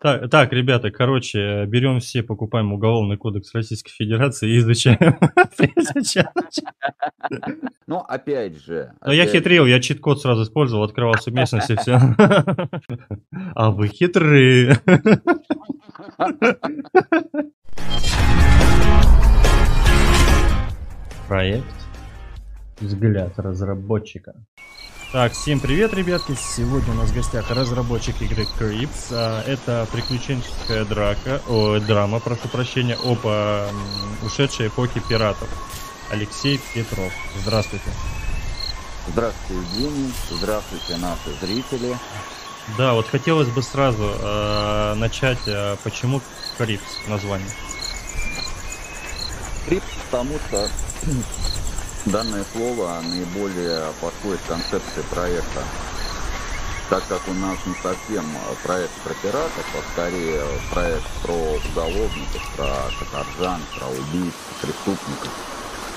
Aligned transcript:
Так, 0.00 0.30
так, 0.30 0.52
ребята, 0.52 0.90
короче, 0.90 1.66
берем 1.66 2.00
все, 2.00 2.22
покупаем 2.22 2.72
Уголовный 2.72 3.18
кодекс 3.18 3.54
Российской 3.54 3.92
Федерации 3.92 4.50
и 4.50 4.58
изучаем. 4.58 5.18
Ну, 7.88 7.98
опять 7.98 8.60
же. 8.64 8.92
Но 9.04 9.12
я 9.12 9.26
хитрил, 9.26 9.64
я 9.66 9.80
чит-код 9.80 10.20
сразу 10.20 10.42
использовал, 10.42 10.82
открывал 10.84 11.14
совместность 11.14 11.70
и 11.70 11.76
все. 11.76 12.00
А 13.54 13.70
вы 13.70 13.86
хитрые. 13.88 14.80
Проект 21.28 21.64
«Взгляд 22.80 23.38
разработчика». 23.38 24.34
Так, 25.16 25.32
всем 25.32 25.60
привет, 25.60 25.94
ребятки! 25.94 26.36
Сегодня 26.38 26.92
у 26.92 26.96
нас 26.96 27.08
в 27.08 27.14
гостях 27.14 27.50
разработчик 27.50 28.20
игры 28.20 28.46
Crips. 28.60 29.06
А, 29.12 29.42
Это 29.46 29.88
приключенческая 29.90 30.84
драка, 30.84 31.40
о, 31.48 31.78
драма, 31.78 32.20
прошу 32.20 32.48
прощения, 32.48 32.98
об 33.02 33.20
а, 33.24 33.70
ушедшей 34.22 34.66
эпохе 34.66 35.00
пиратов. 35.00 35.48
Алексей 36.10 36.60
Петров. 36.74 37.10
Здравствуйте. 37.40 37.86
Здравствуйте, 39.08 39.54
Евгений. 39.54 40.12
Здравствуйте, 40.30 40.96
наши 40.98 41.32
зрители. 41.40 41.96
Да, 42.76 42.92
вот 42.92 43.08
хотелось 43.08 43.48
бы 43.48 43.62
сразу 43.62 44.12
э, 44.20 44.94
начать, 44.96 45.40
э, 45.46 45.76
почему 45.82 46.20
Crips 46.58 47.08
название. 47.08 47.48
Крипс, 49.66 49.86
потому 50.10 50.34
что 50.46 50.68
данное 52.06 52.44
слово 52.52 53.00
наиболее 53.02 53.92
подходит 54.00 54.40
концепции 54.48 55.02
проекта. 55.10 55.62
Так 56.88 57.02
как 57.08 57.20
у 57.26 57.34
нас 57.34 57.58
не 57.66 57.74
совсем 57.82 58.24
проект 58.62 58.92
про 59.02 59.12
пиратов, 59.14 59.66
а 59.74 59.92
скорее 59.92 60.40
проект 60.70 61.08
про 61.22 61.32
уголовников, 61.32 62.42
про 62.56 62.90
каторжан, 63.00 63.60
про 63.76 63.88
убийц, 63.88 64.34
преступников. 64.62 65.30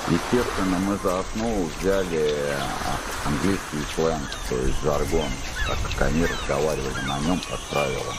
Естественно, 0.09 0.79
мы 0.79 0.97
за 1.03 1.19
основу 1.19 1.69
взяли 1.79 2.35
английский 3.25 3.85
сленг, 3.93 4.29
то 4.49 4.55
есть 4.55 4.81
жаргон, 4.81 5.29
так 5.67 5.77
как 5.91 6.07
они 6.07 6.25
разговаривали 6.25 7.05
на 7.05 7.19
нем, 7.19 7.39
как 7.47 7.59
правило. 7.69 8.13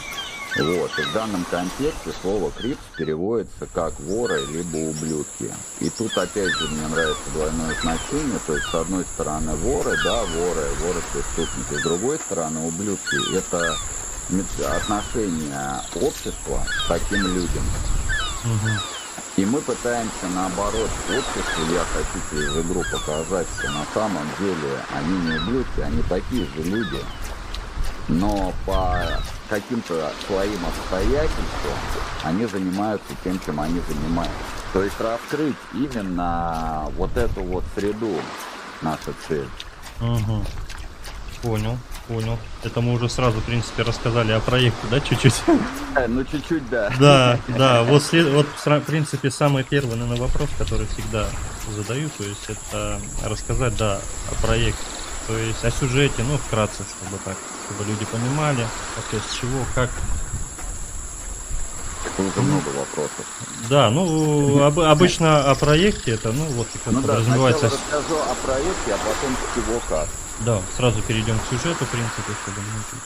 Вот, 0.56 0.90
и 0.98 1.02
в 1.02 1.12
данном 1.12 1.44
контексте 1.44 2.12
слово 2.20 2.50
«крипс» 2.50 2.80
переводится 2.96 3.66
как 3.72 3.98
«воры» 4.00 4.44
либо 4.46 4.76
«ублюдки». 4.78 5.54
И 5.78 5.88
тут, 5.90 6.16
опять 6.18 6.52
же, 6.52 6.68
мне 6.68 6.88
нравится 6.88 7.30
двойное 7.32 7.76
значение, 7.80 8.38
то 8.46 8.56
есть, 8.56 8.66
с 8.66 8.74
одной 8.74 9.04
стороны, 9.14 9.54
воры, 9.54 9.96
да, 10.02 10.24
воры, 10.24 10.68
воры-преступники, 10.80 11.80
с 11.80 11.82
другой 11.84 12.18
стороны, 12.18 12.66
ублюдки. 12.66 13.36
Это 13.36 13.76
отношение 14.76 15.82
общества 15.94 16.64
к 16.84 16.88
таким 16.88 17.26
людям. 17.26 17.62
И 19.36 19.44
мы 19.44 19.60
пытаемся 19.60 20.26
наоборот 20.34 20.90
обществу, 21.08 21.72
я 21.72 21.84
хочу 21.94 22.20
через 22.30 22.64
игру 22.64 22.82
показать, 22.92 23.46
что 23.58 23.70
на 23.70 23.86
самом 23.94 24.28
деле 24.38 24.84
они 24.94 25.16
не 25.18 25.38
ублюдки, 25.38 25.80
они 25.80 26.02
такие 26.02 26.44
же 26.46 26.62
люди. 26.64 26.98
Но 28.08 28.52
по 28.66 29.00
каким-то 29.50 30.10
своим 30.26 30.58
обстоятельствам 30.64 31.76
они 32.22 32.46
занимаются 32.46 33.08
тем, 33.24 33.38
чем 33.44 33.60
они 33.60 33.80
занимаются. 33.88 34.36
То 34.72 34.84
есть 34.84 34.98
раскрыть 35.00 35.56
именно 35.74 36.86
вот 36.96 37.14
эту 37.16 37.42
вот 37.42 37.64
среду 37.74 38.14
наша 38.80 39.12
цель. 39.26 39.48
Мгм. 40.00 40.44
Понял, 41.42 41.78
понял. 42.06 42.38
Это 42.62 42.80
мы 42.80 42.92
уже 42.92 43.08
сразу, 43.08 43.40
в 43.40 43.44
принципе, 43.44 43.82
рассказали 43.82 44.32
о 44.32 44.40
проекте, 44.40 44.86
да, 44.90 45.00
чуть-чуть? 45.00 45.42
Э, 45.96 46.06
ну 46.06 46.22
чуть-чуть, 46.22 46.68
да. 46.68 46.92
Да, 47.00 47.38
да, 47.48 47.82
вот, 47.82 48.02
вот 48.12 48.46
в 48.46 48.80
принципе, 48.82 49.30
самый 49.30 49.64
первый, 49.64 49.96
наверное, 49.96 50.18
вопрос, 50.18 50.50
который 50.58 50.86
всегда 50.86 51.26
задаю, 51.74 52.10
то 52.10 52.24
есть 52.24 52.48
это 52.48 53.00
рассказать, 53.24 53.76
да, 53.76 54.00
о 54.30 54.46
проекте, 54.46 54.84
то 55.26 55.36
есть 55.36 55.64
о 55.64 55.70
сюжете, 55.70 56.22
ну, 56.28 56.36
вкратце, 56.36 56.84
чтобы 56.84 57.18
так, 57.24 57.36
чтобы 57.70 57.88
люди 57.88 58.04
понимали, 58.06 58.66
вообще 58.96 59.20
с 59.28 59.32
чего, 59.40 59.64
как. 59.74 59.90
Это 62.04 62.22
уже 62.22 62.40
много 62.40 62.68
вопросов. 62.68 63.24
Да, 63.68 63.90
ну, 63.90 64.64
об- 64.64 64.80
обычно 64.80 65.50
о 65.50 65.54
проекте 65.54 66.12
это, 66.12 66.32
ну, 66.32 66.44
вот 66.46 66.66
как 66.84 66.92
Ну 66.94 67.00
да, 67.02 67.08
подразумевается, 67.08 67.68
сначала 67.68 67.80
расскажу 68.00 68.16
о 68.22 68.34
проекте, 68.46 68.94
а 68.94 68.98
потом 68.98 69.36
с 69.36 69.54
чего 69.54 69.80
как. 69.88 70.08
да, 70.40 70.60
сразу 70.76 71.02
перейдем 71.02 71.38
к 71.38 71.42
сюжету, 71.50 71.84
в 71.84 71.88
принципе, 71.88 72.32
чтобы 72.42 72.60
не... 72.60 73.00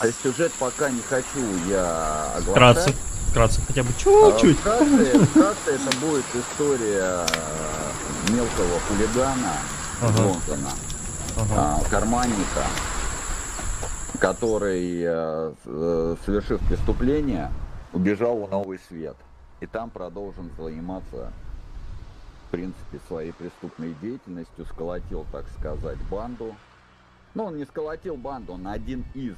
А 0.00 0.06
сюжет 0.22 0.52
пока 0.58 0.90
не 0.90 1.00
хочу 1.08 1.40
я 1.68 2.32
оглашать. 2.36 2.50
Вкратце, 2.50 2.94
вкратце, 3.30 3.60
хотя 3.68 3.82
бы 3.84 3.90
А, 3.90 3.92
чуть-чуть. 4.32 4.58
Вкратце, 4.58 5.18
вкратце 5.26 5.70
это 5.70 5.96
будет 5.98 6.24
история 6.34 7.24
э, 7.28 8.32
мелкого 8.32 8.80
хулигана 8.88 9.52
Ага. 10.00 10.18
Лондона, 10.22 10.70
Ага. 11.36 11.54
а, 11.56 11.80
карманника, 11.88 12.66
который, 14.22 15.02
э, 15.02 15.52
э, 15.64 16.16
совершив 16.24 16.64
преступление, 16.68 17.50
убежал 17.92 18.46
в 18.46 18.48
новый 18.48 18.78
свет. 18.78 19.16
И 19.60 19.66
там 19.66 19.90
продолжен 19.90 20.48
заниматься, 20.56 21.32
в 22.46 22.52
принципе, 22.52 23.00
своей 23.08 23.32
преступной 23.32 23.96
деятельностью, 24.00 24.64
сколотил, 24.66 25.26
так 25.32 25.44
сказать, 25.58 25.98
банду. 26.08 26.54
Ну, 27.34 27.46
он 27.46 27.56
не 27.56 27.64
сколотил 27.64 28.16
банду, 28.16 28.52
он 28.52 28.68
один 28.68 29.04
из. 29.14 29.34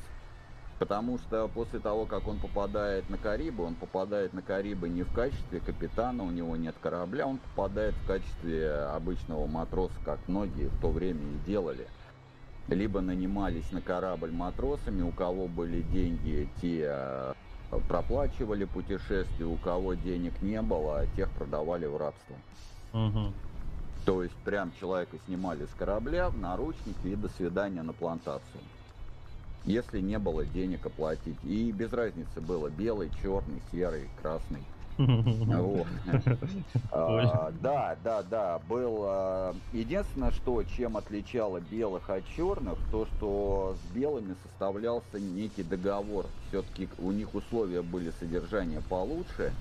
Потому 0.78 1.18
что 1.18 1.48
после 1.48 1.78
того, 1.78 2.04
как 2.04 2.28
он 2.28 2.38
попадает 2.38 3.08
на 3.08 3.16
Карибы, 3.16 3.64
он 3.64 3.76
попадает 3.76 4.34
на 4.34 4.42
Карибы 4.42 4.90
не 4.90 5.02
в 5.02 5.14
качестве 5.14 5.60
капитана, 5.60 6.24
у 6.24 6.30
него 6.30 6.56
нет 6.56 6.74
корабля, 6.82 7.26
он 7.26 7.38
попадает 7.38 7.94
в 7.94 8.06
качестве 8.06 8.70
обычного 8.94 9.46
матроса, 9.46 9.94
как 10.04 10.18
многие 10.26 10.68
в 10.68 10.78
то 10.82 10.90
время 10.90 11.22
и 11.22 11.46
делали. 11.46 11.86
Либо 12.68 13.00
нанимались 13.00 13.70
на 13.72 13.82
корабль 13.82 14.32
матросами, 14.32 15.02
у 15.02 15.12
кого 15.12 15.48
были 15.48 15.82
деньги, 15.82 16.48
те 16.60 16.86
э, 16.88 17.34
проплачивали 17.88 18.64
путешествие, 18.64 19.46
у 19.46 19.56
кого 19.56 19.94
денег 19.94 20.40
не 20.40 20.62
было, 20.62 21.06
тех 21.16 21.28
продавали 21.30 21.86
в 21.86 21.96
рабство. 21.96 22.36
Мгм. 22.92 23.34
То 24.06 24.22
есть 24.22 24.34
прям 24.44 24.72
человека 24.72 25.16
снимали 25.26 25.64
с 25.66 25.74
корабля 25.78 26.30
в 26.30 26.38
наручники 26.38 27.06
и 27.06 27.16
до 27.16 27.28
свидания 27.28 27.82
на 27.82 27.92
плантацию. 27.92 28.60
Если 29.64 30.00
не 30.00 30.18
было 30.18 30.44
денег 30.44 30.84
оплатить. 30.84 31.42
И 31.42 31.72
без 31.72 31.92
разницы 31.92 32.40
было 32.40 32.68
белый, 32.68 33.10
черный, 33.22 33.62
серый, 33.72 34.10
красный. 34.20 34.62
Вот. 34.98 35.86
А, 36.90 37.50
Да, 37.52 37.96
да, 37.96 38.22
да. 38.22 38.58
Был. 38.60 39.02
а, 39.06 39.54
Единственное, 39.72 40.30
что 40.30 40.62
чем 40.64 40.96
отличало 40.96 41.60
белых 41.60 42.10
от 42.10 42.24
черных, 42.26 42.78
то 42.90 43.06
что 43.06 43.76
с 43.82 43.84
белыми 43.94 44.34
составлялся 44.42 45.18
некий 45.18 45.62
договор. 45.64 46.26
Все-таки 46.48 46.88
у 46.98 47.10
них 47.12 47.34
условия 47.34 47.82
были 47.82 48.10
содержания 48.10 48.80
получше. 48.82 49.54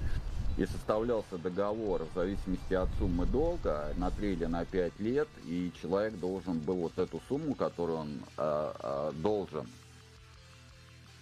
И 0.56 0.68
составлялся 0.68 1.40
договор 1.40 2.04
в 2.06 2.14
зависимости 2.14 2.74
от 2.74 2.94
суммы 3.00 3.26
долга 3.26 3.92
на 3.96 4.12
3 4.12 4.34
или 4.34 4.46
на 4.46 4.66
5 4.66 5.00
лет, 5.00 5.28
и 5.40 5.72
человек 5.74 6.20
должен 6.20 6.60
был 6.60 6.76
вот 6.82 7.00
эту 7.00 7.20
сумму, 7.28 7.56
которую 7.56 7.98
он 7.98 8.26
а, 8.38 8.72
а, 8.80 8.83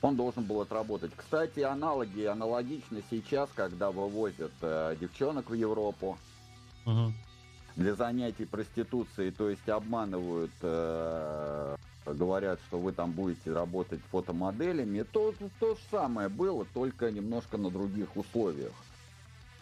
он 0.02 0.16
должен 0.16 0.44
был 0.44 0.62
отработать. 0.62 1.12
Кстати, 1.16 1.60
аналоги 1.60 2.24
аналогичны 2.24 3.04
сейчас, 3.10 3.50
когда 3.56 3.92
вывозят 3.92 4.52
э, 4.62 4.96
девчонок 5.00 5.50
в 5.50 5.54
Европу 5.54 6.18
Мгм. 6.86 7.14
для 7.76 7.96
занятий 7.96 8.46
проституцией, 8.46 9.32
то 9.32 9.50
есть 9.50 9.68
обманывают, 9.70 10.52
э, 10.62 11.76
говорят, 12.06 12.60
что 12.68 12.80
вы 12.80 12.92
там 12.92 13.12
будете 13.12 13.54
работать 13.54 14.02
фотомоделями. 14.12 15.04
То, 15.04 15.34
то 15.60 15.76
же 15.76 15.82
самое 15.92 16.30
было, 16.30 16.66
только 16.66 17.12
немножко 17.12 17.58
на 17.58 17.70
других 17.70 18.18
условиях. 18.18 18.74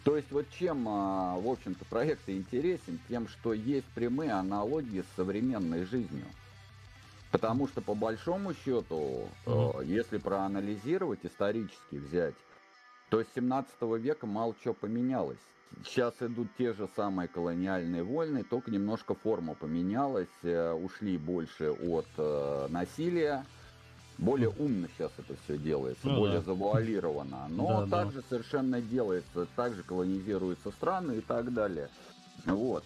То 0.06 0.16
есть 0.16 0.32
вот 0.32 0.46
чем, 0.58 0.88
а, 0.88 1.38
в 1.38 1.48
общем-то, 1.48 1.84
проект 1.86 2.30
интересен, 2.30 2.98
тем, 3.10 3.28
что 3.28 3.52
есть 3.52 3.86
прямые 3.88 4.32
аналогии 4.32 5.02
с 5.02 5.16
современной 5.18 5.84
жизнью. 5.84 6.26
Потому 7.32 7.68
что 7.68 7.82
по 7.82 7.94
большому 7.94 8.54
счету, 8.54 9.30
э, 9.46 9.72
если 9.86 10.18
проанализировать, 10.18 11.20
исторически 11.24 11.96
взять, 11.96 12.34
то 13.10 13.24
с 13.24 13.28
17 13.36 13.98
века 13.98 14.26
мало 14.26 14.56
чего 14.64 14.74
поменялось. 14.74 15.38
Сейчас 15.86 16.16
идут 16.22 16.48
те 16.58 16.74
же 16.74 16.90
самые 16.96 17.28
колониальные 17.28 18.04
войны, 18.04 18.44
только 18.44 18.72
немножко 18.72 19.14
форма 19.14 19.54
поменялась, 19.54 20.28
э, 20.42 20.72
ушли 20.74 21.18
больше 21.18 21.70
от 21.72 22.08
э, 22.18 22.68
насилия, 22.70 23.46
более 24.18 24.50
умно 24.50 24.88
сейчас 24.98 25.12
это 25.20 25.36
все 25.44 25.58
делается, 25.60 26.08
Ну 26.08 26.18
более 26.18 26.40
да. 26.40 26.46
завуалировано. 26.46 27.46
Но 27.50 27.68
Да, 27.68 27.86
да. 27.86 28.04
также 28.04 28.24
совершенно 28.28 28.82
делается, 28.82 29.46
также 29.56 29.84
колонизируются 29.84 30.72
страны 30.72 31.18
и 31.18 31.22
так 31.22 31.54
далее. 31.54 31.90
Вот. 32.46 32.84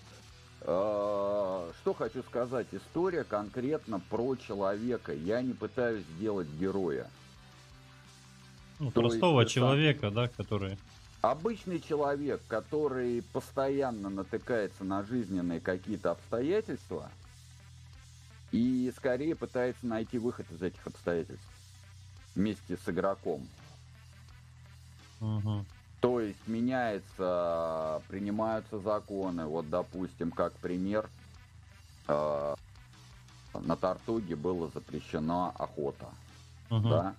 Э, 0.66 1.72
Что 1.82 1.94
хочу 1.94 2.24
сказать, 2.24 2.68
история 2.72 3.24
конкретно 3.24 4.00
про 4.00 4.36
человека. 4.36 5.14
Я 5.14 5.42
не 5.42 5.54
пытаюсь 5.54 6.06
сделать 6.18 6.48
героя. 6.60 7.10
Ну, 8.80 8.92
То 8.92 9.02
простого 9.02 9.42
есть, 9.42 9.54
человека, 9.54 10.12
да, 10.12 10.28
который... 10.28 10.78
Обычный 11.22 11.80
человек, 11.80 12.42
который 12.50 13.22
постоянно 13.32 14.10
натыкается 14.10 14.84
на 14.84 15.04
жизненные 15.04 15.62
какие-то 15.62 16.12
обстоятельства 16.12 17.10
и 18.52 18.92
скорее 18.96 19.36
пытается 19.36 19.86
найти 19.88 20.18
выход 20.18 20.46
из 20.52 20.62
этих 20.62 20.86
обстоятельств 20.86 21.48
вместе 22.36 22.78
с 22.78 22.90
игроком. 22.90 23.48
Мгм. 25.22 25.66
То 26.04 26.20
есть 26.20 26.48
меняется, 26.48 28.02
принимаются 28.10 28.78
законы. 28.80 29.46
Вот, 29.46 29.70
допустим, 29.70 30.32
как 30.32 30.52
пример, 30.56 31.10
э, 32.10 32.56
на 33.54 33.78
Тартуге 33.78 34.36
была 34.36 34.68
запрещена 34.74 35.52
охота. 35.52 36.08
Мгм. 36.70 36.90
Да? 36.90 37.16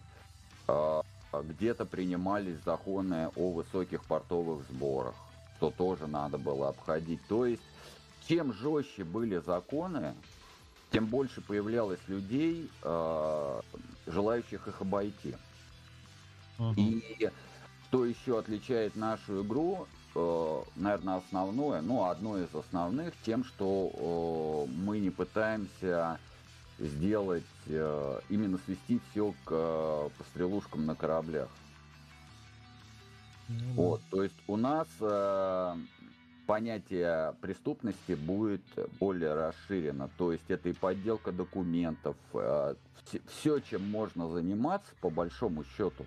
Э, 0.68 1.02
где-то 1.44 1.86
принимались 1.86 2.58
законы 2.66 3.30
о 3.36 3.52
высоких 3.52 4.04
портовых 4.04 4.66
сборах, 4.68 5.14
что 5.56 5.70
тоже 5.70 6.06
надо 6.06 6.36
было 6.36 6.68
обходить. 6.68 7.26
То 7.26 7.46
есть, 7.46 7.62
чем 8.28 8.52
жестче 8.52 9.04
были 9.04 9.38
законы, 9.38 10.14
тем 10.90 11.06
больше 11.06 11.40
появлялось 11.40 12.00
людей, 12.06 12.70
э, 12.82 13.60
желающих 14.06 14.68
их 14.68 14.82
обойти. 14.82 15.34
Мгм. 16.58 16.74
И 16.76 17.30
что 17.94 18.04
еще 18.06 18.40
отличает 18.40 18.96
нашу 18.96 19.44
игру, 19.44 19.86
наверное, 20.74 21.18
основное, 21.18 21.80
ну, 21.80 22.06
одно 22.06 22.38
из 22.38 22.52
основных, 22.52 23.14
тем, 23.24 23.44
что 23.44 24.66
э, 24.66 24.72
мы 24.84 24.98
не 24.98 25.10
пытаемся 25.10 26.18
сделать, 26.80 27.44
э, 27.68 28.20
именно 28.28 28.58
свести 28.66 29.00
все 29.10 29.32
к 29.44 29.50
э, 29.50 30.08
пострелушкам 30.18 30.86
на 30.86 30.96
кораблях. 30.96 31.48
Ну 33.48 33.58
да. 33.58 33.64
Вот, 33.74 34.00
то 34.10 34.24
есть 34.24 34.40
у 34.48 34.56
нас 34.56 34.88
э, 35.00 35.76
понятие 36.48 37.34
преступности 37.40 38.14
будет 38.14 38.62
более 38.98 39.34
расширено. 39.34 40.10
То 40.18 40.32
есть 40.32 40.44
это 40.48 40.68
и 40.68 40.72
подделка 40.72 41.30
документов, 41.30 42.16
все, 43.28 43.60
чем 43.60 43.88
можно 43.88 44.28
заниматься, 44.30 44.90
по 45.00 45.10
большому 45.10 45.62
счету, 45.76 46.06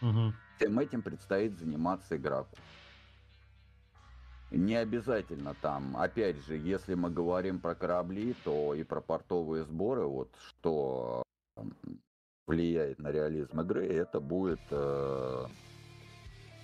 Мгм. 0.00 0.34
всем 0.56 0.78
этим 0.78 1.02
предстоит 1.02 1.58
заниматься 1.58 2.16
игроку. 2.16 2.56
Не 4.50 4.76
обязательно 4.76 5.54
там, 5.54 5.96
опять 5.96 6.38
же, 6.42 6.56
если 6.56 6.94
мы 6.94 7.10
говорим 7.10 7.60
про 7.60 7.74
корабли, 7.74 8.32
то 8.32 8.72
и 8.74 8.82
про 8.82 9.00
портовые 9.02 9.64
сборы, 9.64 10.06
вот 10.06 10.34
что 10.40 11.22
влияет 12.46 12.98
на 12.98 13.12
реализм 13.12 13.60
игры, 13.60 13.86
это 13.86 14.20
будет, 14.20 14.60
э, 14.70 15.46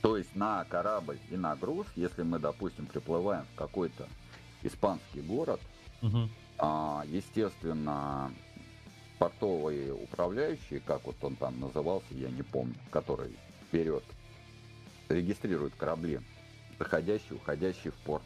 то 0.02 0.16
есть 0.16 0.34
на 0.34 0.64
корабль 0.64 1.18
и 1.28 1.36
на 1.36 1.54
груз, 1.56 1.86
если 1.94 2.22
мы, 2.22 2.38
допустим, 2.38 2.86
приплываем 2.86 3.44
в 3.46 3.54
какой-то 3.54 4.08
испанский 4.62 5.20
город, 5.20 5.60
Мгм. 6.00 6.30
а, 6.58 7.04
естественно, 7.06 8.32
портовые 9.24 9.94
управляющие, 9.94 10.80
как 10.80 11.06
вот 11.06 11.16
он 11.22 11.34
там 11.36 11.58
назывался, 11.58 12.06
я 12.10 12.28
не 12.28 12.42
помню, 12.42 12.74
который 12.90 13.34
вперед 13.68 14.04
регистрирует 15.08 15.74
корабли, 15.76 16.20
заходящие, 16.78 17.36
уходящие 17.36 17.92
в 17.92 17.96
порт. 18.04 18.24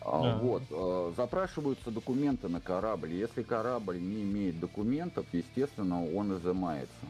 А, 0.00 0.20
Да. 0.22 0.38
Вот, 0.38 0.62
э, 0.68 1.12
запрашиваются 1.16 1.92
документы 1.92 2.48
на 2.48 2.60
корабль. 2.60 3.12
Если 3.12 3.42
корабль 3.42 4.00
не 4.00 4.22
имеет 4.22 4.58
документов, 4.58 5.26
естественно, 5.32 6.04
он 6.04 6.36
изымается. 6.38 7.06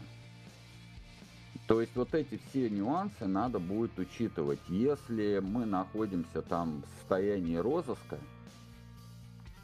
То 1.67 1.81
есть 1.81 1.97
вот 1.97 2.15
эти 2.15 2.39
все 2.51 2.69
нюансы 2.69 3.27
надо 3.27 3.59
будет 3.59 3.99
учитывать. 3.99 4.61
Если 4.69 5.39
мы 5.39 5.65
находимся 5.65 6.43
там 6.43 6.83
в 6.83 6.99
состоянии 6.99 7.57
розыска, 7.57 8.19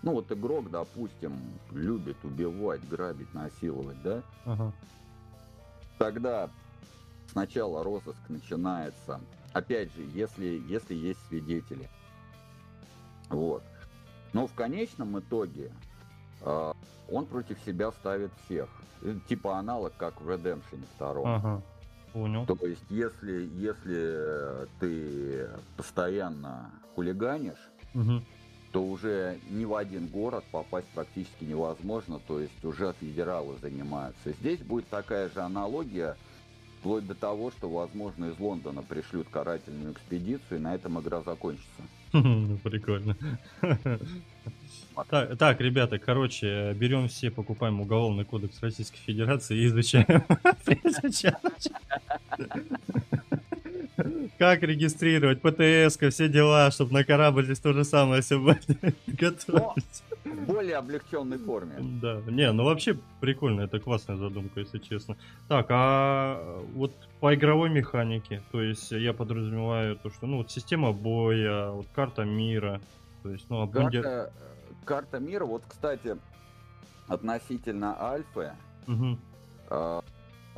ну 0.02 0.12
вот 0.12 0.31
игрок, 0.32 0.70
допустим, 0.70 1.38
любит 1.70 2.17
убивать, 2.25 2.87
грабить, 2.88 3.32
насиловать, 3.35 4.00
да, 4.02 4.23
Ага. 4.44 4.73
тогда 5.99 6.50
сначала 7.31 7.85
розыск 7.85 8.19
начинается, 8.29 9.20
опять 9.52 9.93
же, 9.94 10.02
если, 10.14 10.62
если 10.67 10.94
есть 10.94 11.20
свидетели. 11.29 11.88
Вот. 13.29 13.62
Но 14.32 14.47
в 14.47 14.55
конечном 14.55 15.19
итоге 15.19 15.73
э, 16.43 16.73
он 17.11 17.26
против 17.26 17.58
себя 17.61 17.93
ставит 17.93 18.32
всех. 18.44 18.69
Э, 19.03 19.14
Типа 19.29 19.58
аналог, 19.58 19.93
как 19.96 20.20
в 20.20 20.29
Redemption 20.29 20.85
2. 20.99 21.35
Ага. 21.37 21.62
Понял. 22.12 22.44
То 22.46 22.56
есть, 22.67 22.82
если, 22.91 23.49
если 23.55 23.96
э, 23.96 24.67
ты 24.81 25.49
постоянно 25.76 26.70
хулиганишь, 26.94 27.70
Мгм. 27.94 28.25
То 28.72 28.84
уже 28.84 29.38
ни 29.50 29.64
в 29.64 29.75
один 29.75 30.06
город 30.06 30.44
попасть 30.50 30.87
практически 30.94 31.44
невозможно, 31.44 32.20
то 32.26 32.40
есть 32.40 32.64
уже 32.64 32.94
федералы 33.00 33.56
занимаются. 33.61 34.32
Здесь 34.40 34.61
будет 34.61 34.88
такая 34.88 35.28
же 35.28 35.40
аналогия, 35.40 36.17
вплоть 36.78 37.06
до 37.06 37.14
того, 37.14 37.50
что, 37.50 37.69
возможно, 37.69 38.26
из 38.26 38.38
Лондона 38.38 38.82
пришлют 38.82 39.28
карательную 39.28 39.93
экспедицию, 39.93 40.58
и 40.58 40.62
на 40.62 40.75
этом 40.75 41.00
игра 41.00 41.22
закончится. 41.22 41.69
Ну, 42.12 42.58
Прикольно. 42.64 43.17
Так, 45.08 45.38
так, 45.38 45.61
ребята, 45.61 46.00
короче, 46.00 46.72
берем 46.72 47.06
все, 47.08 47.31
покупаем 47.31 47.81
Уголовный 47.81 48.25
кодекс 48.25 48.61
Российской 48.61 48.99
Федерации 48.99 49.56
и 49.56 49.67
изучаем. 49.67 50.25
Как 54.40 54.62
регистрировать 54.62 55.42
ПТС, 55.42 55.98
все 55.98 56.26
дела, 56.26 56.70
чтобы 56.70 56.94
на 56.94 57.04
корабль 57.04 57.44
здесь 57.44 57.58
то 57.58 57.75
же 57.75 57.84
самое 57.84 58.22
все. 58.22 58.40
Готовить. 59.06 60.02
В 60.25 60.46
более 60.46 60.76
облегченной 60.76 61.37
форме. 61.37 61.75
Да, 62.00 62.22
не, 62.26 62.50
ну 62.50 62.64
вообще 62.64 62.96
прикольно, 63.20 63.60
это 63.60 63.78
классная 63.81 64.16
задумка, 64.16 64.60
если 64.60 64.78
честно. 64.78 65.19
Так, 65.46 65.66
а 65.69 66.58
вот 66.72 66.90
по 67.20 67.34
игровой 67.34 67.69
механике, 67.69 68.42
то 68.50 68.62
есть 68.62 68.90
я 68.92 69.12
подразумеваю 69.12 69.96
то, 69.96 70.08
что, 70.08 70.26
ну, 70.26 70.38
вот 70.38 70.50
система 70.50 70.93
боя, 70.93 71.72
вот 71.72 71.88
карта 71.94 72.25
мира, 72.25 72.81
то 73.22 73.28
есть, 73.28 73.44
ну, 73.50 73.62
обмундир- 73.62 74.02
Карта, 74.02 74.32
э, 74.40 74.84
карта 74.86 75.19
мира, 75.19 75.44
вот, 75.44 75.64
кстати, 75.69 76.16
относительно 77.08 77.94
Альфы, 78.02 78.52
э, 79.69 80.00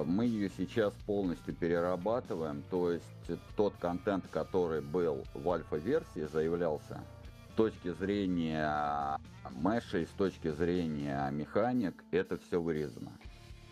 мы 0.04 0.26
ее 0.26 0.50
сейчас 0.56 0.92
полностью 1.06 1.54
перерабатываем, 1.54 2.62
то 2.70 2.90
есть 2.90 3.06
тот 3.56 3.74
контент, 3.78 4.24
который 4.30 4.80
был 4.80 5.24
в 5.34 5.50
альфа-версии, 5.50 6.28
заявлялся, 6.32 7.00
с 7.52 7.54
точки 7.54 7.92
зрения 7.92 9.18
мэша 9.50 9.98
и 9.98 10.06
с 10.06 10.10
точки 10.10 10.50
зрения 10.52 11.28
механик, 11.30 11.94
это 12.10 12.38
все 12.38 12.60
вырезано. 12.60 13.12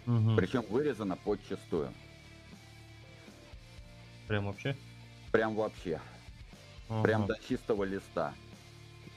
Мгм. 0.06 0.36
Причем 0.36 0.64
вырезано 0.68 1.16
подчастую. 1.16 1.92
Прям 4.28 4.46
вообще? 4.46 4.76
Прям 5.32 5.54
вообще. 5.54 6.00
Ага. 6.88 7.02
Прям 7.02 7.26
до 7.26 7.36
чистого 7.48 7.84
листа. 7.84 8.34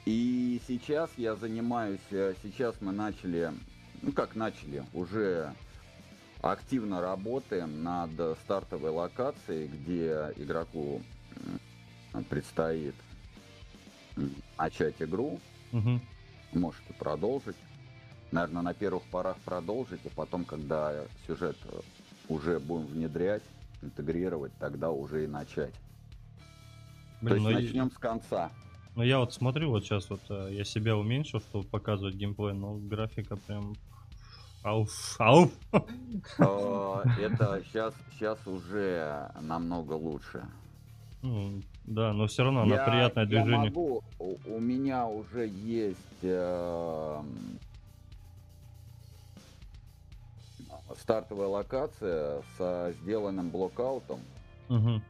И 0.04 0.60
сейчас 0.66 1.10
я 1.16 1.34
занимаюсь, 1.34 2.00
э, 2.10 2.34
сейчас 2.42 2.74
мы 2.80 2.92
начали, 2.92 3.52
ну 4.02 4.12
как 4.12 4.34
начали, 4.34 4.84
уже 4.92 5.54
активно 6.52 7.00
работаем 7.00 7.82
над 7.82 8.10
стартовой 8.44 8.90
локацией, 8.90 9.66
где 9.68 10.32
игроку 10.36 11.00
предстоит 12.28 12.94
начать 14.58 14.94
игру, 15.00 15.40
Мгм. 15.72 16.00
может 16.52 16.82
и 16.88 16.92
продолжить. 16.92 17.56
Наверное, 18.30 18.62
на 18.62 18.74
первых 18.74 19.02
порах 19.04 19.36
продолжить, 19.44 20.00
а 20.04 20.10
потом, 20.14 20.44
когда 20.44 21.04
сюжет 21.26 21.56
э, 21.64 21.80
уже 22.28 22.58
будем 22.60 22.86
внедрять, 22.86 23.42
интегрировать, 23.82 24.52
тогда 24.58 24.90
уже 24.90 25.24
и 25.24 25.26
начать. 25.26 25.72
То 27.20 27.26
Блин, 27.26 27.36
есть 27.36 27.44
ну, 27.44 27.50
и- 27.50 27.54
начнем 27.64 27.90
с 27.90 27.98
конца. 27.98 28.50
ну 28.96 29.02
я 29.02 29.18
вот 29.18 29.32
смотрю, 29.34 29.70
вот 29.70 29.84
сейчас 29.84 30.10
вот 30.10 30.20
э, 30.30 30.48
я 30.52 30.64
себя 30.64 30.96
уменьшил, 30.96 31.40
чтобы 31.40 31.66
показывать 31.66 32.14
геймплей, 32.14 32.54
но 32.54 32.74
графика 32.76 33.36
прям... 33.36 33.74
Ауф, 34.64 35.16
ауф. 35.20 35.50
Э, 36.38 37.04
Это 37.20 37.62
сейчас, 37.66 37.94
сейчас 38.12 38.38
уже 38.46 39.30
намного 39.42 39.92
лучше. 39.92 40.42
Ну, 41.20 41.60
Да, 41.84 42.14
но 42.14 42.26
все 42.26 42.44
равно 42.44 42.62
она 42.62 42.76
Я- 42.76 42.84
приятное 42.86 43.24
я 43.24 43.28
движение. 43.28 43.70
могу, 43.70 44.02
у, 44.18 44.36
у 44.46 44.58
меня 44.58 45.06
уже 45.06 45.46
есть 45.46 45.98
эм, 46.22 47.58
стартовая 50.96 51.48
локация 51.48 52.42
со 52.56 52.94
сделанным 53.02 53.50
блокаутом. 53.50 54.20
Мгм. 54.70 55.02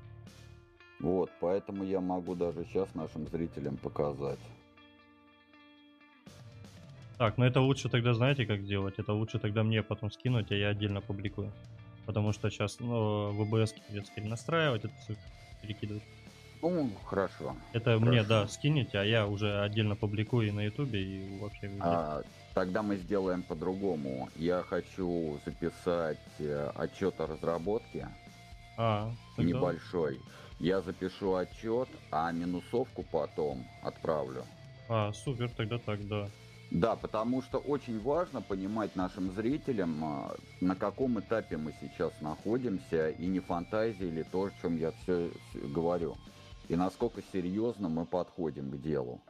Вот, 0.98 1.30
поэтому 1.40 1.84
я 1.84 2.00
могу 2.00 2.34
даже 2.34 2.64
сейчас 2.64 2.92
нашим 2.94 3.28
зрителям 3.28 3.76
показать. 3.76 4.40
Так, 7.18 7.38
ну 7.38 7.44
это 7.44 7.60
лучше 7.60 7.88
тогда, 7.88 8.12
знаете, 8.14 8.44
как 8.44 8.64
делать? 8.64 8.94
Это 8.98 9.12
лучше 9.12 9.38
тогда 9.38 9.62
мне 9.62 9.82
потом 9.82 10.10
скинуть, 10.10 10.50
а 10.50 10.54
я 10.54 10.68
отдельно 10.68 11.00
публикую. 11.00 11.52
Потому 12.06 12.32
что 12.32 12.50
сейчас, 12.50 12.80
ну, 12.80 13.32
в 13.32 13.40
ОБС 13.42 13.72
придется 13.72 14.12
перенастраивать, 14.14 14.84
это 14.84 14.94
все 14.98 15.14
перекидывать. 15.62 16.02
Ну, 16.60 16.90
хорошо. 17.04 17.56
Это 17.72 17.92
Хорошо. 17.92 18.04
мне, 18.04 18.22
да, 18.24 18.48
скинете, 18.48 18.98
а 18.98 19.04
я 19.04 19.26
уже 19.26 19.60
отдельно 19.60 19.96
публикую 19.96 20.48
и 20.48 20.52
на 20.52 20.60
Ютубе, 20.64 21.02
и 21.02 21.38
вообще 21.38 21.66
везде. 21.68 21.82
А, 21.82 22.22
тогда 22.54 22.82
мы 22.82 22.96
сделаем 22.96 23.42
по-другому. 23.42 24.28
Я 24.36 24.62
хочу 24.62 25.38
записать 25.44 26.18
э, 26.38 26.70
отчет 26.74 27.20
о 27.20 27.26
разработке 27.26 28.08
А, 28.76 29.10
тогда- 29.36 29.58
небольшой. 29.58 30.20
Я 30.58 30.80
запишу 30.80 31.34
отчет, 31.34 31.88
а 32.10 32.32
минусовку 32.32 33.04
потом 33.10 33.64
отправлю. 33.82 34.44
А, 34.88 35.12
супер, 35.12 35.50
тогда 35.50 35.78
так, 35.78 36.06
да. 36.08 36.28
Да, 36.70 36.96
потому 36.96 37.42
что 37.42 37.58
очень 37.58 38.00
важно 38.00 38.42
понимать 38.42 38.96
нашим 38.96 39.30
зрителям, 39.32 40.04
а, 40.04 40.36
на 40.60 40.74
каком 40.74 41.20
этапе 41.20 41.56
мы 41.56 41.72
сейчас 41.80 42.12
находимся, 42.20 43.10
и 43.10 43.26
не 43.26 43.40
фантазия 43.40 44.08
или 44.08 44.22
то, 44.22 44.44
о 44.44 44.50
чем 44.60 44.76
я 44.76 44.90
все 44.90 45.30
говорю. 45.54 46.16
И 46.68 46.76
насколько 46.76 47.22
серьезно 47.32 47.88
мы 47.88 48.06
подходим 48.06 48.70
к 48.70 48.80
делу. 48.80 49.20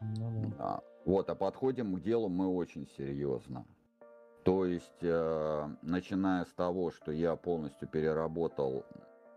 Ну, 0.00 0.52
да. 0.56 0.64
А, 0.64 0.80
Вот, 1.04 1.28
а 1.30 1.34
подходим 1.34 1.96
к 1.96 2.02
делу 2.02 2.28
мы 2.28 2.48
очень 2.48 2.88
серьезно. 2.96 3.64
То 4.44 4.64
есть, 4.64 5.02
э, 5.02 5.68
начиная 5.82 6.44
с 6.44 6.52
того, 6.52 6.90
что 6.92 7.12
я 7.12 7.36
полностью 7.36 7.88
переработал 7.88 8.84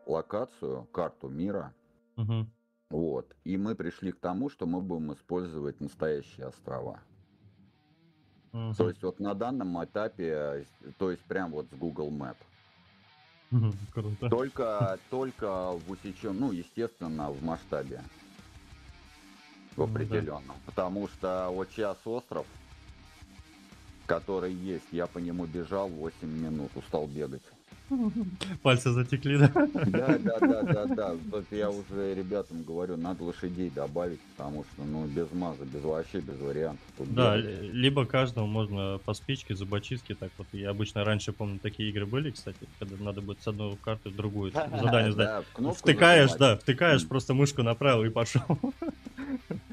локацию, 0.06 0.88
карту 0.92 1.28
мира, 1.28 1.74
Мгм. 2.16 2.52
Вот, 2.92 3.36
и 3.44 3.58
мы 3.58 3.76
пришли 3.76 4.12
к 4.12 4.20
тому, 4.20 4.50
что 4.50 4.66
мы 4.66 4.82
будем 4.82 5.14
использовать 5.14 5.80
настоящие 5.80 6.48
острова. 6.48 7.00
Мгм. 8.54 8.74
То 8.76 8.90
есть 8.90 9.02
вот 9.04 9.20
на 9.20 9.34
данном 9.34 9.84
этапе, 9.84 10.66
то 10.98 11.12
есть 11.12 11.24
прям 11.24 11.52
вот 11.52 11.68
с 11.70 11.74
Google 11.74 12.12
Map. 12.12 12.38
Мгм, 13.50 13.72
Круто. 13.92 14.30
Только, 14.30 15.00
только 15.10 15.72
в 15.72 15.90
усечен, 15.92 16.38
ну, 16.38 16.52
естественно, 16.52 17.32
в 17.32 17.42
масштабе. 17.44 18.04
В 19.76 19.80
Ну 19.80 19.88
да. 19.88 19.92
определенном. 19.92 20.56
Потому 20.66 21.08
что 21.08 21.50
вот 21.52 21.70
сейчас 21.70 22.06
остров, 22.06 22.46
который 24.06 24.54
есть, 24.54 24.92
я 24.92 25.08
по 25.08 25.20
нему 25.20 25.46
бежал 25.48 25.90
8 25.90 26.28
минут, 26.28 26.72
устал 26.76 27.08
бегать. 27.08 27.44
Пальцы 28.62 28.92
затекли, 28.92 29.38
да? 29.38 29.52
Да, 29.86 30.18
да, 30.18 30.40
да, 30.40 30.64
да, 30.64 30.86
да. 30.86 31.16
Вот 31.32 31.46
я 31.52 31.70
уже 31.70 32.14
ребятам 32.16 32.64
говорю, 32.64 32.98
надо 32.98 33.24
лошадей 33.24 33.70
добавить, 33.70 34.20
потому 34.36 34.64
что, 34.64 34.84
ну, 34.84 35.06
без 35.08 35.32
маза, 35.32 35.66
без 35.66 35.82
вообще, 35.84 36.20
без 36.20 36.40
вариантов. 36.40 36.86
Тут 36.98 37.14
Да, 37.14 37.38
бегать. 37.38 37.62
ли- 37.62 37.72
либо 37.72 38.06
каждому 38.06 38.48
можно 38.48 39.00
по 39.04 39.14
спичке, 39.14 39.56
зубочистке, 39.56 40.16
так 40.16 40.32
вот. 40.38 40.48
Я 40.52 40.70
обычно 40.70 41.04
раньше, 41.04 41.34
помню, 41.34 41.60
такие 41.60 41.90
игры 41.90 42.06
были, 42.06 42.32
кстати, 42.32 42.68
когда 42.80 42.96
надо 43.04 43.22
будет 43.22 43.42
с 43.42 43.48
одной 43.48 43.76
карты 43.78 44.10
в 44.10 44.16
другую 44.16 44.52
задание 44.52 45.12
сдать. 45.12 45.28
Да, 45.28 45.44
кнопку 45.54 45.80
Втыкаешь, 45.80 46.34
да, 46.34 46.58
втыкаешь, 46.58 47.08
просто 47.08 47.34
мышку 47.34 47.64
направил 47.64 48.04
и 48.04 48.10
пошел. 48.10 48.42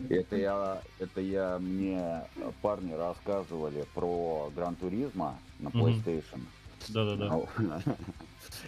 Это 0.09 0.37
я, 0.37 0.83
это 0.99 1.21
я 1.21 1.59
мне 1.59 2.23
парни 2.63 2.93
рассказывали 2.93 3.85
про 3.95 4.51
Гран 4.55 4.75
Туризма 4.77 5.39
на. 5.61 5.69
PlayStation. 5.69 6.41
Да-да-да. 6.89 7.29
Ну, 7.29 7.49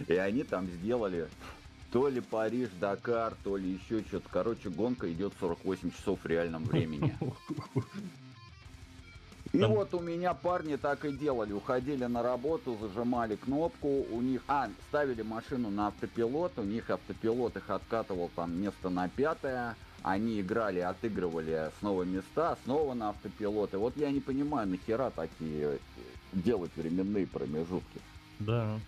И 0.07 0.13
они 0.13 0.43
там 0.43 0.67
сделали 0.67 1.27
то 1.91 2.07
ли 2.07 2.21
Париж, 2.21 2.69
Дакар, 2.79 3.33
то 3.43 3.57
ли 3.57 3.69
еще 3.71 4.01
что-то. 4.07 4.27
Короче, 4.31 4.69
гонка 4.69 5.11
идет 5.11 5.33
48 5.39 5.91
часов 5.91 6.19
в 6.23 6.25
реальном 6.25 6.63
времени. 6.63 7.17
И 9.53 9.59
Там- 9.59 9.71
вот 9.73 9.93
у 9.93 9.99
меня 9.99 10.33
парни 10.33 10.77
так 10.77 11.03
и 11.03 11.11
делали. 11.11 11.51
Уходили 11.51 12.05
на 12.05 12.23
работу, 12.23 12.77
зажимали 12.79 13.35
кнопку, 13.35 14.05
у 14.09 14.21
них... 14.21 14.41
А, 14.47 14.69
ставили 14.87 15.23
машину 15.23 15.69
на 15.69 15.87
автопилот, 15.87 16.53
у 16.57 16.63
них 16.63 16.89
автопилот 16.89 17.57
их 17.57 17.69
откатывал 17.69 18.31
там 18.33 18.53
место 18.61 18.89
на 18.89 19.09
пятое. 19.09 19.75
Они 20.03 20.39
играли, 20.39 20.79
отыгрывали 20.79 21.69
снова 21.79 22.03
места, 22.03 22.57
снова 22.63 22.93
на 22.93 23.09
автопилот. 23.09 23.73
И 23.73 23.77
вот 23.77 23.97
я 23.97 24.09
не 24.11 24.21
понимаю, 24.21 24.67
нахера 24.69 25.11
такие 25.13 25.79
делать 26.33 26.71
временные 26.75 27.27
промежутки. 27.27 27.99
Да. 28.39 28.79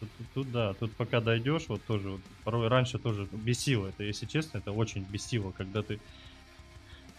Тут, 0.00 0.08
тут- 0.34 0.52
да, 0.52 0.74
тут 0.74 0.92
пока 0.92 1.20
дойдешь, 1.20 1.64
вот 1.68 1.82
тоже, 1.84 2.10
вот, 2.10 2.20
порой 2.44 2.68
раньше 2.68 2.98
тоже 2.98 3.26
бесило, 3.32 3.88
это, 3.88 4.04
если 4.04 4.26
честно, 4.26 4.58
это 4.58 4.70
очень 4.70 5.02
бесило, 5.02 5.50
когда 5.50 5.82
ты 5.82 5.98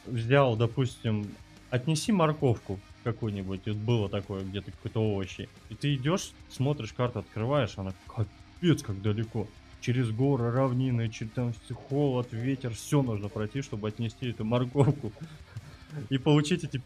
взял, 0.06 0.56
допустим, 0.56 1.28
отнеси 1.70 2.12
морковку 2.12 2.80
какую-нибудь, 3.04 3.62
вот 3.66 3.76
было 3.76 4.10
такое 4.10 4.44
где-то 4.44 4.72
какой-то 4.72 5.02
овощи, 5.02 5.50
и 5.70 5.76
ты 5.76 5.96
идешь, 5.96 6.32
смотришь 6.50 6.94
карту, 6.94 7.20
открываешь, 7.20 7.78
она 7.78 7.94
капец 8.08 8.82
как 8.82 9.02
далеко. 9.02 9.48
Через 9.82 10.12
горы, 10.12 10.52
равнины, 10.52 11.08
через 11.10 11.32
там 11.32 11.54
холод, 11.90 12.28
ветер, 12.32 12.74
все 12.74 13.02
нужно 13.02 13.30
пройти, 13.30 13.62
чтобы 13.62 13.88
отнести 13.88 14.30
эту 14.30 14.44
морковку 14.44 15.14
и 16.10 16.18
получить 16.18 16.66
эти 16.66 16.82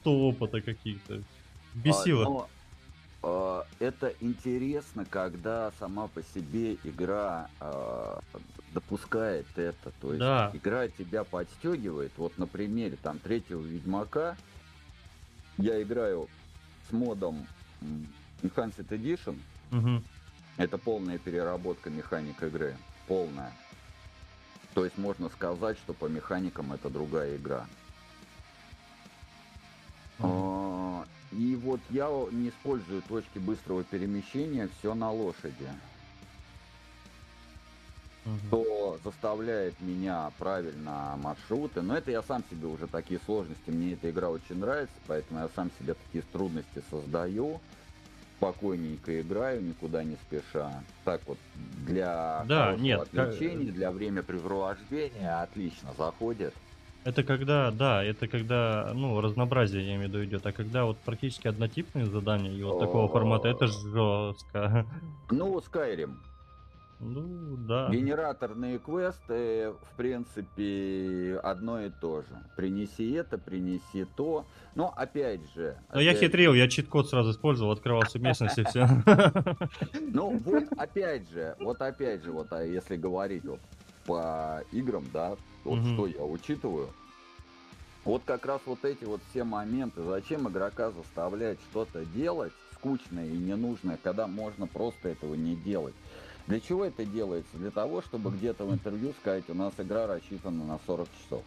100 0.00 0.28
опыта 0.28 0.60
каких-то. 0.60 1.22
Бесило. 1.74 2.22
А, 2.22 2.28
но, 2.28 2.48
а, 3.22 3.66
это 3.78 4.14
интересно, 4.20 5.04
когда 5.04 5.72
сама 5.78 6.08
по 6.08 6.22
себе 6.22 6.74
игра 6.84 7.48
а, 7.60 8.20
допускает 8.72 9.46
это. 9.56 9.92
То 10.00 10.08
есть 10.08 10.20
Да. 10.20 10.50
игра 10.54 10.88
тебя 10.88 11.24
подстегивает. 11.24 12.12
Вот 12.16 12.36
на 12.38 12.46
примере 12.46 12.96
там 13.02 13.18
третьего 13.18 13.60
Ведьмака 13.60 14.36
я 15.56 15.80
играю 15.82 16.28
с 16.88 16.92
модом 16.92 17.46
Enhanced 18.42 18.88
Edition. 18.88 19.38
Мгм. 19.70 20.04
Это 20.56 20.78
полная 20.78 21.18
переработка 21.18 21.90
механик 21.90 22.42
игры. 22.42 22.76
Полная. 23.06 23.52
То 24.74 24.84
есть 24.84 24.98
можно 24.98 25.28
сказать, 25.28 25.78
что 25.78 25.92
по 25.92 26.06
механикам 26.06 26.72
это 26.72 26.90
другая 26.90 27.36
игра. 27.36 27.66
А, 30.20 31.06
И 31.32 31.54
вот 31.56 31.80
я 31.90 32.08
не 32.30 32.48
использую 32.48 33.02
точки 33.02 33.38
быстрого 33.38 33.84
перемещения, 33.84 34.68
все 34.78 34.94
на 34.94 35.10
лошади. 35.12 35.68
Что 38.48 38.98
заставляет 39.04 39.80
меня 39.80 40.32
правильно 40.38 41.14
маршруты. 41.18 41.82
Но 41.82 41.96
это 41.96 42.10
я 42.10 42.22
сам 42.22 42.44
себе 42.50 42.66
уже 42.66 42.86
такие 42.86 43.20
сложности. 43.24 43.70
Мне 43.70 43.92
эта 43.94 44.10
игра 44.10 44.28
очень 44.30 44.56
нравится, 44.58 44.94
поэтому 45.06 45.40
я 45.40 45.48
сам 45.54 45.70
себе 45.78 45.94
такие 45.94 46.22
трудности 46.32 46.82
создаю. 46.90 47.60
Спокойненько 48.36 49.20
играю, 49.20 49.62
никуда 49.64 50.04
не 50.04 50.16
спеша. 50.16 50.84
Так 51.04 51.22
вот, 51.26 51.38
для 51.86 52.44
Да, 52.46 52.76
нет, 52.76 53.08
ка- 53.12 53.22
отвлечения, 53.24 53.72
для 53.72 53.90
времяпрепровождения 53.90 55.42
отлично 55.42 55.92
заходит. 55.98 56.54
Это 57.08 57.22
когда, 57.22 57.70
да, 57.70 58.04
это 58.04 58.28
когда, 58.28 58.92
ну, 58.94 59.18
разнообразие, 59.22 59.82
я 59.82 59.96
имею 59.96 60.10
в 60.10 60.12
виду, 60.12 60.24
идет, 60.26 60.44
а 60.44 60.52
когда 60.52 60.84
вот 60.84 60.98
практически 60.98 61.48
однотипные 61.48 62.04
задания 62.04 62.52
и 62.52 62.62
вот 62.62 62.78
такого 62.78 63.08
формата, 63.08 63.48
это 63.48 63.66
жестко. 63.66 64.84
Ну, 65.30 65.58
Skyrim. 65.58 66.16
Ну, 67.00 67.56
да. 67.66 67.88
Генераторные 67.88 68.78
квесты, 68.78 69.70
в 69.70 69.96
принципе, 69.96 71.40
одно 71.42 71.80
и 71.80 71.88
то 71.88 72.20
же. 72.20 72.36
Принеси 72.56 73.12
это, 73.12 73.38
принеси 73.38 74.04
то. 74.16 74.44
Но 74.74 74.92
опять 74.94 75.40
же... 75.54 75.78
Но 75.94 76.00
я 76.00 76.10
опять- 76.10 76.24
хитрил, 76.24 76.52
я 76.52 76.68
чит-код 76.68 77.08
сразу 77.08 77.30
использовал, 77.30 77.72
открывал 77.72 78.02
всю 78.02 78.18
местность 78.18 78.58
и 78.58 78.64
все. 78.64 78.86
Ну 80.12 80.36
вот 80.44 80.64
опять 80.76 81.30
же, 81.30 81.56
вот 81.60 81.80
опять 81.80 82.22
же, 82.22 82.32
вот 82.32 82.52
а 82.52 82.62
если 82.64 82.96
говорить 82.96 83.44
вот 83.44 83.60
по 84.08 84.64
играм, 84.72 85.04
да, 85.12 85.36
вот 85.64 85.80
Мгм. 85.80 85.92
что 85.92 86.06
я 86.06 86.24
учитываю, 86.24 86.88
вот 88.06 88.24
как 88.24 88.46
раз 88.46 88.62
вот 88.64 88.82
эти 88.86 89.04
вот 89.04 89.20
все 89.28 89.44
моменты, 89.44 90.02
зачем 90.02 90.48
игрока 90.48 90.90
заставлять 90.90 91.60
что-то 91.70 92.06
делать 92.06 92.54
скучное 92.74 93.26
и 93.26 93.36
ненужное, 93.36 93.98
когда 94.02 94.26
можно 94.26 94.66
просто 94.66 95.10
этого 95.10 95.34
не 95.34 95.56
делать. 95.56 95.94
Для 96.46 96.58
чего 96.58 96.86
это 96.86 97.04
делается? 97.04 97.58
Для 97.58 97.70
того, 97.70 98.00
чтобы 98.00 98.30
где-то 98.30 98.64
в 98.64 98.72
интервью 98.72 99.12
сказать, 99.12 99.50
у 99.50 99.54
нас 99.54 99.74
игра 99.76 100.06
рассчитана 100.06 100.64
на 100.64 100.78
40 100.86 101.08
часов, 101.12 101.44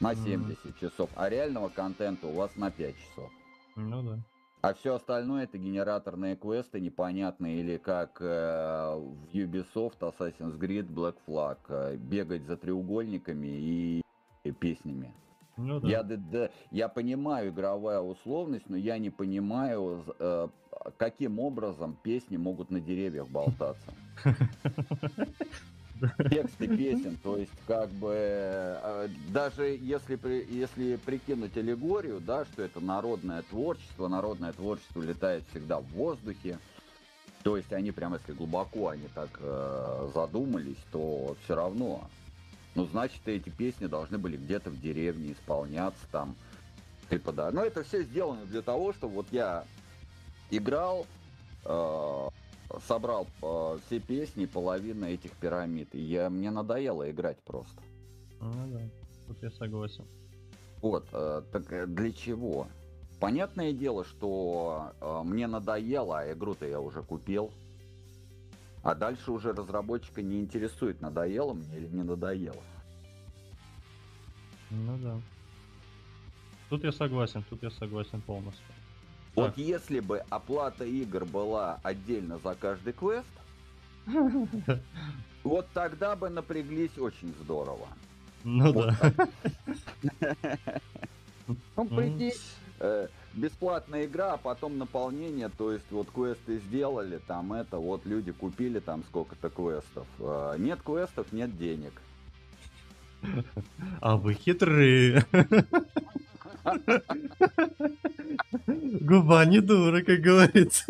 на 0.00 0.14
Мгм. 0.14 0.24
70 0.24 0.76
часов, 0.80 1.08
а 1.14 1.28
реального 1.28 1.68
контента 1.68 2.26
у 2.26 2.32
вас 2.32 2.56
на 2.56 2.72
5 2.72 2.96
часов. 2.98 3.30
Ну 3.76 4.02
да. 4.02 4.18
А 4.60 4.74
все 4.74 4.94
остальное 4.96 5.44
это 5.44 5.56
генераторные 5.56 6.34
квесты 6.34 6.80
непонятные, 6.80 7.60
или 7.60 7.76
как 7.76 8.18
э, 8.20 8.94
в 8.96 9.26
Ubisoft, 9.32 10.00
Assassin's 10.00 10.58
Creed, 10.58 10.88
Black 10.88 11.16
Flag, 11.26 11.58
э, 11.68 11.96
бегать 11.96 12.44
за 12.44 12.56
треугольниками 12.56 13.46
и, 13.46 14.02
и 14.42 14.50
песнями. 14.50 15.14
Ну 15.56 15.78
да. 15.80 15.88
Я, 15.88 16.02
д- 16.02 16.16
д- 16.16 16.50
я 16.72 16.88
понимаю 16.88 17.50
игровая 17.50 18.00
условность, 18.00 18.68
но 18.68 18.76
я 18.76 18.98
не 18.98 19.10
понимаю, 19.10 20.04
э, 20.18 20.48
каким 20.96 21.38
образом 21.38 21.96
песни 22.02 22.36
могут 22.36 22.70
на 22.70 22.80
деревьях 22.80 23.28
болтаться. 23.28 23.94
тексты 26.30 26.68
песен. 26.68 27.16
То 27.22 27.36
есть, 27.36 27.52
как 27.66 27.90
бы, 27.90 28.12
э, 28.14 29.08
даже 29.28 29.66
если, 29.66 30.18
если 30.50 30.96
прикинуть 30.96 31.56
аллегорию, 31.56 32.20
да, 32.20 32.44
что 32.44 32.62
это 32.62 32.80
народное 32.80 33.42
творчество, 33.42 34.08
народное 34.08 34.52
творчество 34.52 35.02
летает 35.02 35.44
всегда 35.50 35.80
в 35.80 35.86
воздухе, 35.88 36.58
то 37.42 37.56
есть 37.56 37.72
они 37.72 37.92
прям, 37.92 38.14
если 38.14 38.32
глубоко 38.32 38.88
они 38.88 39.08
так 39.14 39.30
э, 39.40 40.10
задумались, 40.14 40.76
то 40.90 41.36
все 41.44 41.54
равно, 41.54 42.08
ну, 42.74 42.86
значит, 42.86 43.20
эти 43.26 43.48
песни 43.48 43.86
должны 43.86 44.18
были 44.18 44.36
где-то 44.36 44.70
в 44.70 44.80
деревне 44.80 45.32
исполняться 45.32 46.04
там, 46.10 46.36
типа, 47.08 47.32
да. 47.32 47.50
Но 47.50 47.64
это 47.64 47.84
все 47.84 48.02
сделано 48.02 48.44
для 48.46 48.62
того, 48.62 48.92
чтобы 48.92 49.14
вот 49.14 49.26
я 49.30 49.64
играл, 50.50 51.06
э, 51.64 52.28
собрал 52.86 53.26
э, 53.42 53.78
все 53.86 54.00
песни, 54.00 54.46
половина 54.46 55.06
этих 55.06 55.32
пирамид. 55.32 55.94
И 55.94 56.00
я, 56.00 56.30
мне 56.30 56.50
надоело 56.50 57.10
играть 57.10 57.38
просто. 57.44 57.80
Ну 58.40 58.66
да, 58.68 58.80
тут 59.26 59.42
я 59.42 59.50
согласен. 59.50 60.04
Вот, 60.80 61.06
э, 61.12 61.42
так 61.52 61.72
э, 61.72 61.86
для 61.86 62.12
чего? 62.12 62.68
Понятное 63.20 63.72
дело, 63.72 64.04
что 64.04 64.92
э, 65.00 65.22
мне 65.24 65.46
надоело, 65.46 66.20
а 66.20 66.32
игру-то 66.32 66.66
я 66.66 66.80
уже 66.80 67.02
купил. 67.02 67.50
А 68.82 68.94
дальше 68.94 69.32
уже 69.32 69.52
разработчика 69.52 70.22
не 70.22 70.40
интересует, 70.40 71.00
надоело 71.00 71.52
мне 71.52 71.76
или 71.76 71.88
не 71.88 72.02
надоело. 72.02 72.62
Ну 74.70 74.98
да. 74.98 75.20
Тут 76.68 76.84
я 76.84 76.92
согласен, 76.92 77.44
тут 77.48 77.62
я 77.62 77.70
согласен 77.70 78.20
полностью. 78.20 78.66
Вот 79.34 79.54
так. 79.54 79.58
если 79.58 80.00
бы 80.00 80.22
оплата 80.30 80.84
игр 80.84 81.24
была 81.24 81.78
отдельно 81.82 82.38
за 82.42 82.54
каждый 82.54 82.92
квест, 82.92 83.26
вот 85.44 85.66
тогда 85.74 86.16
бы 86.16 86.28
напряглись 86.28 86.96
очень 86.98 87.34
здорово. 87.42 87.88
Ну 88.44 88.72
да. 88.72 88.96
Ну, 91.76 91.86
прикинь, 91.86 92.32
э, 92.80 93.08
бесплатная 93.32 94.04
игра, 94.04 94.34
а 94.34 94.36
потом 94.36 94.76
наполнение, 94.76 95.48
то 95.48 95.72
есть 95.72 95.86
вот 95.90 96.10
квесты 96.10 96.58
сделали, 96.58 97.20
там 97.26 97.54
это, 97.54 97.78
вот 97.78 98.04
люди 98.04 98.32
купили 98.32 98.80
там 98.80 99.02
сколько-то 99.04 99.48
квестов. 99.48 100.06
Э, 100.18 100.56
нет 100.58 100.80
квестов, 100.82 101.32
нет 101.32 101.56
денег. 101.56 101.92
А 104.00 104.16
вы 104.16 104.34
хитрые. 104.34 105.24
Губа 108.66 109.44
не 109.44 109.60
дура, 109.60 110.02
как 110.02 110.20
говорится. 110.20 110.84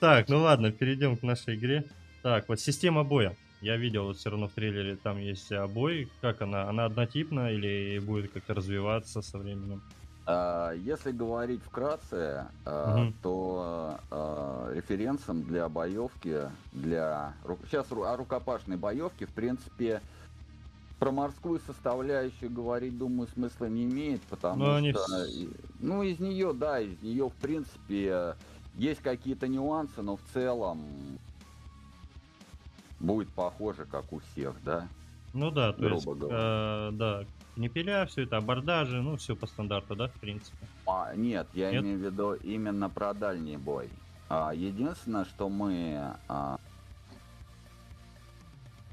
Так, 0.00 0.28
ну 0.28 0.40
ладно, 0.40 0.72
перейдем 0.72 1.16
к 1.16 1.22
нашей 1.22 1.56
игре. 1.56 1.84
Так, 2.22 2.48
вот 2.48 2.60
система 2.60 3.04
боя. 3.04 3.36
Я 3.60 3.76
видел 3.76 4.04
вот 4.04 4.18
все 4.18 4.30
равно 4.30 4.48
в 4.48 4.52
трейлере 4.52 4.96
там 4.96 5.18
есть 5.18 5.50
бой. 5.72 6.08
Как 6.20 6.42
она? 6.42 6.68
Она 6.68 6.84
однотипна 6.84 7.50
или 7.52 7.98
будет 7.98 8.30
как-то 8.32 8.54
развиваться 8.54 9.22
со 9.22 9.38
временем? 9.38 9.82
А, 10.26 10.72
если 10.72 11.12
говорить 11.12 11.62
вкратце, 11.62 12.46
угу. 12.64 13.12
то 13.22 13.98
а, 14.10 14.72
референсом 14.74 15.44
для 15.44 15.68
боевки, 15.68 16.50
для 16.72 17.34
сейчас 17.66 17.86
о 17.92 18.16
рукопашной 18.16 18.76
боевки, 18.76 19.24
в 19.24 19.30
принципе, 19.30 20.02
про 20.98 21.10
морскую 21.12 21.60
составляющую 21.60 22.50
говорить, 22.50 22.96
думаю, 22.96 23.28
смысла 23.28 23.66
не 23.66 23.84
имеет, 23.84 24.22
потому 24.22 24.64
Но 24.64 24.90
что, 24.90 25.04
они... 25.14 25.50
ну, 25.80 26.02
из 26.02 26.18
нее, 26.18 26.52
да, 26.52 26.80
из 26.80 27.00
нее, 27.02 27.28
в 27.28 27.34
принципе, 27.34 28.34
есть 28.74 29.02
какие-то 29.02 29.46
нюансы, 29.48 30.02
но 30.02 30.16
в 30.16 30.22
целом 30.32 30.80
будет 32.98 33.28
похоже, 33.30 33.84
как 33.84 34.12
у 34.12 34.20
всех, 34.20 34.54
да? 34.64 34.88
Ну 35.34 35.50
да, 35.50 35.74
то 35.74 35.86
есть, 35.86 36.06
э, 36.06 36.90
да, 36.92 37.24
не 37.56 37.68
пиля, 37.68 38.06
все 38.06 38.22
это 38.22 38.38
абордажи, 38.38 39.02
ну, 39.02 39.16
все 39.16 39.36
по 39.36 39.46
стандарту, 39.46 39.94
да, 39.96 40.08
в 40.08 40.14
принципе? 40.14 40.66
А, 40.86 41.14
нет, 41.14 41.46
я 41.52 41.72
нет? 41.72 41.82
имею 41.82 41.98
в 41.98 42.02
виду 42.02 42.32
именно 42.34 42.88
про 42.88 43.12
дальний 43.12 43.58
бой. 43.58 43.90
А, 44.28 44.52
единственное, 44.54 45.24
что 45.26 45.50
мы 45.50 46.14
а, 46.28 46.58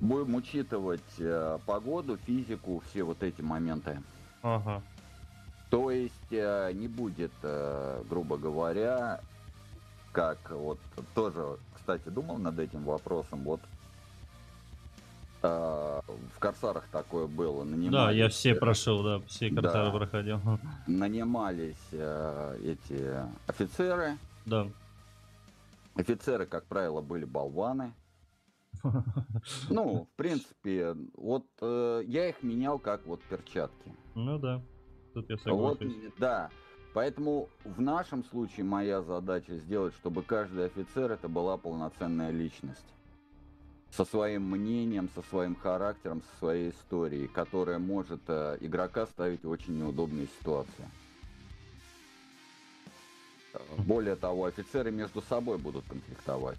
будем 0.04 0.36
учитывать 0.36 1.02
э, 1.18 1.58
погоду, 1.66 2.18
физику, 2.18 2.84
все 2.90 3.04
вот 3.04 3.24
эти 3.24 3.42
моменты. 3.42 4.02
Ага. 4.42 4.82
То 5.70 5.90
есть 5.90 6.32
э, 6.32 6.72
не 6.74 6.88
будет, 6.88 7.32
э, 7.42 8.04
грубо 8.10 8.38
говоря, 8.38 9.22
как 10.12 10.38
вот 10.52 10.78
тоже, 11.16 11.58
кстати, 11.76 12.10
думал 12.10 12.38
над 12.38 12.60
этим 12.60 12.84
вопросом. 12.84 13.44
Вот 13.44 13.62
э, 15.42 16.02
в 16.36 16.40
Корсарах 16.40 16.86
такое 16.92 17.26
было. 17.26 17.64
Нанимались, 17.64 17.92
да, 17.92 18.12
я 18.12 18.30
все 18.30 18.52
э, 18.52 18.56
прошел, 18.56 19.04
да, 19.04 19.22
все 19.28 19.50
Корсары 19.50 19.86
да, 19.86 19.98
проходил. 19.98 20.42
Нанимались 20.88 21.88
э, 21.94 22.60
эти 22.62 23.10
офицеры. 23.48 24.18
Да. 24.46 24.68
Офицеры, 25.96 26.46
как 26.46 26.66
правило, 26.66 27.02
были 27.02 27.24
болваны. 27.24 27.94
Ну, 29.70 30.08
в 30.14 30.16
принципе, 30.16 30.96
вот 31.14 31.46
э, 31.62 32.04
я 32.06 32.30
их 32.30 32.44
менял 32.44 32.80
как 32.80 33.06
вот 33.06 33.22
перчатки. 33.24 33.94
Ну 34.16 34.40
да, 34.40 34.62
тут 35.14 35.30
я 35.30 35.38
согласен. 35.38 35.94
Вот, 36.04 36.14
да, 36.18 36.50
поэтому 36.94 37.50
в 37.64 37.82
нашем 37.82 38.24
случае 38.24 38.66
моя 38.66 39.02
задача 39.02 39.58
сделать, 39.58 39.94
чтобы 39.96 40.24
каждый 40.24 40.66
офицер 40.66 41.12
это 41.12 41.28
была 41.28 41.58
полноценная 41.58 42.32
личность. 42.32 42.86
Со 43.92 44.06
своим 44.06 44.50
мнением, 44.50 45.08
со 45.14 45.22
своим 45.22 45.56
характером, 45.56 46.24
со 46.24 46.38
своей 46.40 46.72
историей, 46.72 47.28
которая 47.28 47.78
может 47.78 48.22
э, 48.28 48.58
игрока 48.60 49.06
ставить 49.06 49.44
в 49.44 49.50
очень 49.50 49.78
неудобные 49.78 50.28
ситуации. 50.40 50.86
Более 53.78 54.16
того, 54.16 54.46
офицеры 54.46 54.92
между 54.92 55.22
собой 55.22 55.58
будут 55.58 55.86
конфликтовать. 55.86 56.58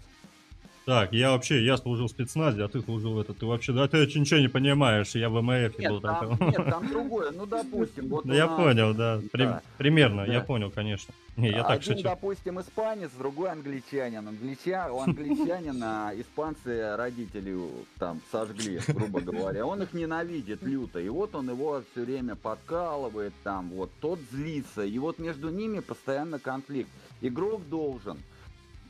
Так, 0.85 1.13
я 1.13 1.31
вообще, 1.31 1.65
я 1.65 1.77
служил 1.77 2.05
в 2.05 2.11
спецназе, 2.11 2.63
а 2.63 2.67
ты 2.67 2.79
служил 2.79 3.13
в 3.13 3.19
этот. 3.19 3.39
Ты 3.39 3.47
вообще, 3.47 3.73
да, 3.73 3.87
ты 3.87 3.97
ничего 4.05 4.39
не 4.39 4.49
понимаешь, 4.49 5.15
я 5.15 5.29
в 5.29 5.41
МФ 5.41 5.79
нет, 5.79 5.91
был. 5.91 5.99
Там, 5.99 6.37
там. 6.37 6.49
Нет, 6.49 6.63
там 6.69 6.87
другое, 6.91 7.31
ну, 7.31 7.47
допустим. 7.47 8.07
Вот 8.07 8.25
я 8.25 8.45
нас... 8.45 8.55
понял, 8.55 8.93
да, 8.93 9.19
При, 9.31 9.45
да. 9.45 9.63
примерно, 9.79 10.27
да. 10.27 10.33
я 10.33 10.41
понял, 10.41 10.69
конечно. 10.69 11.11
Не, 11.37 11.49
я 11.49 11.63
так 11.63 11.81
Один, 11.81 11.95
шучу. 11.95 12.03
допустим, 12.03 12.61
испанец, 12.61 13.09
другой 13.17 13.49
англичанин. 13.51 14.27
Англича... 14.27 14.91
У 14.91 14.99
англичанина 15.01 16.13
испанцы 16.15 16.95
родители 16.95 17.57
там 17.97 18.21
сожгли, 18.31 18.79
грубо 18.87 19.21
говоря. 19.21 19.65
Он 19.65 19.81
их 19.81 19.91
ненавидит 19.93 20.61
люто, 20.61 20.99
и 20.99 21.09
вот 21.09 21.33
он 21.33 21.49
его 21.49 21.81
все 21.91 22.05
время 22.05 22.35
подкалывает 22.35 23.33
там, 23.43 23.69
вот, 23.71 23.89
тот 23.99 24.19
злится, 24.31 24.83
и 24.85 24.99
вот 24.99 25.17
между 25.17 25.49
ними 25.49 25.79
постоянно 25.79 26.37
конфликт. 26.37 26.89
Игрок 27.21 27.67
должен 27.69 28.19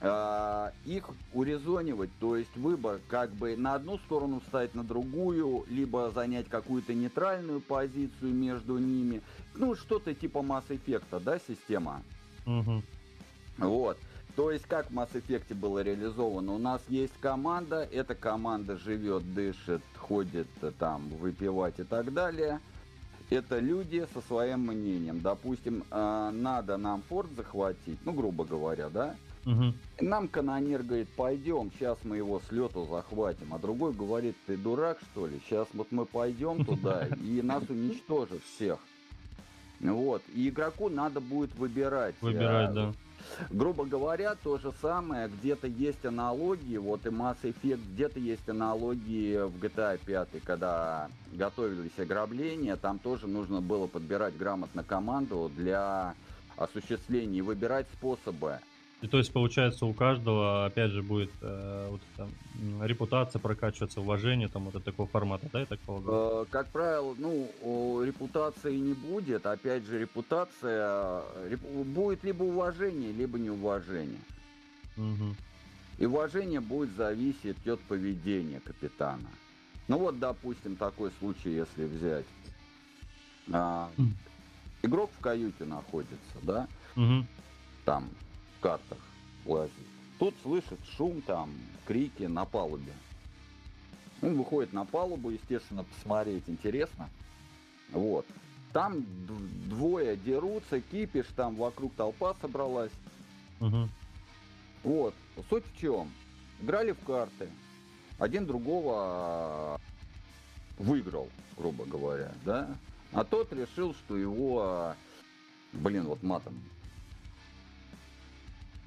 Э, 0.07 0.69
их 0.85 1.09
урезонивать, 1.33 2.11
то 2.19 2.35
есть 2.35 2.55
выбор 2.55 2.99
как 3.07 3.31
бы 3.31 3.57
на 3.57 3.73
одну 3.73 3.97
сторону 3.97 4.39
встать, 4.39 4.75
на 4.75 4.83
другую, 4.83 5.65
либо 5.67 6.11
занять 6.13 6.47
какую-то 6.47 6.93
нейтральную 6.93 7.59
позицию 7.59 8.31
между 8.35 8.77
ними. 8.77 9.21
Ну, 9.55 9.73
что-то 9.73 10.13
типа 10.13 10.39
Mass 10.39 10.65
Effect, 10.69 11.23
да, 11.23 11.39
система? 11.39 12.03
Угу. 12.45 12.83
Вот. 13.57 13.97
То 14.35 14.51
есть, 14.51 14.65
как 14.67 14.91
в 14.91 14.93
Mass 14.93 15.09
Effect 15.13 15.55
было 15.55 15.79
реализовано? 15.79 16.53
У 16.53 16.59
нас 16.59 16.83
есть 16.87 17.13
команда, 17.19 17.89
эта 17.91 18.13
команда 18.13 18.77
живет, 18.77 19.33
дышит, 19.33 19.81
ходит 19.97 20.47
там 20.77 21.09
выпивать 21.17 21.79
и 21.79 21.83
так 21.83 22.13
далее. 22.13 22.59
Это 23.31 23.57
люди 23.57 24.05
со 24.13 24.21
своим 24.21 24.67
мнением. 24.67 25.21
Допустим, 25.21 25.83
э, 25.89 26.29
надо 26.31 26.77
нам 26.77 27.01
форт 27.09 27.31
захватить, 27.35 27.97
ну, 28.05 28.11
грубо 28.13 28.45
говоря, 28.45 28.89
да? 28.89 29.15
Угу. 29.45 29.73
Нам 30.01 30.27
канонер 30.27 30.81
говорит, 30.83 31.07
пойдем, 31.15 31.71
сейчас 31.77 31.97
мы 32.03 32.17
его 32.17 32.41
с 32.47 32.51
лету 32.51 32.87
захватим. 32.89 33.53
А 33.53 33.59
другой 33.59 33.93
говорит, 33.93 34.35
ты 34.47 34.57
дурак 34.57 34.99
что 35.11 35.27
ли? 35.27 35.39
Сейчас 35.45 35.67
вот 35.73 35.91
мы 35.91 36.05
пойдем 36.05 36.65
туда 36.65 37.07
и 37.23 37.41
нас 37.43 37.63
уничтожат 37.69 38.41
всех. 38.55 38.79
Вот. 39.79 40.21
И 40.33 40.49
игроку 40.49 40.89
надо 40.89 41.19
будет 41.19 41.53
выбирать. 41.55 42.15
Выбирать, 42.21 42.69
а, 42.69 42.73
да. 42.73 42.93
Грубо 43.49 43.85
говоря, 43.85 44.35
то 44.35 44.57
же 44.57 44.71
самое, 44.81 45.27
где-то 45.27 45.67
есть 45.67 46.05
аналогии, 46.05 46.77
вот 46.77 47.05
и 47.05 47.09
Mass 47.09 47.37
Effect, 47.43 47.81
где-то 47.93 48.19
есть 48.19 48.47
аналогии 48.47 49.37
в 49.37 49.55
GTA 49.63 49.99
5, 50.03 50.43
когда 50.43 51.09
готовились 51.33 51.97
ограбления, 51.97 52.75
там 52.75 52.99
тоже 52.99 53.27
нужно 53.27 53.61
было 53.61 53.87
подбирать 53.87 54.37
грамотно 54.37 54.83
команду 54.83 55.51
для 55.55 56.13
осуществления 56.55 57.39
и 57.39 57.41
выбирать 57.41 57.87
способы 57.93 58.59
и 59.05 59.07
то 59.07 59.19
есть, 59.19 59.31
получается, 59.31 59.85
у 59.85 59.93
каждого, 59.93 60.65
опять 60.65 60.89
же, 60.89 61.03
будет 61.03 61.29
э, 61.39 61.87
вот 61.91 62.01
эта 62.15 62.27
репутация 62.83 63.39
прокачиваться, 63.39 64.01
уважение, 64.01 64.47
там, 64.47 64.63
вот 64.63 64.83
такого 64.83 65.07
формата, 65.07 65.47
да, 65.53 65.59
я 65.59 65.67
так 65.67 65.79
полагаю? 65.81 66.41
Э, 66.41 66.45
как 66.49 66.69
правило, 66.69 67.13
ну, 67.19 68.03
репутации 68.03 68.75
не 68.75 68.93
будет. 68.93 69.45
Опять 69.45 69.85
же, 69.85 69.99
репутация... 69.99 71.21
Реп, 71.47 71.61
будет 71.61 72.23
либо 72.23 72.41
уважение, 72.43 73.11
либо 73.11 73.37
неуважение. 73.37 74.21
Угу. 74.97 75.35
И 75.99 76.05
уважение 76.07 76.59
будет 76.59 76.89
зависеть 76.95 77.67
от 77.67 77.79
поведения 77.81 78.59
капитана. 78.59 79.29
Ну 79.87 79.99
вот, 79.99 80.17
допустим, 80.17 80.77
такой 80.77 81.11
случай, 81.19 81.51
если 81.51 81.85
взять. 81.85 82.25
А, 83.51 83.87
игрок 84.81 85.11
в 85.15 85.21
каюте 85.21 85.63
находится, 85.65 86.37
да? 86.41 86.67
Угу. 86.95 87.23
Там, 87.85 88.09
картах 88.65 88.97
лазит. 89.45 89.71
Тут 90.17 90.33
слышит 90.41 90.79
шум, 90.97 91.21
там, 91.21 91.51
крики 91.85 92.23
на 92.23 92.45
палубе. 92.45 92.93
Он 94.23 94.35
выходит 94.35 94.73
на 94.73 94.85
палубу, 94.85 95.29
естественно, 95.29 95.83
посмотреть 95.83 96.45
интересно. 96.47 97.07
Вот. 97.91 98.25
Там 98.73 99.05
двое 99.69 100.17
дерутся, 100.17 100.81
кипиш, 100.81 101.27
там 101.35 101.55
вокруг 101.57 101.93
толпа 101.93 102.33
собралась. 102.41 102.91
Угу. 103.61 103.87
Вот. 104.83 105.13
Суть 105.47 105.65
в 105.71 105.79
чем? 105.79 106.11
Играли 106.59 106.93
в 106.93 106.99
карты. 107.05 107.47
Один 108.17 108.47
другого 108.47 109.79
выиграл, 110.79 111.29
грубо 111.55 111.85
говоря, 111.85 112.31
да? 112.43 112.75
А 113.11 113.23
тот 113.23 113.53
решил, 113.53 113.93
что 113.93 114.17
его, 114.17 114.95
блин, 115.71 116.05
вот 116.05 116.23
матом 116.23 116.59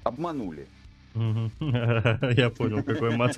обманули. 0.03 0.67
Я 1.15 2.49
понял, 2.49 2.83
какой 2.83 3.15
мат. 3.15 3.35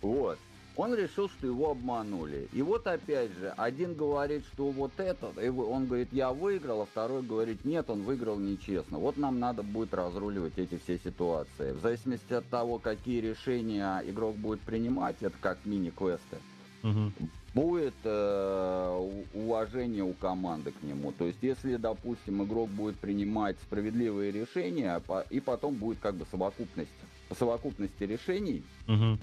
Вот. 0.00 0.38
Он 0.76 0.92
решил, 0.94 1.28
что 1.28 1.46
его 1.46 1.70
обманули. 1.70 2.48
И 2.52 2.60
вот 2.60 2.86
опять 2.86 3.30
же, 3.38 3.54
один 3.56 3.94
говорит, 3.94 4.44
что 4.52 4.70
вот 4.70 4.92
это, 4.98 5.30
и 5.40 5.48
он 5.48 5.86
говорит, 5.86 6.08
я 6.10 6.32
выиграл, 6.32 6.82
а 6.82 6.86
второй 6.86 7.22
говорит, 7.22 7.64
нет, 7.64 7.88
он 7.90 8.02
выиграл 8.02 8.38
нечестно. 8.40 8.98
Вот 8.98 9.16
нам 9.16 9.38
надо 9.38 9.62
будет 9.62 9.94
разруливать 9.94 10.58
эти 10.58 10.78
все 10.82 10.98
ситуации. 10.98 11.72
В 11.72 11.80
зависимости 11.80 12.32
от 12.32 12.48
того, 12.48 12.78
какие 12.78 13.20
решения 13.20 14.02
игрок 14.04 14.34
будет 14.36 14.60
принимать, 14.60 15.16
это 15.20 15.36
как 15.40 15.58
мини-квесты, 15.64 16.38
угу. 16.82 17.12
Будет 17.54 17.94
э, 18.04 19.10
уважение 19.32 20.02
у 20.02 20.12
команды 20.12 20.72
к 20.72 20.82
нему. 20.82 21.12
То 21.12 21.24
есть, 21.24 21.38
если, 21.42 21.76
допустим, 21.76 22.42
игрок 22.42 22.68
будет 22.70 22.96
принимать 22.96 23.56
справедливые 23.62 24.32
решения, 24.32 25.00
и 25.30 25.40
потом 25.40 25.74
будет 25.74 25.98
как 26.00 26.16
бы 26.16 26.26
совокупность, 26.30 26.90
по 27.28 27.34
совокупности 27.34 28.04
решений, 28.04 28.62
угу 28.88 29.18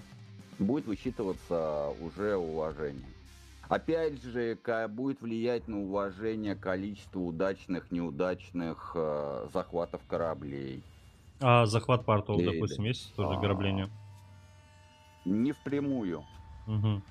будет 0.62 0.86
высчитываться 0.86 1.90
уже 2.02 2.36
уважение. 2.36 3.06
Опять 3.68 4.22
же, 4.22 4.58
будет 4.90 5.22
влиять 5.22 5.68
на 5.68 5.80
уважение 5.80 6.56
количество 6.56 7.20
удачных, 7.20 7.90
неудачных 7.92 8.92
э, 8.96 9.48
захватов 9.54 10.02
кораблей. 10.08 10.84
А 11.40 11.66
захват 11.66 12.06
портов, 12.06 12.40
Или... 12.40 12.54
допустим, 12.54 12.84
есть 12.84 13.16
тоже 13.16 13.38
ограбление? 13.38 13.90
Не 15.24 15.54
впрямую. 15.54 16.26
Угу. 16.68 17.02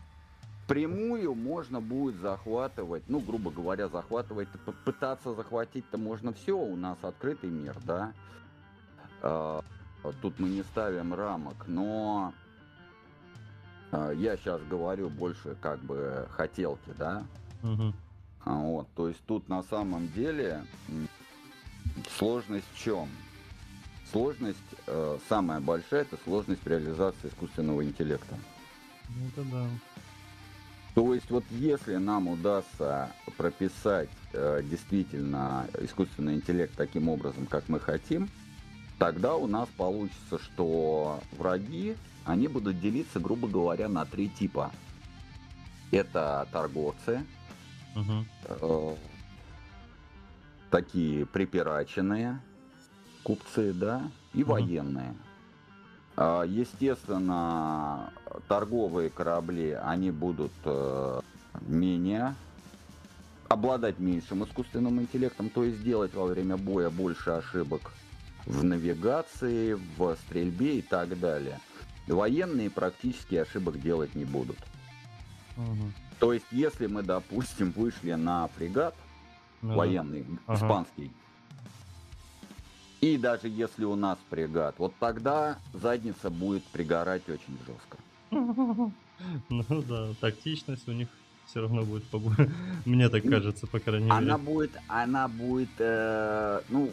Прямую 0.70 1.34
можно 1.34 1.80
будет 1.80 2.20
захватывать, 2.20 3.02
ну, 3.08 3.18
грубо 3.18 3.50
говоря, 3.50 3.88
захватывать, 3.88 4.46
пытаться 4.84 5.34
захватить-то 5.34 5.98
можно 5.98 6.32
все, 6.32 6.56
у 6.56 6.76
нас 6.76 6.96
открытый 7.02 7.50
мир, 7.50 7.76
да. 7.82 8.12
А, 9.20 9.64
тут 10.22 10.38
мы 10.38 10.48
не 10.48 10.62
ставим 10.62 11.12
рамок, 11.12 11.56
но 11.66 12.32
а, 13.90 14.12
я 14.12 14.36
сейчас 14.36 14.62
говорю 14.62 15.10
больше 15.10 15.56
как 15.60 15.80
бы 15.80 16.28
хотелки, 16.30 16.94
да? 16.96 17.24
Угу. 17.64 17.92
Вот, 18.44 18.86
то 18.94 19.08
есть 19.08 19.20
тут 19.26 19.48
на 19.48 19.64
самом 19.64 20.06
деле 20.12 20.62
сложность 22.16 22.68
в 22.74 22.78
чем? 22.78 23.08
Сложность, 24.12 24.58
э, 24.86 25.18
самая 25.28 25.58
большая, 25.58 26.02
это 26.02 26.16
сложность 26.22 26.64
реализации 26.64 27.26
искусственного 27.26 27.84
интеллекта. 27.84 28.36
Ну, 29.08 29.26
это 29.26 29.50
да. 29.50 29.66
То 31.00 31.14
есть 31.14 31.30
вот 31.30 31.44
если 31.48 31.96
нам 31.96 32.28
удастся 32.28 33.10
прописать 33.38 34.10
э, 34.34 34.60
действительно 34.62 35.66
искусственный 35.80 36.34
интеллект 36.34 36.74
таким 36.76 37.08
образом, 37.08 37.46
как 37.46 37.70
мы 37.70 37.80
хотим, 37.80 38.28
тогда 38.98 39.34
у 39.34 39.46
нас 39.46 39.66
получится, 39.78 40.38
что 40.38 41.20
враги 41.38 41.96
они 42.26 42.48
будут 42.48 42.82
делиться, 42.82 43.18
грубо 43.18 43.48
говоря, 43.48 43.88
на 43.88 44.04
три 44.04 44.28
типа. 44.28 44.72
Это 45.90 46.46
торговцы, 46.52 47.24
угу. 47.96 48.26
э, 48.44 48.94
такие 50.70 51.24
припираченные 51.24 52.38
купцы, 53.22 53.72
да, 53.72 54.02
и 54.34 54.42
угу. 54.42 54.52
военные. 54.52 55.14
Э, 56.18 56.44
естественно, 56.46 58.12
торговые 58.48 59.10
корабли, 59.10 59.72
они 59.72 60.10
будут 60.10 60.52
э, 60.64 61.20
менее 61.62 62.34
обладать 63.48 63.98
меньшим 63.98 64.44
искусственным 64.44 65.00
интеллектом, 65.00 65.50
то 65.50 65.64
есть 65.64 65.82
делать 65.82 66.14
во 66.14 66.26
время 66.26 66.56
боя 66.56 66.90
больше 66.90 67.30
ошибок 67.30 67.92
в 68.46 68.62
навигации, 68.62 69.76
в 69.96 70.16
стрельбе 70.26 70.78
и 70.78 70.82
так 70.82 71.18
далее 71.18 71.58
военные 72.12 72.70
практически 72.70 73.36
ошибок 73.36 73.80
делать 73.80 74.14
не 74.14 74.24
будут. 74.24 74.58
Угу. 75.56 75.92
То 76.18 76.32
есть, 76.32 76.46
если 76.50 76.86
мы, 76.86 77.02
допустим, 77.02 77.72
вышли 77.72 78.12
на 78.12 78.48
фрегат 78.48 78.94
ну, 79.62 79.74
военный, 79.74 80.26
ага. 80.46 80.56
испанский, 80.58 81.12
и 83.00 83.16
даже 83.16 83.48
если 83.48 83.84
у 83.84 83.96
нас 83.96 84.18
фрегат, 84.28 84.74
вот 84.78 84.94
тогда 85.00 85.58
задница 85.72 86.28
будет 86.28 86.64
пригорать 86.64 87.28
очень 87.28 87.56
жестко. 87.66 87.96
Ну 88.30 89.82
да, 89.88 90.14
тактичность 90.20 90.88
у 90.88 90.92
них 90.92 91.08
все 91.46 91.60
равно 91.60 91.82
будет 91.84 92.04
побольше. 92.04 92.50
Мне 92.84 93.08
так 93.08 93.24
кажется, 93.24 93.66
по 93.66 93.80
крайней 93.80 94.06
мере. 94.06 94.16
Она 94.16 94.38
будет, 94.38 94.70
она 94.88 95.28
будет, 95.28 95.70
э, 95.78 96.60
ну, 96.68 96.90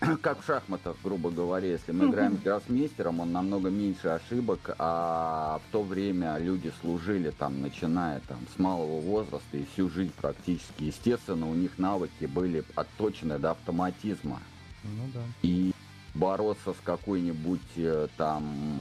как 0.22 0.42
в 0.42 0.46
шахматах, 0.46 0.96
грубо 1.04 1.30
говоря, 1.30 1.68
если 1.68 1.92
мы 1.92 2.06
играем 2.06 2.36
с 2.38 2.40
гроссмейстером, 2.40 3.20
он 3.20 3.32
намного 3.32 3.70
меньше 3.70 4.08
ошибок, 4.08 4.74
а 4.78 5.60
в 5.68 5.72
то 5.72 5.82
время 5.82 6.38
люди 6.38 6.72
служили 6.80 7.30
там, 7.30 7.60
начиная 7.60 8.20
там 8.20 8.38
с 8.54 8.58
малого 8.58 9.00
возраста 9.00 9.56
и 9.56 9.66
всю 9.72 9.90
жизнь 9.90 10.12
практически. 10.20 10.84
Естественно, 10.84 11.48
у 11.48 11.54
них 11.54 11.78
навыки 11.78 12.24
были 12.24 12.64
отточены 12.74 13.38
до 13.38 13.52
автоматизма. 13.52 14.40
Ну 14.84 15.04
да. 15.12 15.20
И 15.42 15.72
бороться 16.14 16.72
с 16.72 16.76
какой-нибудь 16.84 17.76
э, 17.76 18.08
там... 18.16 18.80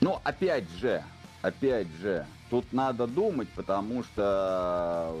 Ну, 0.00 0.18
опять 0.24 0.68
же, 0.78 1.02
опять 1.42 1.88
же, 2.00 2.26
тут 2.50 2.72
надо 2.72 3.06
думать, 3.06 3.48
потому 3.56 4.02
что 4.02 5.16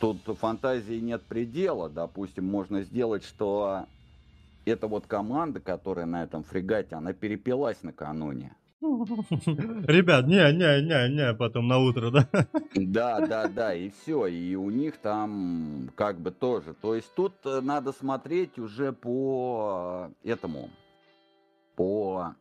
тут 0.00 0.18
фантазии 0.38 1.00
нет 1.00 1.22
предела. 1.22 1.88
Допустим, 1.88 2.46
можно 2.46 2.82
сделать, 2.82 3.24
что 3.24 3.86
эта 4.64 4.86
вот 4.86 5.06
команда, 5.06 5.60
которая 5.60 6.06
на 6.06 6.22
этом 6.22 6.42
фрегате, 6.44 6.96
она 6.96 7.12
перепилась 7.12 7.82
накануне. 7.82 8.54
Ребят, 8.80 10.26
не, 10.26 10.52
не, 10.52 10.82
не, 10.82 11.14
не, 11.14 11.34
потом 11.34 11.66
на 11.66 11.78
утро, 11.78 12.10
да? 12.10 12.28
Да, 12.74 13.26
да, 13.26 13.48
да, 13.48 13.74
и 13.74 13.90
все, 13.90 14.26
и 14.26 14.54
у 14.54 14.70
них 14.70 14.98
там 14.98 15.90
как 15.94 16.20
бы 16.20 16.30
тоже. 16.30 16.74
То 16.74 16.94
есть 16.94 17.12
тут 17.14 17.32
э, 17.44 17.60
надо 17.62 17.92
смотреть 17.92 18.58
уже 18.58 18.92
по 18.92 20.10
этому, 20.22 20.68
по, 21.74 22.34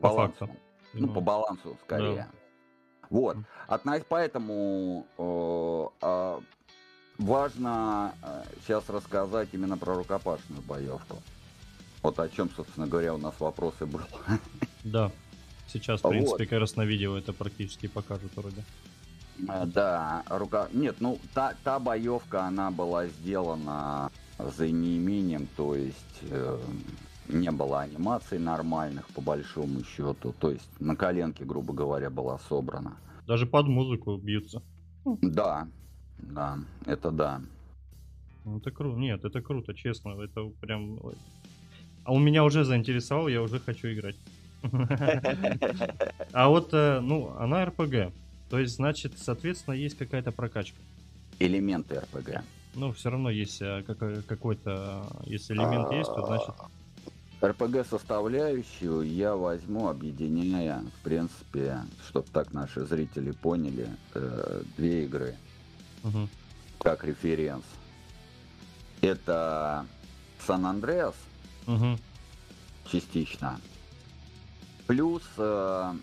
по 0.00 0.08
балансу. 0.08 0.46
факту. 0.46 0.56
Ну, 0.94 1.08
по 1.08 1.20
балансу 1.20 1.76
скорее. 1.84 2.16
Да. 2.16 2.28
Вот. 3.10 3.36
Относь, 3.66 4.02
поэтому 4.08 5.06
э, 5.18 6.06
э, 6.06 6.40
важно 7.18 8.14
э, 8.22 8.42
сейчас 8.64 8.88
рассказать 8.88 9.48
именно 9.52 9.76
про 9.76 9.94
рукопашную 9.94 10.62
боевку. 10.62 11.18
Вот 12.02 12.18
о 12.18 12.28
чем, 12.28 12.50
собственно 12.50 12.86
говоря, 12.86 13.14
у 13.14 13.18
нас 13.18 13.34
вопросы 13.38 13.86
были. 13.86 14.04
Да. 14.84 15.12
Сейчас, 15.68 16.00
в 16.00 16.08
принципе, 16.08 16.44
вот. 16.44 16.48
как 16.50 16.58
раз 16.58 16.76
на 16.76 16.84
видео 16.84 17.16
это 17.16 17.32
практически 17.32 17.86
покажут 17.86 18.32
вроде. 18.34 18.64
Э, 19.48 19.64
да, 19.66 20.24
рука... 20.28 20.68
Нет, 20.72 20.96
ну, 21.00 21.18
та, 21.34 21.54
та 21.64 21.78
боевка, 21.78 22.46
она 22.46 22.70
была 22.70 23.06
сделана 23.06 24.10
за 24.38 24.68
неимением, 24.68 25.46
то 25.56 25.74
есть 25.74 26.18
э, 26.22 26.58
не 27.28 27.50
было 27.50 27.80
анимаций 27.80 28.38
нормальных, 28.38 29.06
по 29.08 29.20
большому 29.20 29.84
счету. 29.84 30.34
То 30.38 30.50
есть 30.50 30.68
на 30.80 30.96
коленке, 30.96 31.44
грубо 31.44 31.72
говоря, 31.72 32.10
была 32.10 32.38
собрана. 32.48 32.96
Даже 33.26 33.46
под 33.46 33.66
музыку 33.66 34.16
бьются. 34.16 34.62
Да, 35.04 35.68
да, 36.18 36.58
это 36.86 37.10
да. 37.10 37.40
Ну, 38.44 38.58
это 38.58 38.70
круто. 38.70 38.98
Нет, 38.98 39.24
это 39.24 39.40
круто, 39.40 39.74
честно. 39.74 40.20
Это 40.22 40.50
прям... 40.60 40.98
А 42.04 42.12
у 42.12 42.18
меня 42.18 42.44
уже 42.44 42.64
заинтересовал, 42.64 43.28
я 43.28 43.42
уже 43.42 43.60
хочу 43.60 43.92
играть. 43.92 44.16
А 46.32 46.48
вот, 46.48 46.72
э, 46.72 47.00
ну, 47.00 47.34
она 47.38 47.64
РПГ. 47.64 48.12
То 48.48 48.58
есть, 48.58 48.76
значит, 48.76 49.14
соответственно, 49.16 49.74
есть 49.74 49.98
какая-то 49.98 50.32
прокачка. 50.32 50.78
Элементы 51.38 52.00
РПГ. 52.00 52.42
Ну, 52.74 52.92
все 52.92 53.10
равно 53.10 53.30
есть 53.30 53.60
э, 53.60 53.82
какой-то, 53.82 55.06
если 55.24 55.54
элемент 55.54 55.90
есть, 55.92 56.14
то 56.14 56.26
значит... 56.26 56.54
РПГ 57.42 57.84
составляющую 57.88 59.02
я 59.02 59.34
возьму, 59.34 59.88
объединяя, 59.88 60.84
в 60.98 61.02
принципе, 61.02 61.80
чтобы 62.08 62.28
так 62.32 62.52
наши 62.52 62.84
зрители 62.84 63.32
поняли, 63.32 63.88
э, 64.14 64.62
две 64.76 65.04
игры 65.04 65.34
угу. 66.04 66.28
как 66.78 67.04
референс. 67.04 67.64
Это 69.00 69.86
Сан-Андреас 70.46 71.16
угу. 71.66 71.98
частично. 72.86 73.60
Плюс 74.86 75.22
э, 75.36 75.94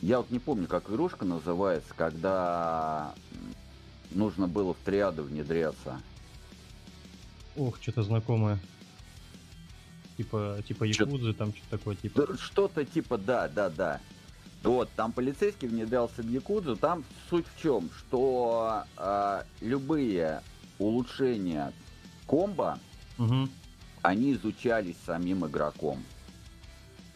я 0.00 0.18
вот 0.18 0.30
не 0.30 0.38
помню, 0.38 0.68
как 0.68 0.88
игрушка 0.88 1.24
называется, 1.24 1.92
когда 1.96 3.14
нужно 4.12 4.46
было 4.46 4.74
в 4.74 4.78
триаду 4.84 5.24
внедряться. 5.24 6.00
Ох, 7.56 7.80
что-то 7.80 8.04
знакомое. 8.04 8.60
Типа, 10.16 10.58
типа 10.66 10.84
Якудзы, 10.84 11.32
там 11.32 11.52
что-то 11.52 11.78
такое, 11.78 11.96
типа. 11.96 12.36
Что-то 12.38 12.84
типа, 12.84 13.18
да, 13.18 13.48
да, 13.48 13.68
да. 13.68 14.00
Вот, 14.62 14.88
там 14.96 15.12
полицейский 15.12 15.68
внедрялся 15.68 16.22
в 16.22 16.28
Якудзу. 16.30 16.76
Там 16.76 17.04
суть 17.28 17.46
в 17.54 17.62
чем, 17.62 17.90
что 17.98 18.84
э, 18.96 19.42
любые 19.60 20.42
улучшения 20.78 21.72
комбо, 22.26 22.78
угу. 23.18 23.48
они 24.02 24.32
изучались 24.32 24.96
самим 25.04 25.46
игроком. 25.46 26.02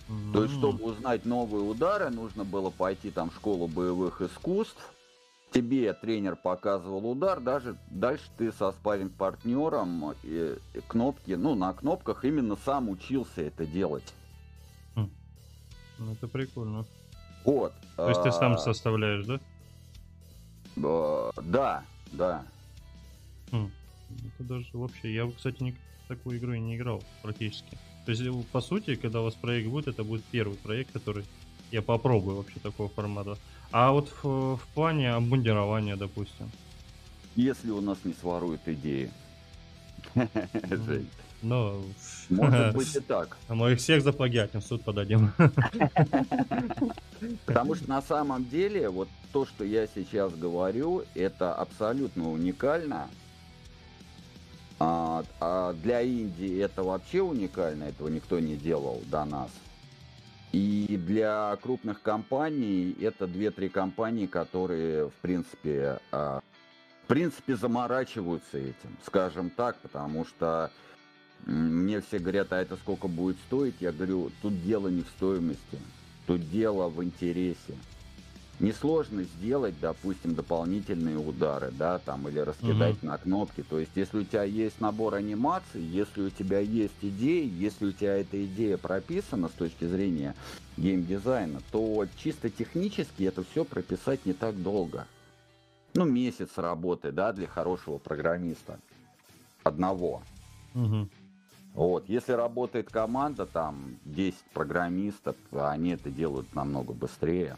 Угу. 0.08 0.32
То 0.32 0.42
есть, 0.42 0.56
чтобы 0.56 0.84
узнать 0.84 1.24
новые 1.24 1.64
удары, 1.64 2.10
нужно 2.10 2.44
было 2.44 2.70
пойти 2.70 3.10
там 3.10 3.30
в 3.30 3.34
школу 3.34 3.66
боевых 3.66 4.20
искусств, 4.20 4.92
тебе 5.52 5.92
тренер 5.92 6.36
показывал 6.36 7.10
удар, 7.10 7.40
даже 7.40 7.76
дальше 7.86 8.24
ты 8.36 8.52
со 8.52 8.72
спаринг 8.72 9.14
партнером 9.14 10.12
и, 10.22 10.56
и 10.74 10.80
кнопки, 10.86 11.32
ну, 11.32 11.54
на 11.54 11.72
кнопках 11.72 12.24
именно 12.24 12.56
сам 12.56 12.88
учился 12.88 13.42
это 13.42 13.66
делать. 13.66 14.14
Хм. 14.94 15.10
Ну, 15.98 16.12
это 16.12 16.28
прикольно. 16.28 16.84
Вот. 17.44 17.72
То 17.96 18.08
есть 18.08 18.22
ты 18.22 18.30
сам 18.30 18.52
а, 18.52 18.58
составляешь, 18.58 19.24
да? 19.26 19.40
Да, 20.76 21.84
да. 22.12 22.44
Хм. 23.50 23.70
Это 24.10 24.48
даже 24.48 24.68
вообще, 24.72 25.14
я, 25.14 25.30
кстати, 25.30 25.62
ни, 25.62 25.76
такую 26.08 26.38
игру 26.38 26.52
и 26.52 26.60
не 26.60 26.76
играл 26.76 27.02
практически. 27.22 27.76
То 28.04 28.12
есть, 28.12 28.50
по 28.52 28.60
сути, 28.60 28.96
когда 28.96 29.20
у 29.20 29.24
вас 29.24 29.34
проект 29.34 29.68
будет, 29.68 29.88
это 29.88 30.04
будет 30.04 30.24
первый 30.24 30.56
проект, 30.56 30.92
который 30.92 31.24
я 31.70 31.82
попробую 31.82 32.36
вообще 32.36 32.58
такого 32.60 32.88
формата. 32.88 33.36
А 33.70 33.92
вот 33.92 34.10
в, 34.22 34.56
в 34.56 34.66
плане 34.74 35.12
обмундирования, 35.12 35.96
допустим. 35.96 36.50
Если 37.36 37.70
у 37.70 37.80
нас 37.80 37.98
не 38.04 38.14
своруют 38.14 38.62
идеи. 38.66 39.10
Ну, 41.40 41.84
может 42.30 42.72
быть 42.74 42.96
и 42.96 43.00
так. 43.00 43.36
Мы 43.48 43.72
их 43.72 43.78
всех 43.78 44.02
заплагиатим, 44.02 44.60
в 44.60 44.64
суд 44.64 44.82
подадим. 44.82 45.30
Потому 47.46 47.76
что 47.76 47.88
на 47.88 48.02
самом 48.02 48.48
деле, 48.48 48.88
вот 48.88 49.08
то, 49.32 49.46
что 49.46 49.62
я 49.62 49.86
сейчас 49.86 50.32
говорю, 50.32 51.04
это 51.14 51.54
абсолютно 51.54 52.30
уникально. 52.30 53.08
А, 54.80 55.22
а 55.40 55.74
для 55.74 56.00
Индии 56.00 56.58
это 56.58 56.82
вообще 56.82 57.22
уникально, 57.22 57.84
этого 57.84 58.08
никто 58.08 58.40
не 58.40 58.56
делал 58.56 59.00
до 59.06 59.24
нас. 59.24 59.50
И 60.52 60.98
для 61.06 61.56
крупных 61.62 62.00
компаний 62.00 62.96
это 63.00 63.26
две-три 63.26 63.68
компании, 63.68 64.26
которые, 64.26 65.08
в 65.10 65.14
принципе, 65.20 66.00
а, 66.10 66.40
в 67.04 67.06
принципе, 67.06 67.56
заморачиваются 67.56 68.58
этим, 68.58 68.96
скажем 69.04 69.50
так, 69.50 69.76
потому 69.78 70.24
что 70.24 70.70
мне 71.44 72.00
все 72.00 72.18
говорят, 72.18 72.52
а 72.52 72.60
это 72.60 72.76
сколько 72.76 73.08
будет 73.08 73.36
стоить? 73.46 73.74
Я 73.80 73.92
говорю, 73.92 74.30
тут 74.42 74.62
дело 74.62 74.88
не 74.88 75.02
в 75.02 75.08
стоимости, 75.08 75.78
тут 76.26 76.50
дело 76.50 76.88
в 76.88 77.02
интересе. 77.04 77.76
Несложно 78.60 79.22
сделать, 79.22 79.74
допустим, 79.80 80.34
дополнительные 80.34 81.16
удары, 81.16 81.70
да, 81.70 81.98
там, 81.98 82.26
или 82.28 82.40
раскидать 82.40 82.96
угу. 82.96 83.06
на 83.06 83.18
кнопки. 83.18 83.62
То 83.62 83.78
есть, 83.78 83.92
если 83.94 84.18
у 84.18 84.24
тебя 84.24 84.42
есть 84.42 84.80
набор 84.80 85.14
анимаций, 85.14 85.80
если 85.80 86.22
у 86.22 86.30
тебя 86.30 86.58
есть 86.58 86.94
идеи, 87.00 87.48
если 87.48 87.86
у 87.86 87.92
тебя 87.92 88.16
эта 88.16 88.44
идея 88.44 88.76
прописана 88.76 89.48
с 89.48 89.52
точки 89.52 89.84
зрения 89.84 90.34
геймдизайна, 90.76 91.60
то 91.70 92.04
чисто 92.16 92.50
технически 92.50 93.22
это 93.22 93.44
все 93.44 93.64
прописать 93.64 94.26
не 94.26 94.32
так 94.32 94.60
долго. 94.60 95.06
Ну, 95.94 96.04
месяц 96.04 96.50
работы, 96.56 97.12
да, 97.12 97.32
для 97.32 97.46
хорошего 97.46 97.98
программиста. 97.98 98.80
Одного. 99.62 100.22
Угу. 100.74 101.08
Вот, 101.74 102.08
если 102.08 102.32
работает 102.32 102.90
команда, 102.90 103.46
там 103.46 103.98
10 104.04 104.34
программистов, 104.52 105.36
они 105.52 105.90
это 105.90 106.10
делают 106.10 106.52
намного 106.56 106.92
быстрее. 106.92 107.56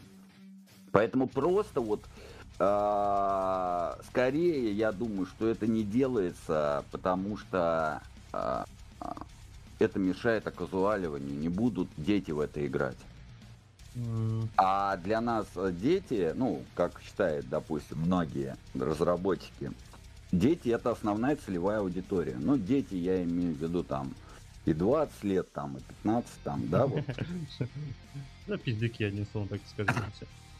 Поэтому 0.91 1.27
просто 1.27 1.81
вот 1.81 2.01
э, 2.59 3.93
скорее 4.07 4.71
я 4.73 4.91
думаю, 4.91 5.25
что 5.25 5.47
это 5.47 5.67
не 5.67 5.83
делается, 5.83 6.83
потому 6.91 7.37
что 7.37 8.01
э, 8.33 8.63
это 9.79 9.99
мешает 9.99 10.47
оказуаливанию. 10.47 11.37
Не 11.37 11.49
будут 11.49 11.89
дети 11.97 12.31
в 12.31 12.39
это 12.39 12.65
играть. 12.65 12.97
Mm. 13.95 14.47
А 14.57 14.97
для 14.97 15.19
нас 15.19 15.47
дети, 15.71 16.31
ну, 16.35 16.63
как 16.75 17.01
считают, 17.01 17.49
допустим, 17.49 17.99
многие 17.99 18.55
разработчики, 18.73 19.71
дети 20.31 20.69
это 20.69 20.91
основная 20.91 21.35
целевая 21.35 21.79
аудитория. 21.79 22.37
Ну, 22.39 22.57
дети, 22.57 22.95
я 22.95 23.23
имею 23.23 23.53
в 23.53 23.57
виду 23.57 23.83
там 23.83 24.13
и 24.65 24.73
20 24.73 25.23
лет, 25.23 25.51
там, 25.51 25.77
и 25.77 25.81
15, 25.81 26.31
там, 26.43 26.69
да, 26.69 26.85
вот. 26.85 27.03
Да, 28.47 28.57
пиздюки, 28.57 29.03
одним 29.03 29.25
словом, 29.31 29.49
так 29.49 29.61
сказать. 29.69 29.95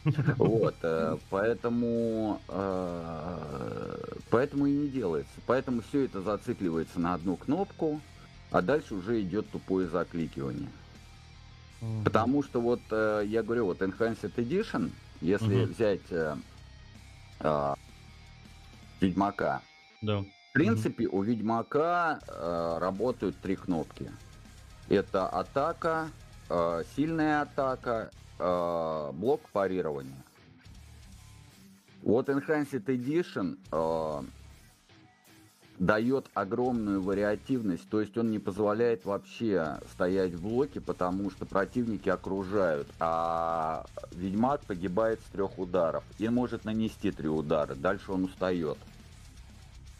Вот, 0.36 0.74
э, 0.82 1.16
поэтому, 1.30 2.40
э, 2.48 4.04
поэтому 4.30 4.66
и 4.66 4.72
не 4.72 4.88
делается. 4.88 5.32
Поэтому 5.46 5.82
все 5.82 6.04
это 6.04 6.22
зацикливается 6.22 6.98
на 6.98 7.14
одну 7.14 7.36
кнопку, 7.36 8.00
а 8.50 8.62
дальше 8.62 8.94
уже 8.94 9.20
идет 9.22 9.48
тупое 9.50 9.88
закликивание. 9.88 10.68
Потому 12.04 12.42
что 12.42 12.60
вот 12.60 12.80
э, 12.90 13.24
я 13.26 13.42
говорю, 13.42 13.66
вот 13.66 13.80
Enhanced 13.82 14.34
Edition, 14.36 14.90
если 15.20 15.64
взять 15.64 16.00
Ведьмака, 19.00 19.62
да. 20.00 20.20
в 20.20 20.52
принципе, 20.52 21.06
у 21.06 21.22
Ведьмака 21.22 22.20
работают 22.80 23.36
три 23.40 23.56
кнопки. 23.56 24.10
Это 24.88 25.28
атака, 25.28 26.08
сильная 26.94 27.42
атака 27.42 28.10
э, 28.42 29.12
блок 29.12 29.40
парирования. 29.52 30.24
Вот 32.02 32.28
Enhanced 32.28 32.84
Edition 32.84 33.58
э, 33.70 34.24
дает 35.78 36.26
огромную 36.34 37.00
вариативность, 37.00 37.88
то 37.88 38.00
есть 38.00 38.16
он 38.18 38.30
не 38.30 38.38
позволяет 38.38 39.04
вообще 39.04 39.78
стоять 39.92 40.32
в 40.34 40.42
блоке, 40.42 40.80
потому 40.80 41.30
что 41.30 41.46
противники 41.46 42.08
окружают, 42.08 42.88
а 42.98 43.86
Ведьмак 44.12 44.62
погибает 44.62 45.20
с 45.20 45.32
трех 45.32 45.58
ударов 45.58 46.04
и 46.18 46.28
может 46.28 46.64
нанести 46.64 47.10
три 47.10 47.28
удара, 47.28 47.74
дальше 47.74 48.12
он 48.12 48.24
устает. 48.24 48.78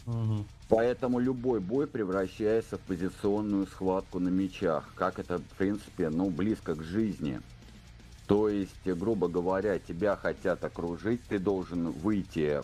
Угу. 0.06 0.44
Поэтому 0.68 1.18
любой 1.18 1.60
бой 1.60 1.86
превращается 1.86 2.78
в 2.78 2.80
позиционную 2.80 3.66
схватку 3.66 4.18
на 4.18 4.28
мечах, 4.28 4.88
как 4.94 5.18
это, 5.18 5.38
в 5.38 5.56
принципе, 5.58 6.08
ну, 6.08 6.30
близко 6.30 6.74
к 6.74 6.82
жизни. 6.82 7.40
То 8.26 8.48
есть, 8.48 8.86
грубо 8.86 9.28
говоря, 9.28 9.78
тебя 9.78 10.16
хотят 10.16 10.64
окружить, 10.64 11.20
ты 11.28 11.38
должен 11.38 11.90
выйти, 11.90 12.62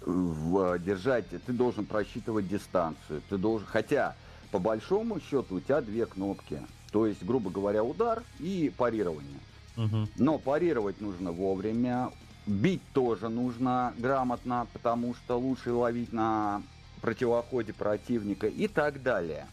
в, 0.00 0.78
держать, 0.78 1.26
ты 1.28 1.52
должен 1.52 1.84
просчитывать 1.84 2.48
дистанцию, 2.48 3.22
ты 3.28 3.36
должен, 3.36 3.66
хотя 3.66 4.14
по 4.50 4.58
большому 4.58 5.20
счету 5.20 5.56
у 5.56 5.60
тебя 5.60 5.80
две 5.80 6.06
кнопки, 6.06 6.62
то 6.92 7.06
есть, 7.06 7.24
грубо 7.24 7.50
говоря, 7.50 7.84
удар 7.84 8.22
и 8.38 8.72
парирование. 8.76 9.40
Угу. 9.76 10.08
Но 10.16 10.38
парировать 10.38 11.00
нужно 11.00 11.32
вовремя, 11.32 12.10
бить 12.46 12.82
тоже 12.94 13.28
нужно 13.28 13.92
грамотно, 13.98 14.66
потому 14.72 15.14
что 15.14 15.38
лучше 15.38 15.72
ловить 15.72 16.12
на 16.12 16.62
противоходе 17.00 17.72
противника 17.72 18.46
и 18.46 18.66
так 18.68 19.02
далее. 19.02 19.46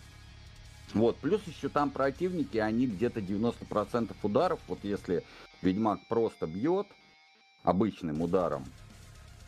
Вот, 0.94 1.18
плюс 1.18 1.42
еще 1.48 1.68
там 1.70 1.90
противники, 1.90 2.58
они 2.58 2.88
где-то 2.88 3.20
90% 3.20 4.16
ударов, 4.24 4.60
вот 4.68 4.80
если 4.84 5.24
Ведьмак 5.62 6.00
просто 6.08 6.48
бьет 6.48 6.88
обычным 7.64 8.22
ударом, 8.22 8.66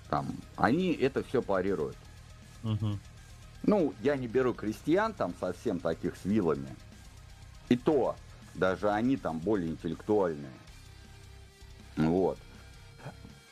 там, 0.09 0.27
они 0.55 0.93
это 0.93 1.23
все 1.23 1.41
парируют. 1.41 1.97
Угу. 2.63 2.99
Ну, 3.63 3.93
я 4.01 4.15
не 4.15 4.27
беру 4.27 4.53
крестьян 4.53 5.13
там 5.13 5.33
совсем 5.39 5.79
таких 5.79 6.15
с 6.15 6.25
вилами. 6.25 6.75
И 7.69 7.77
то, 7.77 8.15
даже 8.55 8.89
они 8.89 9.17
там 9.17 9.39
более 9.39 9.69
интеллектуальные. 9.69 10.51
Вот. 11.97 12.37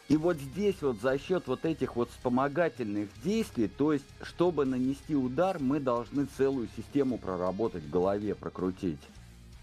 И 0.07 0.17
вот 0.17 0.37
здесь 0.37 0.81
вот 0.81 1.01
за 1.01 1.17
счет 1.17 1.47
вот 1.47 1.65
этих 1.65 1.95
вот 1.95 2.11
вспомогательных 2.11 3.09
действий, 3.23 3.67
то 3.67 3.91
есть, 3.91 4.05
чтобы 4.21 4.65
нанести 4.65 5.15
удар, 5.15 5.57
мы 5.59 5.79
должны 5.79 6.25
целую 6.37 6.67
систему 6.77 7.17
проработать 7.17 7.83
в 7.83 7.89
голове, 7.89 8.35
прокрутить. 8.35 8.99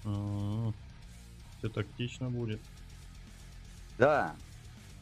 А, 0.04 0.72
Все 1.58 1.68
тактично 1.68 2.28
будет. 2.28 2.60
Да, 3.98 4.34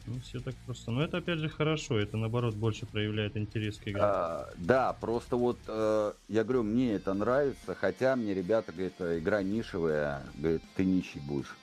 Ну, 0.05 0.19
все 0.19 0.39
так 0.41 0.53
просто. 0.65 0.91
Но 0.91 1.03
это 1.03 1.17
опять 1.17 1.39
же 1.39 1.49
хорошо, 1.49 1.97
это 1.97 2.17
наоборот 2.17 2.53
больше 2.53 2.85
проявляет 2.85 3.35
интерес 3.35 3.77
к 3.77 3.87
игре. 3.87 4.01
а, 4.03 4.49
да, 4.57 4.93
просто 4.93 5.37
вот 5.37 5.57
э, 5.67 6.13
я 6.27 6.43
говорю, 6.43 6.61
мне 6.63 6.93
это 6.93 7.13
нравится, 7.15 7.73
хотя 7.73 8.15
мне 8.15 8.35
ребята 8.35 8.71
говорят, 8.71 8.93
«Э, 8.99 9.17
игра 9.17 9.41
нишевая, 9.41 10.23
говорит, 10.35 10.61
ты 10.75 10.85
нищий 10.85 11.19
будешь. 11.19 11.55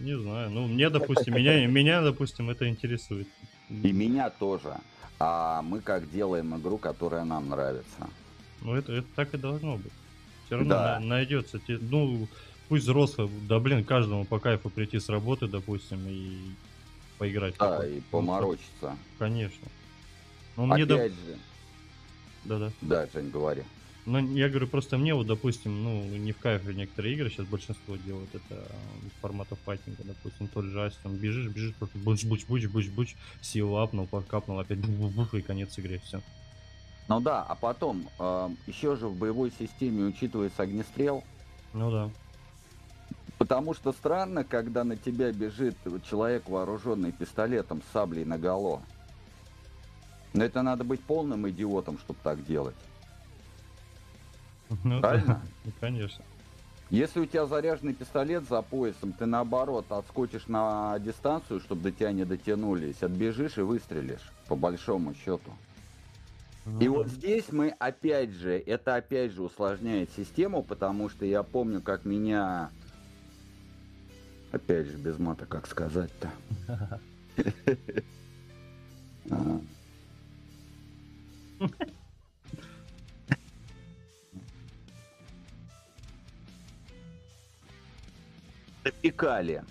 Не 0.00 0.18
знаю. 0.18 0.50
Ну, 0.50 0.66
мне, 0.66 0.90
допустим, 0.90 1.34
меня, 1.34 1.66
меня, 1.66 2.02
допустим, 2.02 2.50
это 2.50 2.68
интересует. 2.68 3.28
И 3.68 3.92
меня 3.92 4.30
тоже. 4.30 4.76
А 5.18 5.62
мы 5.62 5.80
как 5.80 6.10
делаем 6.10 6.56
игру, 6.58 6.78
которая 6.78 7.24
нам 7.24 7.48
нравится. 7.48 8.08
Ну, 8.62 8.74
это, 8.74 8.92
это 8.92 9.06
так 9.14 9.32
и 9.34 9.38
должно 9.38 9.76
быть. 9.76 9.92
Все 10.46 10.56
равно 10.56 10.70
Да. 10.70 10.98
на- 11.00 11.06
найдется. 11.06 11.60
Ну, 11.68 12.26
пусть 12.68 12.84
взрослый, 12.84 13.30
да 13.48 13.58
блин, 13.60 13.84
каждому 13.84 14.24
по 14.24 14.38
кайфу 14.38 14.70
прийти 14.70 14.98
с 14.98 15.08
работы, 15.08 15.46
допустим, 15.46 16.00
и 16.08 16.38
поиграть. 17.18 17.54
в 17.54 17.58
Да, 17.58 17.86
и 17.86 17.96
Ну, 17.96 18.02
поморочиться. 18.10 18.96
Конечно. 19.18 19.68
Ну, 20.56 20.66
мне, 20.66 20.82
доп- 20.84 20.94
Опять 20.96 21.12
же, 21.12 21.38
Да-да. 22.44 22.70
да, 22.80 23.06
Жень, 23.14 23.30
говори. 23.30 23.62
Но 24.04 24.18
я 24.18 24.48
говорю, 24.48 24.66
просто 24.66 24.98
мне 24.98 25.14
вот, 25.14 25.28
допустим, 25.28 25.84
ну, 25.84 26.02
не 26.04 26.32
в 26.32 26.38
кайф 26.38 26.64
некоторые 26.64 27.14
игры, 27.14 27.30
сейчас 27.30 27.46
большинство 27.46 27.94
делают 27.96 28.34
это 28.34 28.66
формата 29.20 29.54
файтинга, 29.64 30.02
допустим, 30.02 30.48
тот 30.48 30.64
же 30.64 30.84
Ась, 30.84 30.98
там 31.04 31.14
бежишь, 31.14 31.46
бежишь, 31.52 31.74
просто 31.76 31.98
буч 31.98 32.24
буч 32.24 32.44
буч 32.46 32.66
буч 32.66 32.88
буч 32.88 33.14
силу 33.40 33.76
апнул, 33.76 34.08
капнул, 34.28 34.58
опять 34.58 34.78
бух 34.78 34.90
бух 34.96 35.12
бух, 35.12 35.34
и 35.34 35.42
конец 35.42 35.78
игры, 35.78 36.00
все. 36.04 36.20
Ну 37.08 37.20
да, 37.20 37.42
а 37.42 37.54
потом, 37.54 38.08
еще 38.66 38.96
же 38.96 39.06
в 39.06 39.16
боевой 39.16 39.52
системе 39.56 40.04
учитывается 40.04 40.62
огнестрел, 40.62 41.22
Ну 41.72 41.90
да. 41.90 42.10
потому 43.38 43.74
что 43.74 43.92
странно, 43.92 44.42
когда 44.42 44.82
на 44.82 44.96
тебя 44.96 45.30
бежит 45.32 45.76
человек, 46.08 46.48
вооруженный 46.48 47.12
пистолетом 47.12 47.82
с 47.82 47.92
саблей 47.92 48.24
наголо. 48.24 48.82
Но 50.32 50.42
это 50.44 50.62
надо 50.62 50.82
быть 50.82 51.00
полным 51.00 51.48
идиотом, 51.48 51.98
чтобы 51.98 52.18
так 52.22 52.44
делать. 52.44 52.76
Ну, 54.84 55.00
Правильно? 55.00 55.26
да, 55.26 55.42
ну, 55.64 55.72
конечно. 55.80 56.24
Если 56.90 57.20
у 57.20 57.26
тебя 57.26 57.46
заряженный 57.46 57.94
пистолет 57.94 58.46
за 58.46 58.60
поясом, 58.60 59.12
ты 59.12 59.24
наоборот 59.24 59.90
отскочишь 59.90 60.46
на 60.46 60.98
дистанцию, 60.98 61.60
чтобы 61.60 61.82
до 61.82 61.92
тебя 61.92 62.12
не 62.12 62.24
дотянулись, 62.24 63.02
отбежишь 63.02 63.56
и 63.56 63.62
выстрелишь, 63.62 64.30
по 64.46 64.56
большому 64.56 65.14
счету. 65.14 65.52
Ну 66.66 66.80
И 66.80 66.84
да. 66.84 66.90
вот 66.90 67.08
здесь 67.08 67.50
мы 67.50 67.70
опять 67.78 68.30
же, 68.30 68.58
это 68.58 68.96
опять 68.96 69.32
же 69.32 69.42
усложняет 69.42 70.10
систему, 70.12 70.62
потому 70.62 71.08
что 71.08 71.24
я 71.24 71.42
помню, 71.42 71.80
как 71.80 72.04
меня... 72.04 72.70
Опять 74.52 74.86
же, 74.86 74.98
без 74.98 75.18
мата, 75.18 75.46
как 75.46 75.66
сказать-то. 75.66 76.30
Допекали, 88.84 89.62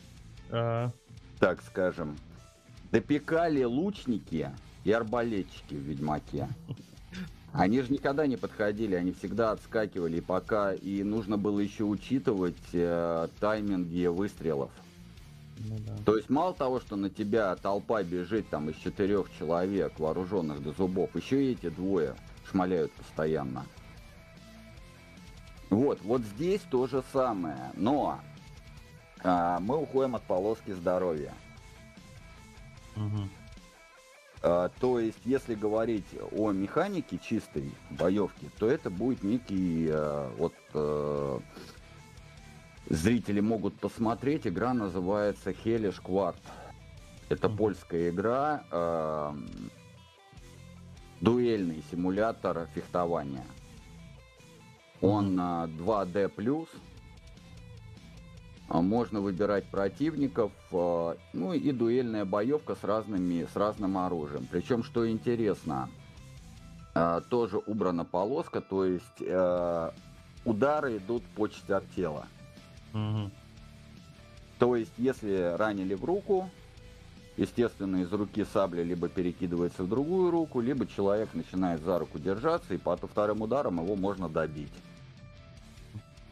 А, 0.49 0.91
так 1.39 1.61
скажем. 1.63 2.17
Допекали 2.91 3.63
лучники 3.63 4.49
и 4.83 4.91
арбалетчики 4.91 5.73
в 5.73 5.79
Ведьмаке. 5.79 6.47
Они 7.53 7.81
же 7.81 7.91
никогда 7.91 8.27
не 8.27 8.37
подходили, 8.37 8.95
они 8.95 9.11
всегда 9.11 9.51
отскакивали, 9.51 10.17
и 10.17 10.21
пока 10.21 10.73
и 10.73 11.03
нужно 11.03 11.37
было 11.37 11.59
еще 11.59 11.83
учитывать 11.83 12.55
э, 12.71 13.27
тайминги 13.41 14.05
выстрелов. 14.05 14.71
ну 15.57 15.77
да. 15.85 15.93
То 16.05 16.15
есть 16.15 16.29
мало 16.29 16.53
того, 16.53 16.79
что 16.79 16.95
на 16.95 17.09
тебя 17.09 17.53
толпа 17.57 18.03
бежит 18.03 18.47
там 18.49 18.69
из 18.69 18.77
четырех 18.77 19.27
человек, 19.37 19.99
вооруженных 19.99 20.63
до 20.63 20.71
зубов, 20.71 21.13
еще 21.13 21.43
и 21.43 21.51
эти 21.51 21.69
двое 21.69 22.15
шмаляют 22.49 22.91
постоянно. 22.93 23.65
Вот, 25.69 25.99
вот 26.03 26.21
здесь 26.21 26.61
то 26.69 26.87
же 26.87 27.03
самое, 27.11 27.71
но 27.75 28.21
а, 29.23 29.59
мы 29.59 29.77
уходим 29.77 30.15
от 30.15 30.23
полоски 30.23 30.71
здоровья. 30.71 31.33
Мгм. 32.95 33.29
А, 34.41 34.69
то 34.79 34.99
есть, 34.99 35.19
если 35.25 35.55
говорить 35.55 36.05
о 36.31 36.51
механике 36.51 37.17
чистой 37.19 37.71
боевки, 37.91 38.49
то 38.57 38.69
это 38.69 38.89
будет 38.89 39.23
некий 39.23 39.87
э, 39.89 40.29
вот 40.37 40.53
э, 40.73 41.39
зрители 42.89 43.39
могут 43.39 43.79
посмотреть. 43.79 44.47
Игра 44.47 44.73
называется 44.73 45.51
Hellish 45.51 46.01
Quart. 46.01 46.35
Это 47.29 47.47
Мгм. 47.47 47.57
польская 47.57 48.09
игра, 48.09 48.63
э, 48.71 49.33
дуэльный 51.21 51.83
симулятор 51.91 52.67
фехтования. 52.73 53.45
Он 55.01 55.39
э, 55.39 55.67
2D 55.67 56.29
плюс. 56.29 56.67
А, 56.69 56.90
Можно 58.73 59.19
выбирать 59.19 59.65
противников, 59.65 60.51
э, 60.71 61.15
ну 61.33 61.53
и 61.53 61.71
дуэльная 61.71 62.23
боевка 62.23 62.75
с, 62.75 62.83
разными, 62.85 63.45
с 63.51 63.55
разным 63.57 63.97
оружием. 63.97 64.47
Причем, 64.49 64.83
что 64.83 65.09
интересно, 65.09 65.89
э, 66.95 67.21
тоже 67.29 67.57
убрана 67.57 68.05
полоска, 68.05 68.61
то 68.61 68.85
есть 68.85 69.03
э, 69.19 69.91
удары 70.45 70.97
идут 70.97 71.23
по 71.35 71.49
частях 71.49 71.83
тела. 71.95 72.27
Мгм. 72.93 73.31
То 74.57 74.77
есть, 74.77 74.93
если 74.97 75.53
ранили 75.57 75.93
в 75.93 76.05
руку, 76.05 76.49
естественно, 77.35 77.97
из 77.97 78.13
руки 78.13 78.45
сабля 78.53 78.83
либо 78.83 79.09
перекидывается 79.09 79.83
в 79.83 79.89
другую 79.89 80.31
руку, 80.31 80.61
либо 80.61 80.87
человек 80.87 81.33
начинает 81.33 81.81
за 81.81 81.99
руку 81.99 82.19
держаться, 82.19 82.73
и 82.73 82.77
по 82.77 82.95
вторым 82.95 83.41
ударам 83.41 83.83
его 83.83 83.97
можно 83.97 84.29
добить. 84.29 84.71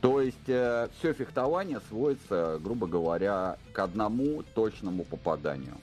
То 0.02 0.22
есть, 0.22 0.44
все 0.44 1.14
фехтование 1.14 1.82
сводится, 1.90 2.58
грубо 2.64 2.88
говоря, 2.88 3.58
к 3.74 3.80
одному 3.80 4.44
точному 4.54 5.04
попаданию 5.04 5.76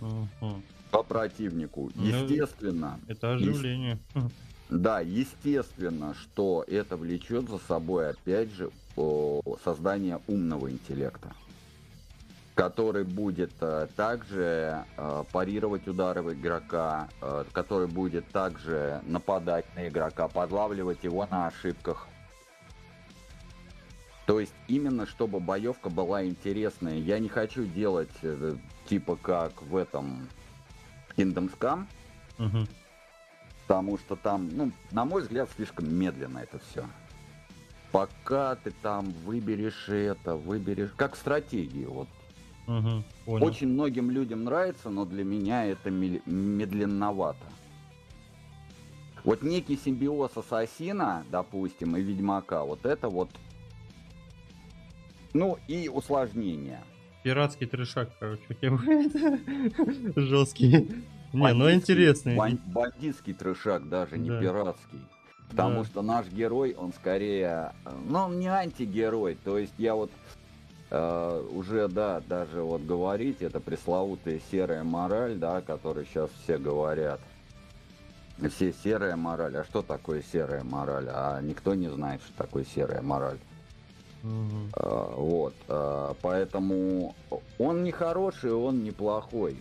Мгм. 0.00 0.62
по 0.90 1.02
противнику. 1.02 1.90
Ну, 1.94 2.04
Естественно, 2.04 2.98
Это 3.06 3.32
оживление. 3.34 3.98
Хм. 4.14 4.30
Да, 4.70 5.00
естественно, 5.00 6.14
что 6.14 6.64
это 6.66 6.96
влечет 6.96 7.48
за 7.48 7.58
собой, 7.58 8.10
опять 8.10 8.50
же, 8.50 8.70
о, 8.96 9.40
создание 9.62 10.20
умного 10.26 10.70
интеллекта, 10.70 11.32
который 12.54 13.04
будет 13.04 13.50
э, 13.60 13.88
также 13.96 14.84
э, 14.96 15.24
парировать 15.32 15.86
удары 15.86 16.22
игрока, 16.32 17.08
э, 17.20 17.44
который 17.52 17.88
будет 17.88 18.26
также 18.30 19.00
нападать 19.06 19.66
на 19.76 19.88
игрока, 19.88 20.28
подлавливать 20.28 21.02
его 21.04 21.26
на 21.30 21.48
ошибках. 21.48 22.06
То 24.26 24.40
есть 24.40 24.54
именно 24.68 25.06
чтобы 25.06 25.40
боевка 25.40 25.90
была 25.90 26.24
интересная. 26.24 26.96
Я 26.96 27.18
не 27.18 27.28
хочу 27.28 27.64
делать 27.64 28.10
э, 28.22 28.56
типа 28.86 29.16
как 29.16 29.62
в 29.62 29.76
этом 29.76 30.28
Kingdom 31.16 31.50
Come, 31.58 31.86
Мгм. 32.38 32.66
Потому 33.66 33.98
что 33.98 34.16
там, 34.16 34.48
ну, 34.52 34.72
на 34.90 35.04
мой 35.04 35.22
взгляд, 35.22 35.48
слишком 35.56 35.92
медленно 35.92 36.38
это 36.38 36.58
все. 36.58 36.84
Пока 37.92 38.56
ты 38.56 38.72
там 38.82 39.06
выберешь 39.24 39.88
это, 39.88 40.36
выберешь... 40.36 40.90
Как 40.96 41.16
стратегии, 41.16 41.86
вот. 41.86 42.08
Мгм. 42.66 43.04
Понял. 43.24 43.46
Очень 43.46 43.68
многим 43.68 44.10
людям 44.10 44.44
нравится, 44.44 44.90
но 44.90 45.04
для 45.04 45.24
меня 45.24 45.64
это 45.64 45.90
медленновато. 45.90 47.46
Вот 49.22 49.42
некий 49.42 49.76
симбиоз 49.76 50.36
Ассасина, 50.36 51.24
допустим, 51.30 51.96
и 51.96 52.02
Ведьмака, 52.02 52.64
вот 52.64 52.84
это 52.84 53.08
вот... 53.08 53.30
Ну, 55.34 55.58
и 55.68 55.88
усложнение. 55.88 56.80
Пиратский 57.22 57.66
трешак, 57.66 58.10
короче, 58.20 58.42
жесткий. 60.16 60.88
Не, 61.32 61.52
ну 61.52 61.70
интересный. 61.72 62.36
бан- 62.36 62.60
бандитский 62.66 63.34
трешак 63.34 63.88
даже, 63.88 64.16
не 64.18 64.28
пиратский. 64.28 65.00
Потому 65.50 65.80
Да. 65.82 65.84
что 65.84 66.02
наш 66.02 66.26
герой, 66.28 66.74
он 66.74 66.92
скорее, 66.92 67.72
ну, 68.08 68.18
он 68.20 68.38
не 68.38 68.46
антигерой. 68.48 69.36
То 69.44 69.58
есть 69.58 69.74
я 69.78 69.94
вот 69.94 70.10
э, 70.90 71.44
уже, 71.52 71.88
да, 71.88 72.20
даже 72.28 72.62
вот 72.62 72.82
говорить, 72.82 73.40
это 73.42 73.58
пресловутая 73.60 74.40
серая 74.50 74.84
мораль, 74.84 75.34
да, 75.36 75.56
о 75.58 75.62
которой 75.62 76.06
сейчас 76.06 76.30
все 76.44 76.58
говорят. 76.58 77.20
Все 78.50 78.72
серая 78.84 79.16
мораль. 79.16 79.56
А 79.56 79.64
что 79.64 79.82
такое 79.82 80.22
серая 80.32 80.62
мораль? 80.64 81.06
А 81.08 81.40
никто 81.40 81.74
не 81.74 81.88
знает, 81.88 82.20
что 82.22 82.32
такое 82.36 82.64
серая 82.64 83.02
мораль. 83.02 83.38
Угу. 84.24 84.70
А, 84.76 85.14
вот, 85.16 85.54
а, 85.68 86.14
поэтому 86.22 87.14
он 87.58 87.84
не 87.84 87.92
хороший, 87.92 88.52
он 88.52 88.82
не 88.82 88.90
плохой. 88.90 89.56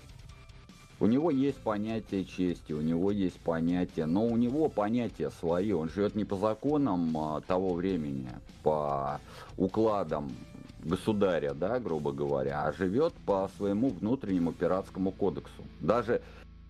У 1.00 1.06
него 1.06 1.32
есть 1.32 1.58
понятие 1.60 2.24
чести, 2.24 2.72
у 2.72 2.80
него 2.80 3.12
есть 3.12 3.40
понятие, 3.42 4.06
но 4.06 4.26
у 4.26 4.38
него 4.38 4.70
понятия 4.70 5.32
свои. 5.32 5.74
Он 5.74 5.90
живет 5.90 6.16
не 6.16 6.24
по 6.24 6.38
законам 6.38 7.18
а, 7.18 7.42
того 7.42 7.74
времени, 7.74 8.30
по 8.64 9.20
укладам 9.58 10.32
государя, 10.80 11.54
да, 11.54 11.80
грубо 11.80 12.14
говоря, 12.14 12.64
а 12.64 12.72
живет 12.72 13.14
по 13.26 13.50
своему 13.58 13.90
внутреннему 13.90 14.54
пиратскому 14.54 15.12
кодексу. 15.12 15.64
Даже 15.82 16.22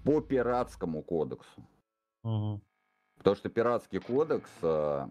по 0.03 0.19
пиратскому 0.19 1.03
кодексу. 1.03 1.61
Угу. 2.23 2.59
Потому 3.17 3.35
что 3.35 3.49
пиратский 3.49 3.99
кодекс 3.99 4.49
а, 4.63 5.09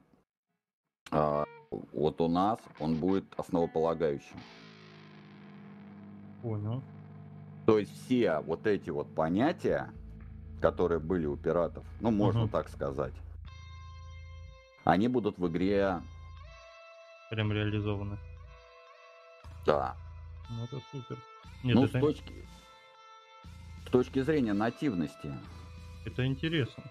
а, 1.12 1.44
вот 1.92 2.20
у 2.20 2.28
нас 2.28 2.58
он 2.78 2.96
будет 2.96 3.24
основополагающим. 3.36 4.36
Понял. 6.42 6.82
То 7.66 7.78
есть 7.78 7.92
все 8.04 8.40
вот 8.40 8.66
эти 8.66 8.90
вот 8.90 9.14
понятия, 9.14 9.90
которые 10.60 10.98
были 10.98 11.26
у 11.26 11.36
пиратов, 11.36 11.84
ну 12.00 12.10
можно 12.10 12.44
угу. 12.44 12.50
так 12.50 12.68
сказать, 12.68 13.14
они 14.84 15.08
будут 15.08 15.38
в 15.38 15.48
игре 15.48 16.00
прям 17.30 17.52
реализованы. 17.52 18.18
Да. 19.64 19.96
Ну 20.50 20.64
это 20.64 20.80
супер. 20.90 21.16
Нет, 21.62 21.76
ну 21.76 21.84
это... 21.84 21.98
с 21.98 22.00
точки 22.00 22.34
с 23.86 23.90
точки 23.90 24.20
зрения 24.22 24.52
нативности. 24.52 25.32
Это 26.04 26.26
интересно. 26.26 26.82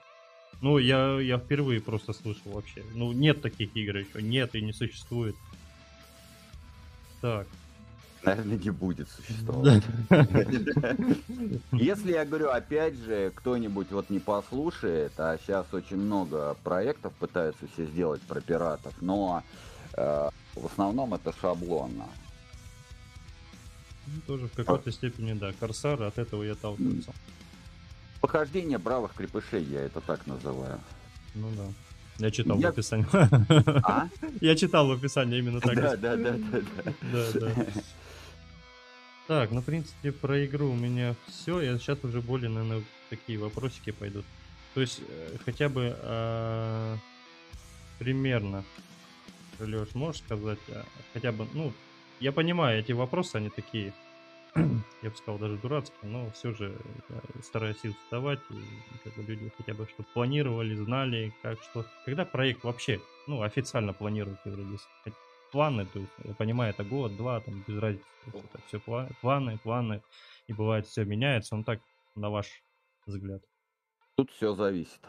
Ну, 0.62 0.78
я, 0.78 1.20
я 1.20 1.40
впервые 1.40 1.82
просто 1.82 2.14
слышал 2.14 2.52
вообще. 2.52 2.84
Ну, 2.94 3.12
нет 3.12 3.42
таких 3.42 3.76
игр 3.76 3.98
еще. 3.98 4.22
Нет 4.22 4.54
и 4.56 4.62
не 4.62 4.74
существует. 4.74 5.36
Так. 7.20 7.48
Наверное, 8.24 8.58
не 8.58 8.70
будет 8.70 9.10
существовать. 9.10 9.84
Если 11.72 12.12
я 12.12 12.24
говорю, 12.24 12.50
опять 12.50 12.96
же, 12.96 13.32
кто-нибудь 13.34 13.92
вот 13.92 14.12
не 14.12 14.20
послушает, 14.20 15.14
а 15.18 15.40
сейчас 15.40 15.66
очень 15.74 15.98
много 15.98 16.56
проектов 16.64 17.14
пытаются 17.14 17.66
все 17.74 17.88
сделать 17.88 18.22
про 18.22 18.40
пиратов, 18.42 18.94
но 19.02 19.44
э, 19.94 20.30
в 20.54 20.66
основном 20.68 21.16
это 21.16 21.34
шаблонно. 21.42 22.08
Ну, 24.06 24.22
тоже 24.28 24.48
в 24.48 24.52
какой-то 24.52 24.92
степени, 24.92 25.34
да. 25.34 25.52
Корсар, 25.60 26.04
от 26.04 26.20
этого 26.20 26.44
я 26.44 26.54
толкнулся. 26.54 27.12
Похождение 28.22 28.78
бравых 28.78 29.14
крепышей, 29.14 29.64
я 29.64 29.82
это 29.82 30.00
так 30.00 30.26
называю. 30.28 30.80
Ну 31.34 31.50
да. 31.56 31.66
Я 32.20 32.32
читал 32.32 32.60
я... 32.60 32.68
в 32.68 32.72
описании. 32.72 33.08
А? 33.84 34.08
Я 34.42 34.56
читал 34.56 34.88
в 34.88 34.92
описании 34.92 35.40
именно 35.40 35.60
так. 35.60 35.76
Да, 35.76 35.96
да, 35.96 36.16
да, 36.16 36.34
да, 36.34 36.62
да. 37.12 37.32
да, 37.34 37.66
Так, 39.28 39.52
ну, 39.52 39.62
в 39.62 39.66
принципе, 39.66 40.12
про 40.12 40.46
игру 40.46 40.70
у 40.70 40.76
меня 40.76 41.16
все. 41.28 41.62
Я 41.62 41.80
сейчас 41.80 42.04
уже 42.04 42.22
более, 42.22 42.50
наверное, 42.50 42.84
такие 43.10 43.40
вопросики 43.40 43.92
пойдут. 43.92 44.26
То 44.76 44.82
есть, 44.82 45.02
э, 45.08 45.38
хотя 45.44 45.68
бы 45.68 45.96
э, 45.98 46.98
примерно, 47.98 48.64
Леш, 49.60 49.96
можешь 49.96 50.22
сказать, 50.22 50.60
а, 50.70 50.86
хотя 51.14 51.32
бы, 51.32 51.48
ну, 51.54 51.74
я 52.20 52.32
понимаю, 52.32 52.80
эти 52.80 52.92
вопросы, 52.92 53.38
они 53.38 53.50
такие 53.50 53.94
я 54.56 55.10
бы 55.10 55.16
сказал, 55.16 55.40
даже 55.40 55.58
дурацкие, 55.58 56.10
но 56.10 56.30
все 56.32 56.52
же 56.54 56.76
стараюсь 57.42 57.84
их 57.84 57.94
задавать, 58.06 58.40
и 58.50 58.56
как 59.04 59.14
бы 59.16 59.24
люди 59.24 59.52
хотя 59.58 59.74
бы 59.74 59.88
что 59.88 60.04
планировали, 60.14 60.76
знали, 60.76 61.34
как 61.42 61.62
что. 61.62 61.86
Когда 62.06 62.26
проект 62.26 62.64
вообще, 62.64 63.00
ну, 63.28 63.42
официально 63.42 63.94
планируете 63.94 64.42
вроде 64.46 64.78
планы, 65.52 65.86
то 65.86 66.00
есть, 66.00 66.12
я 66.24 66.34
понимаю, 66.34 66.72
это 66.72 66.84
год, 66.84 67.16
два, 67.18 67.40
там, 67.40 67.64
без 67.68 67.78
разницы, 67.78 68.06
это 68.28 68.62
все 68.68 68.80
планы, 69.22 69.58
планы, 69.58 70.02
и 70.48 70.54
бывает 70.54 70.86
все 70.86 71.06
меняется, 71.06 71.56
ну 71.56 71.64
так, 71.64 71.80
на 72.16 72.30
ваш 72.30 72.64
взгляд. 73.06 73.42
Тут 74.16 74.32
все 74.32 74.54
зависит. 74.54 75.02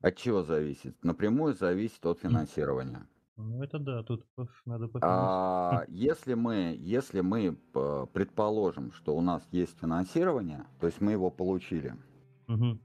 От 0.00 0.16
чего 0.16 0.42
зависит? 0.42 1.02
Напрямую 1.02 1.54
зависит 1.54 2.04
от 2.06 2.20
финансирования. 2.20 3.06
Ну 3.40 3.62
это 3.62 3.78
да, 3.78 4.02
тут 4.02 4.24
надо. 4.66 4.90
А, 5.00 5.84
если 5.88 6.34
мы, 6.34 6.76
если 6.78 7.20
мы 7.20 7.56
предположим, 8.12 8.92
что 8.92 9.16
у 9.16 9.20
нас 9.20 9.42
есть 9.50 9.78
финансирование, 9.80 10.64
то 10.78 10.86
есть 10.86 11.00
мы 11.00 11.12
его 11.12 11.30
получили, 11.30 11.94
угу. 12.48 12.78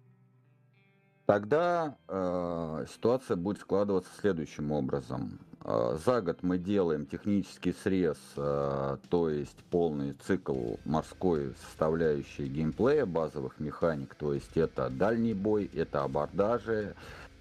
тогда 1.26 1.98
э, 2.08 2.86
ситуация 2.90 3.36
будет 3.36 3.60
складываться 3.60 4.12
следующим 4.20 4.72
образом. 4.72 5.40
Э, 5.64 5.98
за 6.06 6.22
год 6.22 6.44
мы 6.44 6.58
делаем 6.58 7.06
технический 7.06 7.74
срез, 7.74 8.18
э, 8.38 8.98
то 9.10 9.30
есть 9.30 9.58
полный 9.72 10.14
цикл 10.14 10.76
морской 10.86 11.54
составляющей 11.66 12.48
геймплея, 12.48 13.06
базовых 13.06 13.60
механик, 13.60 14.16
то 14.16 14.34
есть 14.34 14.56
это 14.56 14.90
дальний 14.90 15.34
бой, 15.34 15.70
это 15.74 16.04
абордажи, 16.04 16.96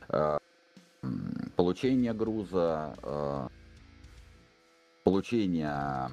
э, 0.09 0.39
получение 1.65 2.13
груза, 2.13 2.95
э, 3.03 3.49
получение 5.03 6.11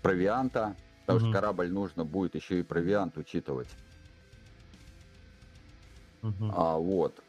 провианта, 0.00 0.76
потому 1.00 1.18
угу. 1.18 1.26
что 1.26 1.34
корабль 1.34 1.72
нужно 1.72 2.04
будет 2.04 2.36
еще 2.36 2.60
и 2.60 2.62
провиант 2.62 3.18
учитывать. 3.18 3.66
Угу. 6.22 6.52
А 6.54 6.76
вот, 6.76 7.20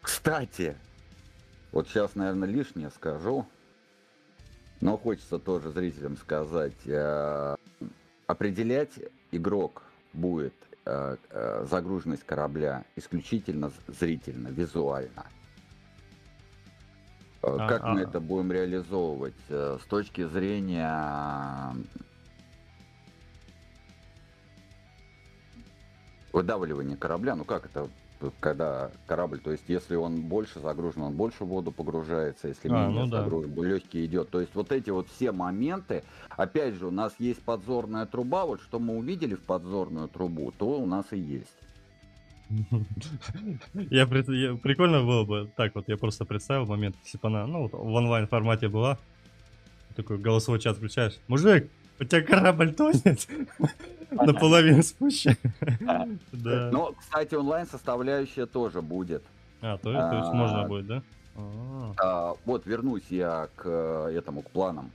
кстати, 0.00 0.74
вот 1.72 1.88
сейчас, 1.88 2.14
наверное, 2.14 2.48
лишнее 2.48 2.88
скажу, 2.88 3.46
но 4.80 4.96
хочется 4.96 5.38
тоже 5.38 5.72
зрителям 5.72 6.16
сказать, 6.16 6.86
э, 6.86 7.56
определять 8.26 8.92
игрок 9.30 9.82
будет 10.14 10.54
э, 10.86 11.18
э, 11.28 11.66
загруженность 11.70 12.24
корабля 12.24 12.86
исключительно 12.96 13.70
зрительно, 13.88 14.48
визуально. 14.48 15.26
Э, 17.42 17.56
а, 17.58 17.68
как 17.68 17.82
а, 17.84 17.92
мы 17.92 18.00
это 18.00 18.20
будем 18.20 18.52
реализовывать 18.52 19.34
э, 19.48 19.78
с 19.82 19.86
точки 19.86 20.24
зрения 20.26 21.74
выдавливания 26.32 26.96
корабля? 26.96 27.34
Ну 27.34 27.44
как 27.44 27.66
это, 27.66 27.88
когда 28.38 28.92
корабль, 29.06 29.40
то 29.40 29.50
есть 29.50 29.64
если 29.66 29.96
он 29.96 30.22
больше 30.22 30.60
загружен, 30.60 31.02
он 31.02 31.14
больше 31.14 31.44
в 31.44 31.48
воду 31.48 31.72
погружается, 31.72 32.46
если 32.46 32.68
а, 32.68 32.86
менее 32.86 33.06
ну 33.06 33.10
загружен, 33.10 33.52
да. 33.54 33.62
легкий 33.62 34.06
идет. 34.06 34.30
То 34.30 34.40
есть 34.40 34.54
вот 34.54 34.70
эти 34.70 34.90
вот 34.90 35.08
все 35.08 35.32
моменты, 35.32 36.04
опять 36.30 36.74
же, 36.74 36.86
у 36.86 36.92
нас 36.92 37.12
есть 37.18 37.42
подзорная 37.42 38.06
труба, 38.06 38.46
вот 38.46 38.60
что 38.60 38.78
мы 38.78 38.96
увидели 38.96 39.34
в 39.34 39.42
подзорную 39.42 40.06
трубу, 40.06 40.52
то 40.56 40.78
у 40.78 40.86
нас 40.86 41.06
и 41.10 41.18
есть. 41.18 41.61
Я, 43.90 44.08
я, 44.08 44.56
прикольно 44.56 45.02
было 45.02 45.24
бы, 45.24 45.50
так 45.56 45.74
вот, 45.74 45.88
я 45.88 45.96
просто 45.96 46.24
представил 46.24 46.66
момент, 46.66 46.96
если 47.04 47.18
бы 47.18 47.28
она, 47.28 47.46
ну, 47.46 47.68
в 47.68 47.94
онлайн 47.94 48.26
формате 48.26 48.68
была, 48.68 48.98
такой 49.96 50.18
голосовой 50.18 50.60
чат 50.60 50.76
включаешь, 50.76 51.18
мужик, 51.28 51.70
у 52.00 52.04
тебя 52.04 52.22
корабль 52.22 52.72
тонет, 52.72 53.26
наполовину 54.10 54.82
спущен. 54.82 55.36
Да. 56.32 56.70
Но, 56.72 56.92
кстати, 56.92 57.34
онлайн 57.34 57.66
составляющая 57.66 58.46
тоже 58.46 58.82
будет. 58.82 59.22
А, 59.60 59.78
то, 59.78 59.92
то 59.92 60.16
есть 60.18 60.32
можно 60.32 60.62
а, 60.62 60.68
будет, 60.68 60.86
да? 60.86 61.02
А, 61.98 62.34
вот 62.44 62.66
вернусь 62.66 63.06
я 63.10 63.48
к 63.54 63.68
этому, 64.12 64.42
к 64.42 64.50
планам. 64.50 64.90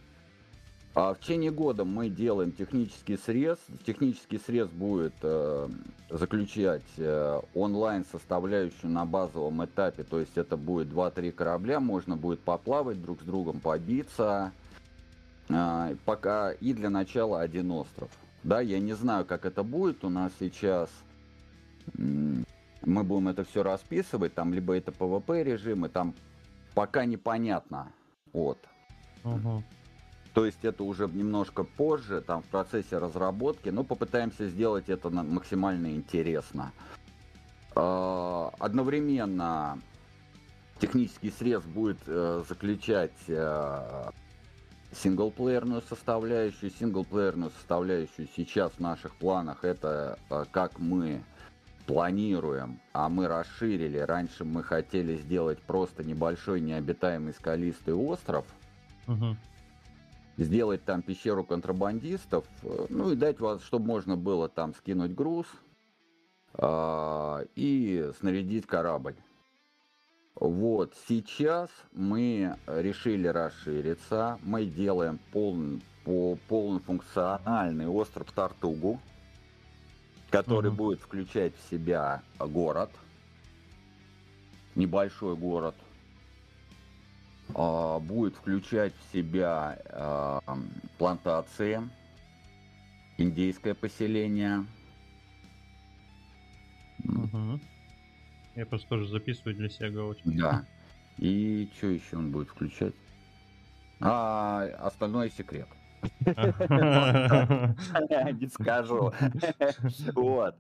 А 0.99 1.13
в 1.13 1.19
течение 1.19 1.51
года 1.51 1.85
мы 1.85 2.09
делаем 2.09 2.51
технический 2.51 3.17
срез. 3.17 3.59
Технический 3.85 4.39
срез 4.39 4.67
будет 4.67 5.13
э, 5.21 5.69
заключать 6.09 6.81
э, 6.97 7.39
онлайн 7.53 8.03
составляющую 8.11 8.89
на 8.89 9.05
базовом 9.05 9.63
этапе, 9.63 10.03
то 10.03 10.19
есть 10.19 10.35
это 10.39 10.57
будет 10.57 10.87
2-3 10.87 11.31
корабля, 11.33 11.79
можно 11.79 12.17
будет 12.17 12.39
поплавать 12.39 12.99
друг 12.99 13.21
с 13.21 13.25
другом, 13.25 13.59
побиться. 13.59 14.51
Э, 15.49 15.95
пока 16.03 16.53
и 16.53 16.73
для 16.73 16.89
начала 16.89 17.41
один 17.41 17.69
остров. 17.69 18.09
Да, 18.41 18.59
я 18.59 18.79
не 18.79 18.93
знаю, 18.93 19.23
как 19.23 19.45
это 19.45 19.61
будет 19.61 20.03
у 20.03 20.09
нас 20.09 20.31
сейчас. 20.39 20.89
Мы 21.93 23.03
будем 23.03 23.27
это 23.27 23.43
все 23.43 23.61
расписывать, 23.61 24.33
там 24.33 24.51
либо 24.51 24.75
это 24.75 24.89
PvP 24.89 25.43
режимы, 25.43 25.89
там 25.89 26.15
пока 26.73 27.05
непонятно. 27.05 27.91
Вот. 28.33 28.57
Угу. 29.23 29.63
То 30.33 30.45
есть 30.45 30.63
это 30.63 30.83
уже 30.83 31.07
немножко 31.07 31.63
позже, 31.63 32.21
там 32.21 32.41
в 32.43 32.45
процессе 32.45 32.97
разработки, 32.97 33.69
но 33.69 33.83
попытаемся 33.83 34.47
сделать 34.47 34.89
это 34.89 35.09
максимально 35.09 35.95
интересно. 35.95 36.71
А, 37.75 38.51
одновременно 38.59 39.79
технический 40.79 41.31
срез 41.31 41.63
будет 41.63 41.99
э, 42.05 42.43
заключать 42.47 43.11
э, 43.27 44.09
синглплеерную 44.91 45.81
составляющую. 45.81 46.71
Синглплеерную 46.71 47.51
составляющую 47.51 48.27
сейчас 48.35 48.73
в 48.73 48.79
наших 48.79 49.15
планах 49.15 49.63
это 49.63 50.19
э, 50.29 50.45
как 50.51 50.79
мы 50.79 51.23
планируем, 51.87 52.79
а 52.93 53.07
мы 53.07 53.27
расширили, 53.27 53.97
раньше 53.97 54.43
мы 54.43 54.61
хотели 54.61 55.15
сделать 55.15 55.59
просто 55.61 56.03
небольшой 56.03 56.59
необитаемый 56.59 57.33
скалистый 57.33 57.93
остров, 57.93 58.45
угу. 59.07 59.37
Сделать 60.37 60.83
там 60.85 61.01
пещеру 61.01 61.43
контрабандистов, 61.43 62.45
э, 62.63 62.85
ну 62.89 63.11
и 63.11 63.15
дать 63.15 63.39
вас, 63.39 63.63
чтобы 63.63 63.87
можно 63.87 64.15
было 64.15 64.47
там 64.47 64.73
скинуть 64.75 65.13
груз 65.13 65.47
э, 66.53 67.45
и 67.55 68.11
снарядить 68.19 68.67
корабль. 68.67 69.15
Вот, 70.35 70.93
сейчас 71.07 71.71
мы 71.93 72.57
решили 72.67 73.27
расшириться, 73.27 74.37
мы 74.43 74.65
делаем 74.65 75.19
полный, 75.31 75.81
по, 76.05 76.37
полнофункциональный 76.47 77.87
остров 77.87 78.31
Тартугу, 78.31 79.01
который 80.29 80.69
угу. 80.69 80.77
будет 80.77 81.01
включать 81.01 81.53
в 81.55 81.69
себя 81.71 82.21
город, 82.39 82.91
небольшой 84.75 85.35
город, 85.35 85.73
будет 87.53 88.35
включать 88.35 88.93
в 88.95 89.13
себя 89.13 89.79
а, 89.89 90.41
плантации, 90.97 91.81
индейское 93.17 93.73
поселение. 93.73 94.65
Угу. 97.03 97.59
Я 98.55 98.65
просто 98.65 98.89
тоже 98.89 99.07
записываю 99.07 99.55
для 99.55 99.69
себя 99.69 99.89
галочку. 99.91 100.31
Да. 100.31 100.65
И 101.17 101.69
что 101.77 101.87
еще 101.87 102.17
он 102.17 102.31
будет 102.31 102.49
включать? 102.49 102.93
А 103.99 104.63
остальное 104.79 105.29
секрет. 105.29 105.67
Не 108.39 108.47
скажу. 108.49 109.13
Вот. 110.13 110.55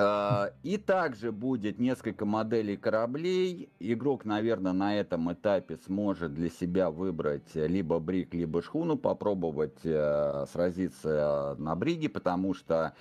А, 0.00 0.52
и 0.62 0.76
также 0.76 1.32
будет 1.32 1.78
несколько 1.78 2.24
моделей 2.24 2.76
кораблей. 2.76 3.68
Игрок, 3.78 4.24
наверное, 4.24 4.72
на 4.72 4.96
этом 4.96 5.32
этапе 5.32 5.78
сможет 5.86 6.34
для 6.34 6.48
себя 6.48 6.90
выбрать 6.90 7.54
либо 7.54 7.98
брик, 7.98 8.34
либо 8.34 8.62
шхуну, 8.62 8.96
попробовать 8.96 9.78
э, 9.84 10.46
сразиться 10.52 11.56
на 11.58 11.74
бриге, 11.76 12.08
потому 12.08 12.54
что 12.54 12.94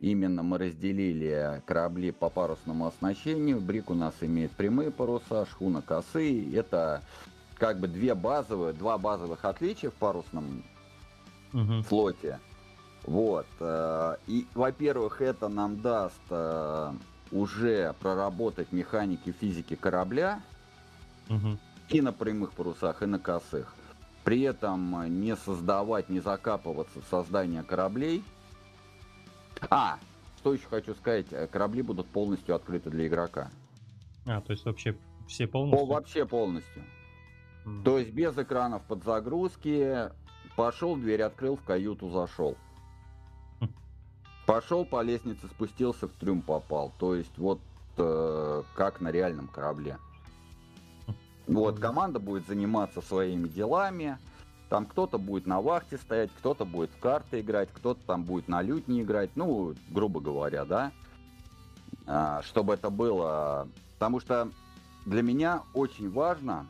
именно 0.00 0.42
мы 0.42 0.58
разделили 0.58 1.62
корабли 1.66 2.10
по 2.10 2.30
парусному 2.30 2.86
оснащению. 2.86 3.60
Брик 3.60 3.90
у 3.90 3.94
нас 3.94 4.14
имеет 4.20 4.52
прямые 4.52 4.90
паруса, 4.90 5.46
шхуна 5.46 5.82
косые. 5.82 6.54
Это 6.54 7.02
как 7.58 7.80
бы 7.80 7.88
две 7.88 8.14
базовые, 8.14 8.72
два 8.72 8.98
базовых 8.98 9.44
отличия 9.44 9.90
в 9.90 9.94
парусном 9.94 10.64
угу. 11.52 11.82
флоте. 11.82 12.38
Вот. 13.06 13.46
Э, 13.60 14.16
и, 14.26 14.46
во-первых, 14.54 15.20
это 15.20 15.48
нам 15.48 15.80
даст 15.80 16.20
э, 16.30 16.92
уже 17.30 17.94
проработать 18.00 18.72
механики 18.72 19.32
физики 19.32 19.76
корабля 19.76 20.40
угу. 21.28 21.58
и 21.88 22.00
на 22.00 22.12
прямых 22.12 22.52
парусах, 22.52 23.02
и 23.02 23.06
на 23.06 23.18
косых. 23.18 23.74
При 24.24 24.42
этом 24.42 25.22
не 25.22 25.36
создавать, 25.36 26.08
не 26.08 26.18
закапываться 26.18 27.00
в 27.00 27.04
создание 27.04 27.62
кораблей. 27.62 28.24
А, 29.70 29.98
что 30.38 30.52
еще 30.52 30.66
хочу 30.68 30.94
сказать, 30.94 31.26
э, 31.30 31.46
корабли 31.46 31.82
будут 31.82 32.08
полностью 32.08 32.56
открыты 32.56 32.90
для 32.90 33.06
игрока. 33.06 33.50
А, 34.26 34.40
то 34.40 34.52
есть 34.52 34.64
вообще 34.64 34.96
все 35.28 35.46
полностью? 35.46 35.84
О, 35.84 35.86
вообще 35.86 36.26
полностью. 36.26 36.82
Mm. 37.64 37.82
То 37.84 37.98
есть 37.98 38.10
без 38.10 38.36
экранов 38.36 38.82
подзагрузки, 38.82 40.10
Пошел, 40.56 40.96
дверь 40.96 41.22
открыл, 41.22 41.56
в 41.56 41.62
каюту 41.62 42.08
зашел. 42.08 42.56
Пошел 44.46 44.84
по 44.84 45.02
лестнице, 45.02 45.46
спустился, 45.48 46.06
в 46.06 46.12
трюм 46.12 46.40
попал. 46.40 46.92
То 46.98 47.16
есть 47.16 47.36
вот 47.36 47.60
э, 47.96 48.62
как 48.74 49.00
на 49.00 49.10
реальном 49.10 49.48
корабле. 49.48 49.98
Вот, 51.48 51.78
команда 51.78 52.18
будет 52.18 52.46
заниматься 52.46 53.00
своими 53.00 53.48
делами. 53.48 54.18
Там 54.68 54.86
кто-то 54.86 55.18
будет 55.18 55.46
на 55.46 55.60
вахте 55.60 55.96
стоять, 55.96 56.30
кто-то 56.38 56.64
будет 56.64 56.90
в 56.90 56.98
карты 56.98 57.40
играть, 57.40 57.68
кто-то 57.72 58.00
там 58.04 58.24
будет 58.24 58.48
на 58.48 58.62
лютне 58.62 59.02
играть. 59.02 59.30
Ну, 59.36 59.74
грубо 59.90 60.20
говоря, 60.20 60.64
да. 60.64 60.92
А, 62.06 62.42
чтобы 62.42 62.74
это 62.74 62.90
было... 62.90 63.68
Потому 63.94 64.20
что 64.20 64.50
для 65.06 65.22
меня 65.22 65.62
очень 65.72 66.10
важно 66.10 66.66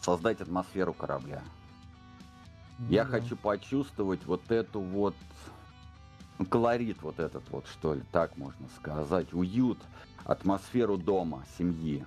создать 0.00 0.40
атмосферу 0.40 0.92
корабля. 0.92 1.42
Я 2.88 3.04
да. 3.04 3.10
хочу 3.10 3.36
почувствовать 3.36 4.24
вот 4.24 4.50
эту 4.50 4.80
вот 4.80 5.14
колорит 6.44 7.02
вот 7.02 7.20
этот 7.20 7.48
вот, 7.50 7.66
что 7.66 7.94
ли, 7.94 8.02
так 8.12 8.36
можно 8.36 8.68
сказать, 8.76 9.32
уют, 9.32 9.78
атмосферу 10.24 10.96
дома, 10.96 11.44
семьи 11.58 12.04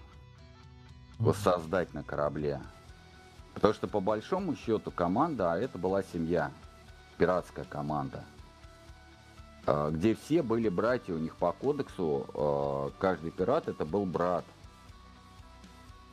воссоздать 1.20 1.94
на 1.94 2.04
корабле. 2.04 2.62
Потому 3.54 3.74
что 3.74 3.88
по 3.88 4.00
большому 4.00 4.56
счету 4.56 4.92
команда, 4.92 5.54
а 5.54 5.58
это 5.58 5.78
была 5.78 6.04
семья, 6.04 6.52
пиратская 7.18 7.66
команда, 7.66 8.24
а, 9.66 9.92
где 9.92 10.16
все 10.16 10.42
были 10.42 10.70
братья, 10.70 11.14
у 11.14 11.20
них 11.20 11.36
по 11.36 11.52
кодексу 11.52 12.28
а, 12.34 12.92
каждый 13.00 13.32
пират 13.32 13.68
это 13.68 13.86
был 13.86 14.06
брат. 14.06 14.46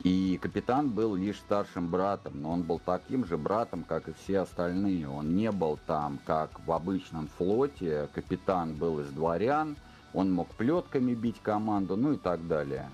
И 0.03 0.39
капитан 0.41 0.89
был 0.89 1.15
лишь 1.15 1.37
старшим 1.37 1.89
братом, 1.89 2.41
но 2.41 2.51
он 2.51 2.63
был 2.63 2.79
таким 2.83 3.23
же 3.25 3.37
братом, 3.37 3.83
как 3.83 4.09
и 4.09 4.13
все 4.13 4.39
остальные. 4.39 5.07
Он 5.07 5.35
не 5.35 5.51
был 5.51 5.77
там, 5.85 6.17
как 6.25 6.65
в 6.65 6.71
обычном 6.71 7.27
флоте. 7.37 8.09
Капитан 8.13 8.73
был 8.73 8.99
из 8.99 9.09
дворян, 9.09 9.77
он 10.13 10.31
мог 10.31 10.49
плетками 10.55 11.13
бить 11.13 11.39
команду, 11.43 11.95
ну 11.95 12.13
и 12.13 12.17
так 12.17 12.47
далее. 12.47 12.89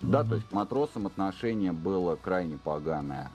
Mm-hmm. 0.00 0.10
Да, 0.10 0.24
то 0.24 0.34
есть 0.34 0.48
к 0.48 0.52
матросам 0.52 1.06
отношение 1.06 1.72
было 1.72 2.16
крайне 2.16 2.58
поганое. 2.58 3.30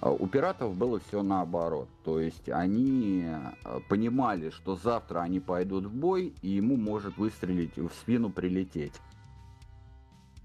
А 0.00 0.10
у 0.10 0.26
пиратов 0.26 0.76
было 0.76 1.00
все 1.08 1.22
наоборот. 1.22 1.88
То 2.04 2.20
есть 2.20 2.50
они 2.50 3.24
э, 3.24 3.80
понимали, 3.88 4.50
что 4.50 4.76
завтра 4.76 5.20
они 5.20 5.40
пойдут 5.40 5.86
в 5.86 5.94
бой, 5.94 6.34
и 6.42 6.50
ему 6.50 6.76
может 6.76 7.16
выстрелить 7.16 7.76
в 7.78 7.88
спину 8.00 8.28
прилететь. 8.28 8.92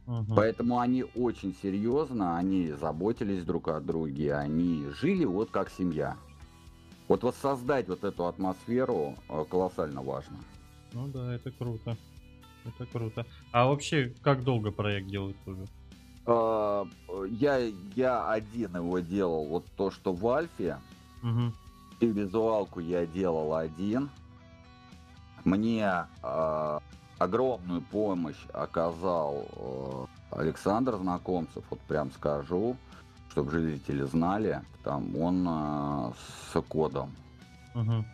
Угу. 0.07 0.35
Поэтому 0.35 0.79
они 0.79 1.03
очень 1.15 1.55
серьезно, 1.61 2.37
они 2.37 2.71
заботились 2.71 3.43
друг 3.43 3.67
о 3.67 3.79
друге, 3.79 4.33
они 4.35 4.87
жили 4.99 5.25
вот 5.25 5.51
как 5.51 5.69
семья. 5.69 6.17
Вот 7.07 7.23
воссоздать 7.23 7.87
вот 7.87 8.03
эту 8.03 8.25
атмосферу 8.25 9.15
э, 9.29 9.45
колоссально 9.49 10.01
важно. 10.01 10.37
Ну 10.93 11.07
да, 11.07 11.35
это 11.35 11.51
круто. 11.51 11.97
Это 12.65 12.85
круто. 12.85 13.25
А 13.51 13.67
вообще, 13.67 14.13
как 14.21 14.43
долго 14.43 14.71
проект 14.71 15.07
делают 15.07 15.37
уже? 15.45 15.65
А, 16.25 16.85
я, 17.29 17.57
я 17.95 18.29
один 18.29 18.75
его 18.75 18.99
делал, 18.99 19.45
вот 19.47 19.65
то, 19.75 19.91
что 19.91 20.13
в 20.13 20.27
Альфе. 20.27 20.77
Угу. 21.23 21.53
И 22.01 22.05
визуалку 22.07 22.79
я 22.79 23.05
делал 23.05 23.55
один. 23.55 24.09
Мне 25.43 26.05
э, 26.23 26.79
огромную 27.23 27.81
помощь 27.81 28.43
оказал 28.51 29.45
э, 29.55 30.05
Александр 30.31 30.95
Знакомцев, 30.95 31.63
вот 31.69 31.79
прям 31.81 32.11
скажу, 32.11 32.75
чтобы 33.29 33.51
жители 33.51 34.03
знали, 34.03 34.61
там 34.83 35.15
он 35.15 35.47
э, 35.47 36.11
с 36.51 36.61
кодом. 36.61 37.15
Угу. 37.75 38.05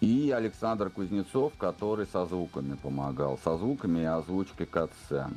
И 0.00 0.30
Александр 0.30 0.90
Кузнецов, 0.90 1.52
который 1.58 2.06
со 2.06 2.24
звуками 2.26 2.74
помогал, 2.74 3.38
со 3.42 3.58
звуками 3.58 4.00
и 4.00 4.04
озвучкой 4.04 4.66
катсцен. 4.66 5.36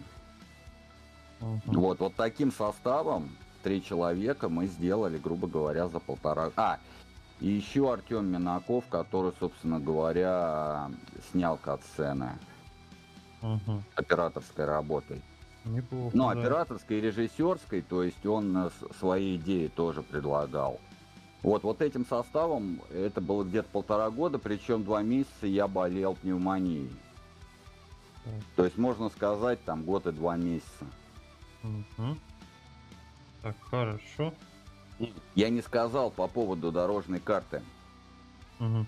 Угу. 1.41 1.61
Вот, 1.65 1.99
вот 1.99 2.15
таким 2.15 2.51
составом 2.51 3.31
три 3.63 3.83
человека 3.83 4.47
мы 4.47 4.67
сделали, 4.67 5.17
грубо 5.17 5.47
говоря, 5.47 5.87
за 5.87 5.99
полтора... 5.99 6.51
А, 6.55 6.77
и 7.41 7.47
еще 7.47 7.91
Артем 7.91 8.27
Минаков, 8.27 8.85
который, 8.87 9.33
собственно 9.39 9.79
говоря, 9.79 10.91
снял 11.31 11.57
катсцены 11.57 12.37
угу. 13.41 13.83
операторской 13.95 14.65
работой. 14.65 15.21
Неплохо, 15.65 16.15
ну, 16.15 16.25
да. 16.25 16.39
операторской 16.39 16.99
и 16.99 17.01
режиссерской, 17.01 17.81
то 17.81 18.03
есть 18.03 18.25
он 18.25 18.71
свои 18.99 19.35
идеи 19.37 19.67
тоже 19.67 20.03
предлагал. 20.03 20.79
Вот, 21.41 21.63
вот 21.63 21.81
этим 21.81 22.05
составом 22.05 22.81
это 22.91 23.19
было 23.19 23.43
где-то 23.43 23.67
полтора 23.69 24.11
года, 24.11 24.37
причем 24.37 24.83
два 24.83 25.01
месяца 25.01 25.47
я 25.47 25.67
болел 25.67 26.15
пневмонией. 26.15 26.91
Так. 28.23 28.33
То 28.55 28.65
есть 28.65 28.77
можно 28.77 29.09
сказать 29.09 29.63
там 29.65 29.83
год 29.83 30.05
и 30.05 30.11
два 30.11 30.35
месяца. 30.35 30.85
Угу. 31.63 32.17
Так, 33.41 33.55
хорошо. 33.61 34.33
Я 35.35 35.49
не 35.49 35.61
сказал 35.61 36.11
по 36.11 36.27
поводу 36.27 36.71
дорожной 36.71 37.19
карты. 37.19 37.61
Угу. 38.59 38.85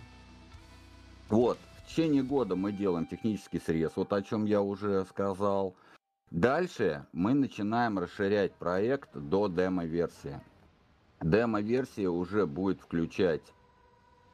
Вот, 1.29 1.57
в 1.77 1.87
течение 1.87 2.23
года 2.23 2.55
мы 2.55 2.71
делаем 2.71 3.05
технический 3.05 3.59
срез, 3.59 3.91
вот 3.95 4.13
о 4.13 4.21
чем 4.21 4.45
я 4.45 4.61
уже 4.61 5.05
сказал. 5.05 5.73
Дальше 6.31 7.05
мы 7.11 7.33
начинаем 7.33 7.99
расширять 7.99 8.53
проект 8.55 9.09
до 9.13 9.47
демо-версии. 9.47 10.39
Демо-версия 11.21 12.07
уже 12.07 12.45
будет 12.45 12.81
включать 12.81 13.41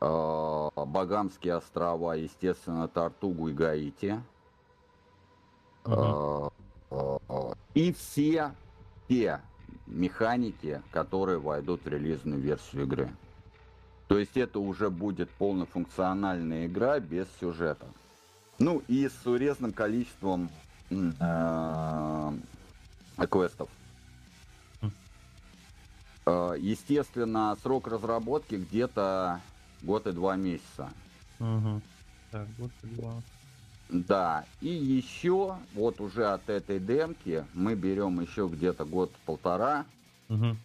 э, 0.01 0.69
Багамские 0.75 1.55
острова, 1.55 2.13
естественно, 2.13 2.87
Тартугу 2.87 3.49
и 3.49 3.53
Гаити. 3.53 4.21
Угу. 5.85 6.51
И 7.73 7.93
все 7.93 8.51
те 9.07 9.41
механики, 9.89 10.81
которые 10.91 11.39
войдут 11.39 11.83
в 11.83 11.87
релизную 11.87 12.39
версию 12.39 12.83
игры. 12.83 13.09
То 14.07 14.17
есть 14.17 14.37
это 14.37 14.59
уже 14.59 14.89
будет 14.89 15.29
полнофункциональная 15.31 16.65
игра 16.65 16.99
без 16.99 17.27
сюжета. 17.39 17.85
Ну 18.57 18.81
и 18.87 19.07
с 19.07 19.25
урезанным 19.25 19.71
количеством 19.71 20.49
э, 20.89 22.31
квестов. 23.29 23.69
Э, 26.25 26.55
естественно, 26.59 27.55
срок 27.61 27.87
разработки 27.87 28.55
где-то 28.55 29.41
год 29.83 30.07
и 30.07 30.11
два 30.11 30.35
месяца. 30.35 30.89
Угу. 31.39 31.81
Так, 32.31 32.47
год 32.57 32.71
и 32.83 32.87
два. 32.87 33.13
Да, 33.89 34.45
и 34.61 34.69
еще 34.69 35.55
вот 35.73 35.99
уже 35.99 36.27
от 36.27 36.47
этой 36.47 36.79
демки 36.79 37.43
мы 37.55 37.73
берем 37.73 38.19
еще 38.19 38.47
где-то 38.47 38.85
год-полтора 38.85 39.85
угу. 40.29 40.55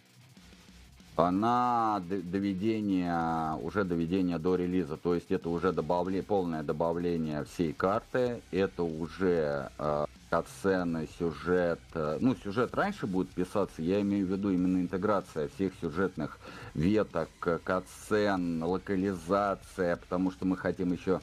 на 1.17 2.03
доведение, 2.07 3.55
уже 3.63 3.83
доведение 3.83 4.37
до 4.37 4.55
релиза. 4.55 4.97
То 4.97 5.15
есть 5.15 5.31
это 5.31 5.49
уже 5.49 5.71
добавление, 5.71 6.21
полное 6.21 6.61
добавление 6.61 7.45
всей 7.45 7.73
карты, 7.73 8.41
это 8.51 8.83
уже 8.83 9.71
э, 9.79 10.05
катсцены, 10.29 11.07
сюжет. 11.17 11.79
Э, 11.95 12.19
ну, 12.21 12.35
сюжет 12.35 12.75
раньше 12.75 13.07
будет 13.07 13.29
писаться, 13.29 13.81
я 13.81 14.01
имею 14.01 14.27
в 14.27 14.29
виду 14.29 14.51
именно 14.51 14.77
интеграция 14.77 15.49
всех 15.55 15.73
сюжетных 15.81 16.37
веток, 16.75 17.29
катсцен, 17.39 18.63
локализация, 18.63 19.95
потому 19.95 20.29
что 20.29 20.45
мы 20.45 20.57
хотим 20.57 20.93
еще 20.93 21.21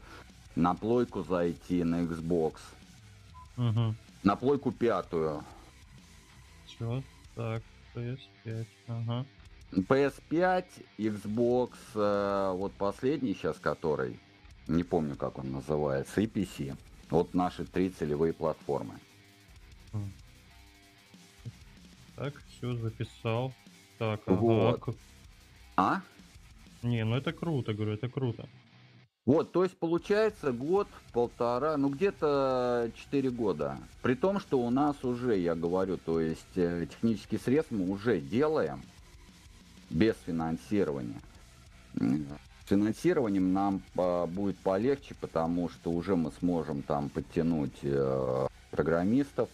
на 0.56 0.74
плойку 0.74 1.22
зайти, 1.22 1.84
на 1.84 2.02
Xbox. 2.02 2.54
Угу. 3.56 3.94
На 4.22 4.36
плойку 4.36 4.72
пятую. 4.72 5.44
Чё? 6.66 7.02
Так, 7.34 7.62
PS5, 7.94 8.66
ага. 8.88 9.26
PS5, 9.72 10.64
Xbox, 10.98 11.70
э, 11.94 12.52
вот 12.56 12.72
последний 12.72 13.34
сейчас 13.34 13.58
который, 13.58 14.18
не 14.68 14.82
помню 14.82 15.16
как 15.16 15.38
он 15.38 15.52
называется, 15.52 16.20
и 16.20 16.26
PC. 16.26 16.76
Вот 17.10 17.34
наши 17.34 17.64
три 17.64 17.90
целевые 17.90 18.32
платформы. 18.32 18.94
Так, 22.16 22.34
все 22.50 22.74
записал. 22.76 23.52
Так, 23.98 24.20
ага. 24.26 24.36
Вот. 24.36 24.96
А? 25.76 26.02
Не, 26.82 27.04
ну 27.04 27.16
это 27.16 27.32
круто, 27.32 27.72
говорю, 27.72 27.92
это 27.92 28.08
круто. 28.08 28.48
Вот, 29.24 29.52
то 29.52 29.62
есть 29.62 29.76
получается 29.76 30.50
год, 30.50 30.88
полтора, 31.12 31.76
ну 31.76 31.90
где-то 31.90 32.90
4 32.96 33.30
года. 33.30 33.78
При 34.02 34.14
том, 34.16 34.40
что 34.40 34.58
у 34.58 34.70
нас 34.70 35.04
уже, 35.04 35.38
я 35.38 35.54
говорю, 35.54 35.96
то 35.96 36.20
есть 36.20 36.56
э, 36.56 36.86
технический 36.90 37.38
средств 37.38 37.70
мы 37.70 37.88
уже 37.88 38.20
делаем 38.20 38.82
без 39.90 40.16
финансирования. 40.26 41.20
С 41.94 42.68
финансированием 42.68 43.52
нам 43.52 43.82
по, 43.94 44.26
будет 44.26 44.58
полегче, 44.58 45.14
потому 45.20 45.68
что 45.68 45.92
уже 45.92 46.16
мы 46.16 46.32
сможем 46.40 46.82
там 46.82 47.08
подтянуть 47.08 47.78
э, 47.82 48.48
программистов, 48.72 49.48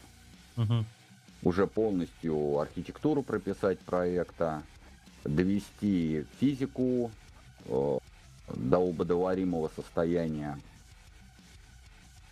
угу. 0.56 0.84
уже 1.42 1.66
полностью 1.66 2.58
архитектуру 2.58 3.22
прописать 3.22 3.80
проекта, 3.80 4.62
довести 5.24 6.24
физику, 6.40 7.10
э, 7.66 7.98
до 8.55 8.78
удоваримого 8.78 9.70
состояния. 9.74 10.59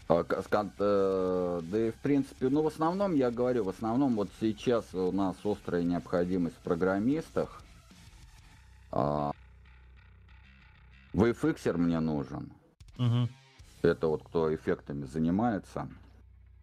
А, 0.09 0.25
э, 0.25 1.61
да 1.65 1.79
и 1.79 1.91
в 1.91 1.97
принципе, 1.97 2.49
ну 2.49 2.63
в 2.63 2.69
основном, 2.69 3.15
я 3.15 3.31
говорю, 3.31 3.65
в 3.65 3.69
основном 3.69 4.15
вот 4.15 4.29
сейчас 4.41 4.95
у 4.95 5.11
нас 5.11 5.37
острая 5.45 5.83
необходимость 5.83 6.57
в 6.57 6.61
программистах. 6.61 7.61
А, 8.93 9.33
VFXer 11.13 11.77
мне 11.77 11.99
нужен. 11.99 12.53
Угу. 12.99 13.29
Это 13.83 14.07
вот 14.07 14.23
кто 14.23 14.55
эффектами 14.55 15.05
занимается. 15.07 15.89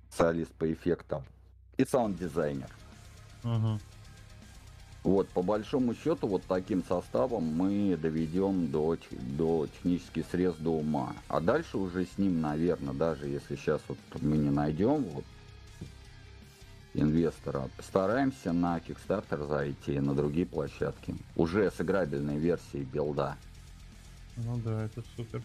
Специалист 0.10 0.52
по 0.54 0.72
эффектам. 0.72 1.24
И 1.78 1.86
саунд-дизайнер. 1.86 2.70
Угу. 3.44 3.80
Вот, 5.04 5.28
по 5.30 5.42
большому 5.42 5.94
счету, 5.96 6.28
вот 6.28 6.44
таким 6.48 6.82
составом 6.84 7.44
мы 7.44 7.98
доведем 7.98 8.72
до, 8.72 8.98
до 9.12 9.68
технических 9.68 10.26
средств 10.32 10.62
до 10.62 10.72
ума. 10.72 11.14
А 11.28 11.42
дальше 11.42 11.78
уже 11.78 12.06
с 12.06 12.18
ним, 12.18 12.40
наверное, 12.40 12.94
даже 12.94 13.28
если 13.28 13.58
сейчас 13.58 13.82
вот 13.90 13.98
мы 14.22 14.38
не 14.38 14.50
найдем 14.50 15.04
вот, 15.04 15.26
инвестора, 16.94 17.70
постараемся 17.76 18.54
на 18.54 18.78
Kickstarter 18.78 19.46
зайти, 19.46 20.00
на 20.00 20.16
другие 20.16 20.46
площадки. 20.46 21.16
Уже 21.36 21.70
с 21.70 21.82
играбельной 21.82 22.38
версией 22.38 22.86
билда. 22.86 23.36
Ну 24.38 24.58
да, 24.64 24.86
это 24.86 25.04
супер. 25.18 25.44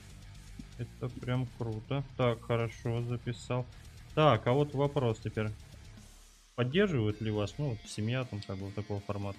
Это 0.78 1.09
прям 1.20 1.48
круто. 1.59 2.04
Так, 2.16 2.42
хорошо, 2.42 3.02
записал. 3.02 3.66
Так, 4.14 4.46
а 4.46 4.52
вот 4.52 4.72
вопрос 4.74 5.18
теперь. 5.18 5.48
Поддерживают 6.59 7.20
ли 7.20 7.30
вас, 7.30 7.54
ну, 7.56 7.68
вот 7.68 7.78
семья 7.86 8.24
там 8.24 8.40
как 8.44 8.56
бы 8.56 8.72
такого 8.72 8.98
формата? 8.98 9.38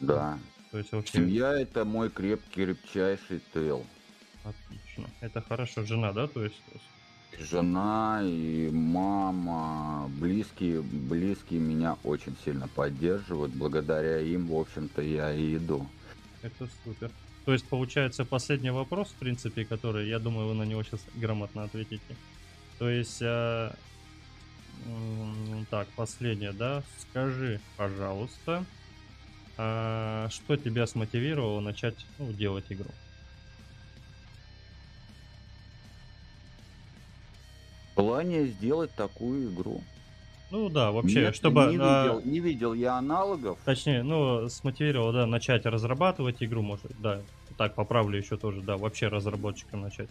Да. 0.00 0.38
То 0.70 0.78
есть 0.78 0.92
вообще... 0.92 1.12
Семья 1.12 1.52
это 1.52 1.84
мой 1.84 2.08
крепкий, 2.08 2.64
крепчайший 2.64 3.42
тыл. 3.52 3.84
Отлично. 4.44 5.10
Это 5.20 5.42
хорошо. 5.42 5.84
Жена, 5.84 6.14
да, 6.14 6.26
то 6.26 6.42
есть? 6.42 6.56
Жена 7.38 8.22
и 8.24 8.70
мама, 8.72 10.08
близкие, 10.08 10.80
близкие 10.80 11.60
меня 11.60 11.98
очень 12.02 12.34
сильно 12.42 12.66
поддерживают. 12.68 13.52
Благодаря 13.52 14.20
им, 14.20 14.46
в 14.46 14.54
общем-то, 14.58 15.02
я 15.02 15.34
и 15.34 15.58
иду. 15.58 15.86
Это 16.40 16.66
супер. 16.82 17.10
То 17.44 17.52
есть, 17.52 17.68
получается, 17.68 18.24
последний 18.24 18.70
вопрос, 18.70 19.08
в 19.08 19.16
принципе, 19.16 19.66
который, 19.66 20.08
я 20.08 20.18
думаю, 20.18 20.48
вы 20.48 20.54
на 20.54 20.62
него 20.62 20.82
сейчас 20.82 21.00
грамотно 21.14 21.64
ответите. 21.64 22.16
То 22.78 22.88
есть, 22.88 23.20
а, 23.20 23.76
так, 25.70 25.88
последнее, 25.96 26.52
да? 26.52 26.82
Скажи, 26.98 27.60
пожалуйста, 27.76 28.64
а 29.56 30.28
что 30.30 30.56
тебя 30.56 30.86
смотивировало 30.86 31.60
начать 31.60 32.06
ну, 32.18 32.32
делать 32.32 32.64
игру? 32.70 32.90
Желание 37.96 38.46
сделать 38.46 38.90
такую 38.94 39.52
игру. 39.52 39.82
Ну 40.50 40.68
да, 40.68 40.90
вообще, 40.90 41.20
Нет, 41.20 41.36
чтобы... 41.36 41.66
Не 41.66 41.76
а, 41.80 42.02
видел, 42.02 42.20
не 42.24 42.40
видел 42.40 42.74
я 42.74 42.94
аналогов. 42.94 43.58
Точнее, 43.64 44.02
ну, 44.02 44.48
смотивировал, 44.48 45.12
да, 45.12 45.26
начать 45.26 45.64
разрабатывать 45.64 46.42
игру, 46.42 46.62
может, 46.62 46.90
да. 47.00 47.20
Так, 47.56 47.74
поправлю 47.74 48.18
еще 48.18 48.36
тоже, 48.36 48.62
да, 48.62 48.76
вообще 48.76 49.08
разработчиком 49.08 49.82
начать. 49.82 50.08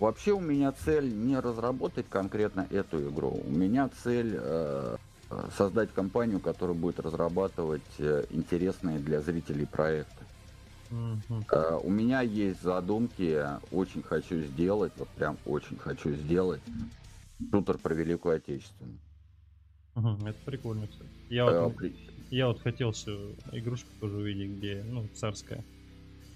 Вообще 0.00 0.32
у 0.32 0.40
меня 0.40 0.72
цель 0.72 1.14
не 1.14 1.38
разработать 1.38 2.06
конкретно 2.08 2.66
эту 2.70 3.10
игру. 3.10 3.38
У 3.46 3.50
меня 3.50 3.90
цель 4.02 4.34
э, 4.34 4.96
создать 5.56 5.92
компанию, 5.92 6.40
которая 6.40 6.74
будет 6.74 6.98
разрабатывать 7.00 7.82
э, 7.98 8.24
интересные 8.30 8.98
для 8.98 9.20
зрителей 9.20 9.66
проекты. 9.66 10.24
Mm-hmm. 10.90 11.44
Э, 11.52 11.80
у 11.82 11.90
меня 11.90 12.22
есть 12.22 12.62
задумки, 12.62 13.44
очень 13.70 14.02
хочу 14.02 14.40
сделать, 14.40 14.92
вот 14.96 15.08
прям 15.10 15.36
очень 15.44 15.76
хочу 15.76 16.14
сделать 16.14 16.62
шутер 17.50 17.76
про 17.76 17.94
Великую 17.94 18.36
Отечественную. 18.36 18.98
Угу, 19.96 20.26
это 20.26 20.38
прикольно, 20.44 20.86
кстати. 20.86 21.10
Я, 21.28 21.44
вот, 21.44 21.54
а, 21.54 21.70
при... 21.70 21.94
я 22.30 22.48
вот 22.48 22.60
хотел 22.62 22.92
всю 22.92 23.34
игрушку 23.52 23.88
тоже 24.00 24.16
увидеть, 24.16 24.56
где, 24.58 24.82
ну, 24.88 25.06
царская 25.14 25.64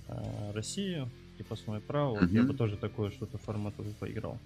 э, 0.09 0.53
Россия, 0.53 1.09
крепостное 1.37 1.81
право. 1.81 2.19
Вот 2.21 2.31
я 2.31 2.43
бы 2.43 2.55
тоже 2.55 2.77
такое 2.77 3.11
что-то 3.11 3.39
формату 3.39 3.85
поиграл. 4.01 4.39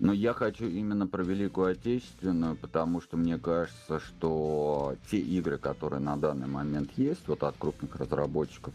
Но 0.00 0.12
я 0.12 0.32
хочу 0.32 0.66
именно 0.66 1.06
про 1.06 1.22
Великую 1.22 1.68
Отечественную, 1.68 2.56
потому 2.56 3.00
что 3.00 3.16
мне 3.16 3.38
кажется, 3.38 4.00
что 4.00 4.96
те 5.10 5.18
игры, 5.18 5.56
которые 5.56 6.00
на 6.00 6.16
данный 6.16 6.48
момент 6.48 6.90
есть, 6.96 7.28
вот 7.28 7.42
от 7.44 7.56
крупных 7.56 7.94
разработчиков, 7.96 8.74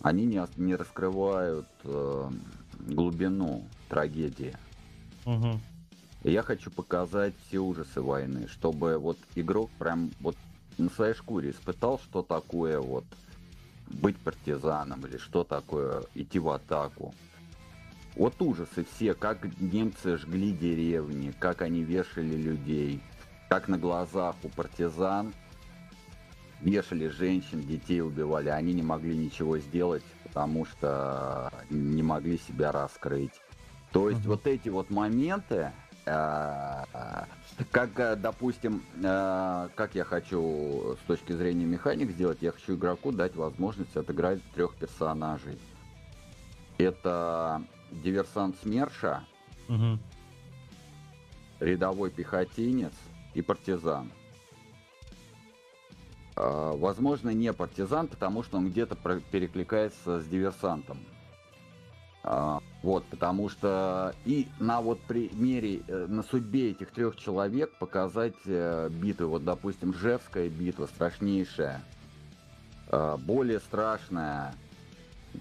они 0.00 0.24
не, 0.24 0.40
не 0.56 0.76
раскрывают 0.76 1.66
э, 1.84 2.30
глубину 2.86 3.64
трагедии. 3.88 4.56
Угу. 5.26 5.60
И 6.24 6.30
я 6.30 6.42
хочу 6.42 6.70
показать 6.70 7.34
все 7.46 7.58
ужасы 7.58 8.00
войны, 8.00 8.46
чтобы 8.48 8.98
вот 8.98 9.18
игрок 9.34 9.70
прям 9.78 10.10
вот 10.20 10.36
на 10.78 10.88
своей 10.90 11.14
шкуре 11.14 11.50
испытал, 11.50 11.98
что 11.98 12.22
такое 12.22 12.80
вот 12.80 13.04
быть 13.92 14.16
партизаном 14.18 15.04
или 15.06 15.16
что 15.16 15.44
такое 15.44 16.04
идти 16.14 16.38
в 16.38 16.48
атаку. 16.48 17.14
Вот 18.16 18.40
ужасы 18.40 18.84
все, 18.94 19.14
как 19.14 19.38
немцы 19.60 20.18
жгли 20.18 20.52
деревни, 20.52 21.32
как 21.38 21.62
они 21.62 21.82
вешали 21.82 22.36
людей, 22.36 23.00
как 23.48 23.68
на 23.68 23.78
глазах 23.78 24.36
у 24.42 24.48
партизан 24.48 25.32
вешали 26.60 27.08
женщин, 27.08 27.60
детей 27.62 28.00
убивали, 28.00 28.48
они 28.48 28.72
не 28.72 28.82
могли 28.82 29.16
ничего 29.16 29.58
сделать, 29.58 30.04
потому 30.24 30.64
что 30.64 31.52
не 31.70 32.02
могли 32.02 32.38
себя 32.38 32.70
раскрыть. 32.70 33.32
То 33.92 34.08
есть 34.08 34.22
угу. 34.22 34.30
вот 34.30 34.46
эти 34.46 34.68
вот 34.68 34.90
моменты, 34.90 35.72
как, 36.04 37.90
э, 37.98 38.16
допустим, 38.16 38.82
э, 39.02 39.68
как 39.74 39.94
я 39.94 40.04
хочу 40.04 40.96
с 41.00 41.06
точки 41.06 41.32
зрения 41.32 41.64
механик 41.64 42.10
сделать, 42.10 42.38
я 42.40 42.52
хочу 42.52 42.74
игроку 42.74 43.12
дать 43.12 43.36
возможность 43.36 43.96
отыграть 43.96 44.42
трех 44.54 44.74
персонажей. 44.74 45.58
Это 46.78 47.62
диверсант 47.92 48.56
СМЕРШа, 48.62 49.22
угу. 49.68 49.98
рядовой 51.60 52.10
пехотинец 52.10 52.94
и 53.34 53.42
партизан. 53.42 54.10
А, 56.34 56.72
возможно, 56.76 57.30
не 57.30 57.52
партизан, 57.52 58.08
потому 58.08 58.42
что 58.42 58.56
он 58.56 58.70
где-то 58.70 58.96
перекликается 59.30 60.20
с 60.20 60.26
диверсантом. 60.26 60.98
А, 62.24 62.60
вот, 62.82 63.04
потому 63.06 63.48
что 63.48 64.14
и 64.24 64.46
на 64.60 64.80
вот 64.80 65.00
примере, 65.02 65.82
э, 65.88 66.06
на 66.08 66.22
судьбе 66.22 66.70
этих 66.70 66.90
трех 66.92 67.16
человек 67.16 67.72
показать 67.78 68.34
э, 68.46 68.88
битвы. 68.90 69.26
Вот, 69.26 69.44
допустим, 69.44 69.92
Жевская 69.92 70.48
битва 70.48 70.86
страшнейшая, 70.86 71.82
а, 72.88 73.16
более 73.16 73.58
страшная, 73.58 74.54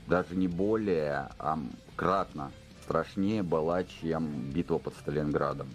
даже 0.07 0.35
не 0.35 0.47
более, 0.47 1.29
а 1.37 1.59
кратно 1.95 2.51
страшнее 2.83 3.43
была, 3.43 3.83
чем 3.83 4.49
битва 4.51 4.79
под 4.79 4.95
Сталинградом. 4.95 5.67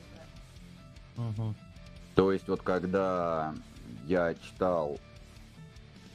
Угу. 1.17 1.55
То 2.15 2.33
есть 2.33 2.49
вот 2.49 2.63
когда 2.63 3.55
я 4.07 4.35
читал 4.35 4.99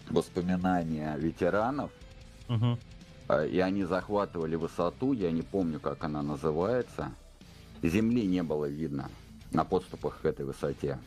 воспоминания 0.10 1.16
ветеранов, 1.18 1.92
угу. 2.50 2.78
И 3.40 3.60
они 3.60 3.84
захватывали 3.84 4.56
высоту, 4.56 5.14
я 5.14 5.32
не 5.32 5.42
помню, 5.42 5.80
как 5.80 6.04
она 6.04 6.22
называется, 6.22 7.12
земли 7.82 8.26
не 8.26 8.44
было 8.44 8.66
видно 8.66 9.10
на 9.52 9.64
подступах 9.64 10.20
к 10.22 10.26
этой 10.26 10.46
высоте. 10.46 10.98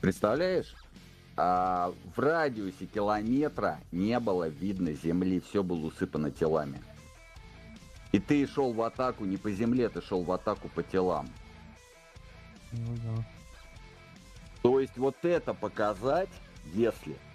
Представляешь? 0.00 0.74
А 1.36 1.92
в 2.14 2.18
радиусе 2.18 2.86
километра 2.86 3.80
не 3.92 4.18
было 4.20 4.48
видно 4.48 4.92
земли, 4.92 5.40
все 5.40 5.62
было 5.62 5.86
усыпано 5.86 6.30
телами. 6.30 6.80
И 8.12 8.18
ты 8.18 8.46
шел 8.46 8.72
в 8.72 8.80
атаку 8.82 9.24
не 9.24 9.36
по 9.36 9.50
земле, 9.50 9.88
ты 9.88 10.00
шел 10.00 10.22
в 10.22 10.32
атаку 10.32 10.68
по 10.68 10.82
телам. 10.82 11.28
Ну 12.72 12.96
да. 12.96 13.26
То 14.62 14.80
есть 14.80 14.96
вот 14.96 15.16
это 15.22 15.54
показать, 15.54 16.30
если 16.72 17.12
э, 17.12 17.25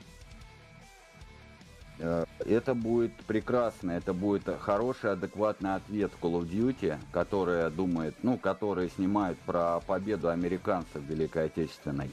это 2.39 2.73
будет 2.73 3.13
прекрасно, 3.27 3.91
это 3.91 4.13
будет 4.13 4.43
хороший, 4.59 5.11
адекватный 5.11 5.75
ответ 5.75 6.11
Call 6.21 6.41
of 6.41 6.49
Duty, 6.49 6.97
которая 7.11 7.69
думает, 7.69 8.15
ну, 8.23 8.37
которые 8.37 8.89
снимают 8.89 9.37
про 9.39 9.79
победу 9.81 10.29
американцев 10.29 11.01
в 11.01 11.09
Великой 11.09 11.45
Отечественной. 11.45 12.11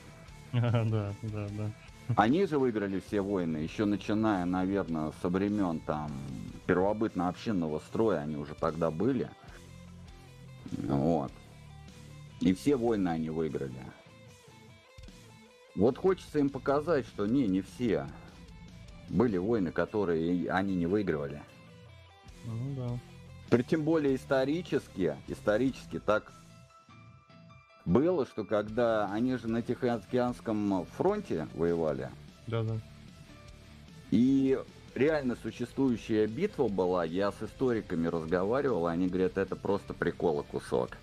Да, 0.52 0.84
да, 1.22 1.48
да. 1.50 1.70
Они 2.16 2.46
же 2.46 2.58
выиграли 2.58 3.00
все 3.06 3.20
войны, 3.20 3.58
еще 3.58 3.84
начиная, 3.84 4.44
наверное, 4.46 5.12
со 5.20 5.28
времен 5.28 5.80
там 5.80 6.10
первобытно-общинного 6.66 7.80
строя, 7.80 8.20
они 8.20 8.36
уже 8.36 8.54
тогда 8.54 8.90
были. 8.90 9.30
Вот. 10.72 11.32
И 12.40 12.54
все 12.54 12.76
войны 12.76 13.08
они 13.08 13.30
выиграли. 13.30 13.72
Вот 15.74 15.98
хочется 15.98 16.38
им 16.38 16.48
показать, 16.48 17.06
что 17.06 17.26
не, 17.26 17.46
не 17.46 17.60
все. 17.60 18.06
Были 19.08 19.38
войны, 19.38 19.72
которые 19.72 20.50
они 20.50 20.74
не 20.76 20.86
выигрывали. 20.86 21.42
Ну 22.44 22.74
да. 22.76 22.98
При 23.50 23.62
тем 23.62 23.82
более 23.84 24.16
исторически, 24.16 25.16
исторически 25.26 25.98
так 25.98 26.32
было, 27.84 28.26
что 28.26 28.44
когда 28.44 29.10
они 29.10 29.36
же 29.36 29.48
на 29.48 29.62
Тихоокеанском 29.62 30.84
фронте 30.96 31.48
воевали. 31.54 32.10
Да, 32.46 32.62
да. 32.62 32.78
И 34.10 34.58
реально 34.94 35.36
существующая 35.42 36.26
битва 36.26 36.68
была, 36.68 37.04
я 37.04 37.32
с 37.32 37.42
историками 37.42 38.08
разговаривал, 38.08 38.86
они 38.86 39.08
говорят, 39.08 39.38
это 39.38 39.56
просто 39.56 39.94
прикола 39.94 40.42
кусок. 40.42 40.98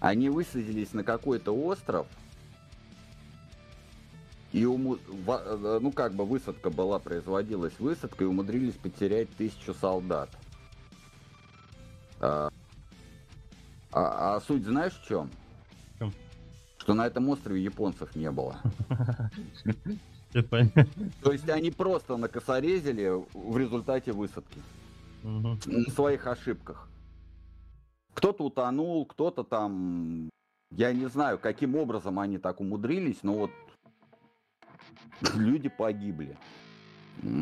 Они 0.00 0.28
высадились 0.28 0.92
на 0.92 1.04
какой-то 1.04 1.52
остров, 1.52 2.06
и 4.52 4.64
уму... 4.66 4.98
ну 5.80 5.92
как 5.92 6.14
бы 6.14 6.24
высадка 6.24 6.70
была, 6.70 6.98
производилась 6.98 7.78
высадка, 7.78 8.24
и 8.24 8.26
умудрились 8.26 8.74
потерять 8.74 9.28
тысячу 9.36 9.74
солдат. 9.74 10.28
А, 12.20 12.50
а, 13.90 14.36
а 14.36 14.40
суть 14.40 14.64
знаешь 14.64 14.92
в 14.92 15.08
чем? 15.08 15.30
В 15.94 15.98
чем? 15.98 16.12
Что 16.78 16.94
на 16.94 17.06
этом 17.06 17.28
острове 17.30 17.62
японцев 17.62 18.14
не 18.14 18.30
было. 18.30 18.56
То 20.32 21.32
есть 21.32 21.48
они 21.48 21.70
просто 21.70 22.16
накосорезили 22.16 23.10
в 23.34 23.56
результате 23.56 24.12
высадки. 24.12 24.60
На 25.22 25.56
своих 25.94 26.26
ошибках. 26.26 26.88
Кто-то 28.14 28.44
утонул, 28.44 29.06
кто-то 29.06 29.44
там... 29.44 30.28
Я 30.70 30.92
не 30.92 31.06
знаю, 31.08 31.38
каким 31.38 31.76
образом 31.76 32.18
они 32.18 32.38
так 32.38 32.60
умудрились, 32.60 33.18
но 33.22 33.34
вот 33.34 33.50
люди 35.34 35.68
погибли. 35.68 36.36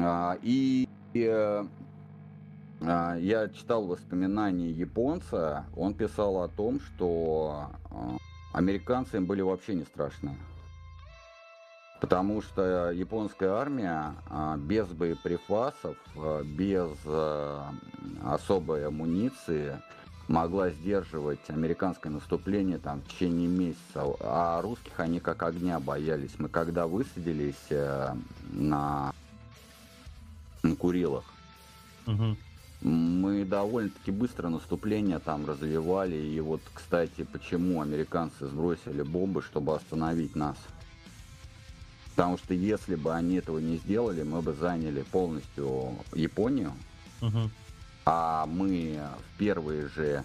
А, 0.02 0.36
и 0.42 0.88
э, 1.14 1.64
а, 2.80 3.16
я 3.16 3.48
читал 3.48 3.86
воспоминания 3.86 4.70
японца, 4.70 5.66
он 5.74 5.94
писал 5.94 6.42
о 6.42 6.48
том, 6.48 6.80
что 6.80 7.70
а, 7.90 8.16
американцы 8.52 9.16
им 9.16 9.26
были 9.26 9.42
вообще 9.42 9.74
не 9.74 9.84
страшны. 9.84 10.36
Потому 12.00 12.40
что 12.40 12.90
японская 12.92 13.50
армия 13.50 14.14
без 14.56 14.86
боеприпасов, 14.88 15.98
без 16.56 16.90
особой 18.24 18.86
амуниции 18.86 19.78
могла 20.30 20.70
сдерживать 20.70 21.40
американское 21.48 22.12
наступление 22.12 22.78
там 22.78 23.00
в 23.00 23.08
течение 23.08 23.48
месяца, 23.48 24.04
а 24.20 24.62
русских 24.62 24.98
они 25.00 25.18
как 25.18 25.42
огня 25.42 25.80
боялись. 25.80 26.30
Мы 26.38 26.48
когда 26.48 26.86
высадились 26.86 27.66
э, 27.70 28.14
на 28.52 29.12
Курилах, 30.78 31.24
угу 32.06 32.36
мы 32.82 33.44
довольно-таки 33.44 34.10
быстро 34.10 34.48
наступление 34.48 35.18
там 35.18 35.44
развивали. 35.44 36.16
И 36.16 36.40
вот, 36.40 36.62
кстати, 36.72 37.24
почему 37.24 37.82
американцы 37.82 38.46
сбросили 38.46 39.02
бомбы, 39.02 39.42
чтобы 39.42 39.74
остановить 39.74 40.34
нас. 40.34 40.56
Потому 42.06 42.38
что 42.38 42.54
если 42.54 42.94
бы 42.94 43.12
они 43.12 43.36
этого 43.36 43.58
не 43.58 43.76
сделали, 43.76 44.22
мы 44.22 44.40
бы 44.40 44.54
заняли 44.54 45.02
полностью 45.02 45.94
Японию. 46.14 46.72
Угу. 47.20 47.50
А 48.12 48.44
мы 48.46 49.00
в 49.18 49.38
первые 49.38 49.86
же 49.86 50.24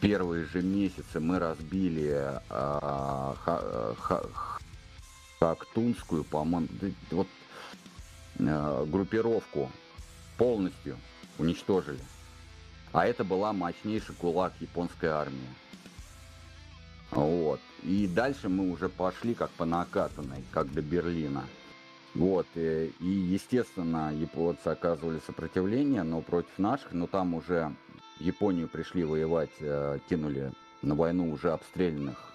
первые 0.00 0.44
же 0.44 0.62
месяцы 0.62 1.18
мы 1.18 1.40
разбили 1.40 2.40
а, 2.48 3.34
ха, 3.44 3.94
ха, 3.98 4.22
Хактунскую, 5.40 6.22
по-моему, 6.22 6.68
вот 7.10 7.26
а, 8.38 8.86
группировку 8.86 9.72
полностью 10.36 10.96
уничтожили. 11.38 11.98
А 12.92 13.04
это 13.04 13.24
была 13.24 13.52
мощнейший 13.52 14.14
кулак 14.14 14.52
японской 14.60 15.06
армии. 15.06 15.54
Вот. 17.10 17.58
И 17.82 18.06
дальше 18.06 18.48
мы 18.48 18.70
уже 18.70 18.88
пошли 18.88 19.34
как 19.34 19.50
по 19.50 19.64
накатанной, 19.64 20.44
как 20.52 20.72
до 20.72 20.82
Берлина. 20.82 21.42
Вот. 22.14 22.46
Э, 22.54 22.88
и, 23.00 23.06
естественно, 23.06 24.12
японцы 24.14 24.68
оказывали 24.68 25.20
сопротивление, 25.26 26.02
но 26.02 26.20
против 26.20 26.58
наших, 26.58 26.92
но 26.92 27.06
там 27.06 27.34
уже 27.34 27.74
Японию 28.18 28.68
пришли 28.68 29.04
воевать, 29.04 29.50
э, 29.60 29.98
кинули 30.08 30.52
на 30.82 30.94
войну 30.94 31.30
уже 31.32 31.52
обстрелянных 31.52 32.32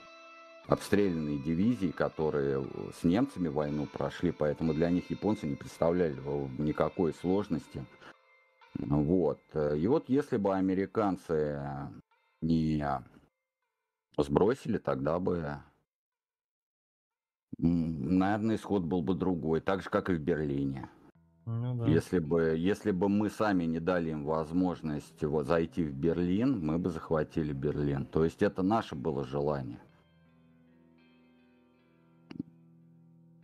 обстрелянные 0.67 1.39
дивизии, 1.39 1.91
которые 1.91 2.67
с 2.99 3.05
немцами 3.05 3.47
войну 3.47 3.85
прошли, 3.85 4.31
поэтому 4.31 4.73
для 4.73 4.89
них 4.89 5.09
японцы 5.09 5.47
не 5.47 5.55
представляли 5.55 6.17
никакой 6.61 7.13
сложности. 7.13 7.85
Вот. 8.75 9.39
И 9.55 9.87
вот 9.87 10.09
если 10.09 10.35
бы 10.35 10.53
американцы 10.53 11.61
не 12.41 12.83
сбросили, 14.17 14.77
тогда 14.77 15.19
бы, 15.19 15.57
наверное, 17.57 18.55
исход 18.55 18.83
был 18.83 19.01
бы 19.01 19.15
другой, 19.15 19.61
так 19.61 19.81
же, 19.81 19.89
как 19.89 20.09
и 20.09 20.13
в 20.13 20.19
Берлине. 20.19 20.89
Ну, 21.45 21.75
да. 21.75 21.87
Если 21.87 22.19
бы, 22.19 22.55
если 22.57 22.91
бы 22.91 23.07
мы 23.07 23.29
сами 23.29 23.63
не 23.63 23.79
дали 23.79 24.09
им 24.11 24.25
возможность 24.25 25.23
вот, 25.23 25.47
зайти 25.47 25.83
в 25.83 25.93
Берлин, 25.93 26.59
мы 26.59 26.77
бы 26.77 26.89
захватили 26.89 27.53
Берлин. 27.53 28.05
То 28.05 28.25
есть 28.25 28.43
это 28.43 28.63
наше 28.63 28.95
было 28.95 29.23
желание. 29.23 29.79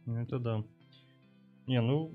Ну, 0.06 0.18
это 0.18 0.38
да. 0.38 0.64
Не, 1.66 1.80
ну, 1.80 2.12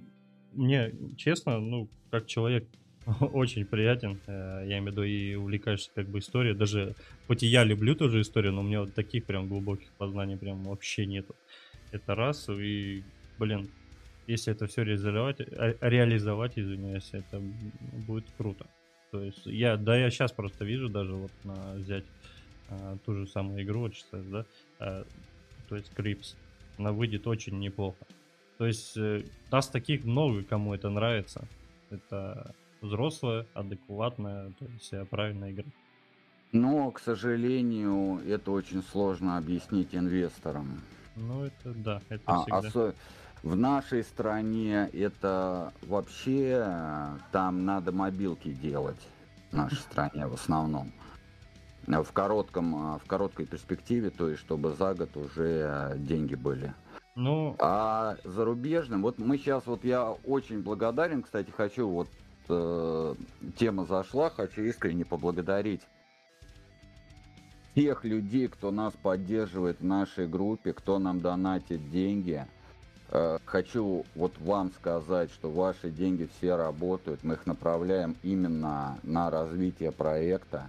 мне 0.53 0.93
честно, 1.17 1.59
ну, 1.59 1.89
как 2.11 2.27
человек 2.27 2.69
очень 3.33 3.65
приятен. 3.65 4.21
Э, 4.27 4.63
я 4.67 4.79
имею 4.79 4.85
в 4.85 4.87
виду 4.89 5.03
и 5.05 5.35
увлекаешься 5.37 5.91
как 5.95 6.07
бы 6.09 6.19
историей. 6.19 6.55
Даже, 6.55 6.95
хоть 7.27 7.43
и 7.43 7.47
я 7.47 7.65
люблю 7.65 7.95
тоже 7.95 8.21
историю, 8.21 8.53
но 8.53 8.61
у 8.61 8.65
меня 8.65 8.81
вот 8.81 8.95
таких 8.95 9.25
прям 9.25 9.49
глубоких 9.49 9.91
познаний 9.93 10.37
прям 10.37 10.65
вообще 10.65 11.07
нету. 11.07 11.35
Это 11.93 12.14
раз. 12.14 12.49
И, 12.49 13.03
блин, 13.39 13.68
если 14.26 14.53
это 14.53 14.66
все 14.66 14.82
реализовать, 14.82 15.41
э, 15.41 15.74
реализовать, 15.80 16.59
извиняюсь, 16.59 17.09
это 17.12 17.41
будет 18.07 18.26
круто. 18.36 18.66
То 19.11 19.22
есть 19.22 19.47
я, 19.47 19.76
да, 19.76 19.97
я 19.97 20.11
сейчас 20.11 20.32
просто 20.32 20.64
вижу 20.64 20.89
даже 20.89 21.14
вот 21.14 21.32
на 21.45 21.74
взять 21.74 22.05
а, 22.68 22.99
ту 23.07 23.14
же 23.14 23.26
самую 23.26 23.62
игру, 23.62 23.80
вот 23.80 23.95
сейчас, 23.95 24.24
да, 24.26 24.45
а, 24.78 25.07
то 25.68 25.76
есть 25.76 25.95
Крипс, 25.95 26.36
она 26.76 26.93
выйдет 26.93 27.26
очень 27.26 27.59
неплохо. 27.59 28.07
То 28.59 28.66
есть 28.66 28.97
э, 28.97 29.24
нас 29.51 29.68
таких 29.68 30.05
много, 30.05 30.43
кому 30.43 30.74
это 30.74 30.91
нравится. 30.91 31.47
Это 31.91 32.55
взрослая, 32.82 33.47
адекватная, 33.55 34.53
то 34.59 34.66
есть 34.66 34.93
правильная 35.09 35.53
игра. 35.53 35.64
Но, 36.53 36.91
к 36.91 36.99
сожалению, 36.99 38.20
это 38.26 38.51
очень 38.51 38.82
сложно 38.82 39.39
объяснить 39.39 39.95
инвесторам. 39.95 40.82
Ну, 41.19 41.45
это 41.45 41.75
да, 41.75 42.01
это 42.09 42.23
а, 42.27 42.43
всегда. 42.43 42.59
Осо... 42.59 42.95
В 43.43 43.57
нашей 43.57 44.03
стране 44.03 44.91
это 44.93 45.73
вообще 45.83 46.64
там 47.31 47.64
надо 47.64 47.93
мобилки 47.93 48.53
делать 48.53 49.01
в 49.51 49.57
нашей 49.57 49.79
стране 49.79 50.27
в 50.27 50.35
основном. 50.35 50.93
В 51.87 52.12
коротком, 52.12 52.99
в 52.99 53.07
короткой 53.07 53.47
перспективе, 53.47 54.11
то 54.11 54.29
есть 54.29 54.41
чтобы 54.41 54.75
за 54.75 54.95
год 54.95 55.16
уже 55.16 55.95
деньги 55.97 56.35
были. 56.35 56.75
Ну... 57.14 57.57
А 57.59 58.16
зарубежным, 58.25 59.03
вот 59.03 59.19
мы 59.19 59.39
сейчас, 59.39 59.66
вот 59.66 59.85
я 59.85 60.11
очень 60.25 60.62
благодарен, 60.62 61.23
кстати, 61.23 61.51
хочу, 61.51 61.89
вот 61.89 62.09
э, 62.49 63.14
тема 63.57 63.87
зашла, 63.87 64.31
хочу 64.31 64.62
искренне 64.62 65.05
поблагодарить 65.05 65.81
тех 67.79 68.05
людей, 68.05 68.49
кто 68.49 68.72
нас 68.72 68.93
поддерживает 69.01 69.79
в 69.79 69.85
нашей 69.85 70.26
группе, 70.26 70.72
кто 70.72 70.99
нам 70.99 71.20
донатит 71.20 71.91
деньги. 71.91 72.45
Э, 73.11 73.39
хочу 73.45 74.05
вот 74.16 74.37
вам 74.41 74.72
сказать, 74.72 75.31
что 75.31 75.49
ваши 75.49 75.89
деньги 75.91 76.29
все 76.37 76.57
работают, 76.57 77.22
мы 77.22 77.35
их 77.35 77.47
направляем 77.47 78.16
именно 78.24 78.99
на 79.05 79.31
развитие 79.31 79.93
проекта. 79.93 80.68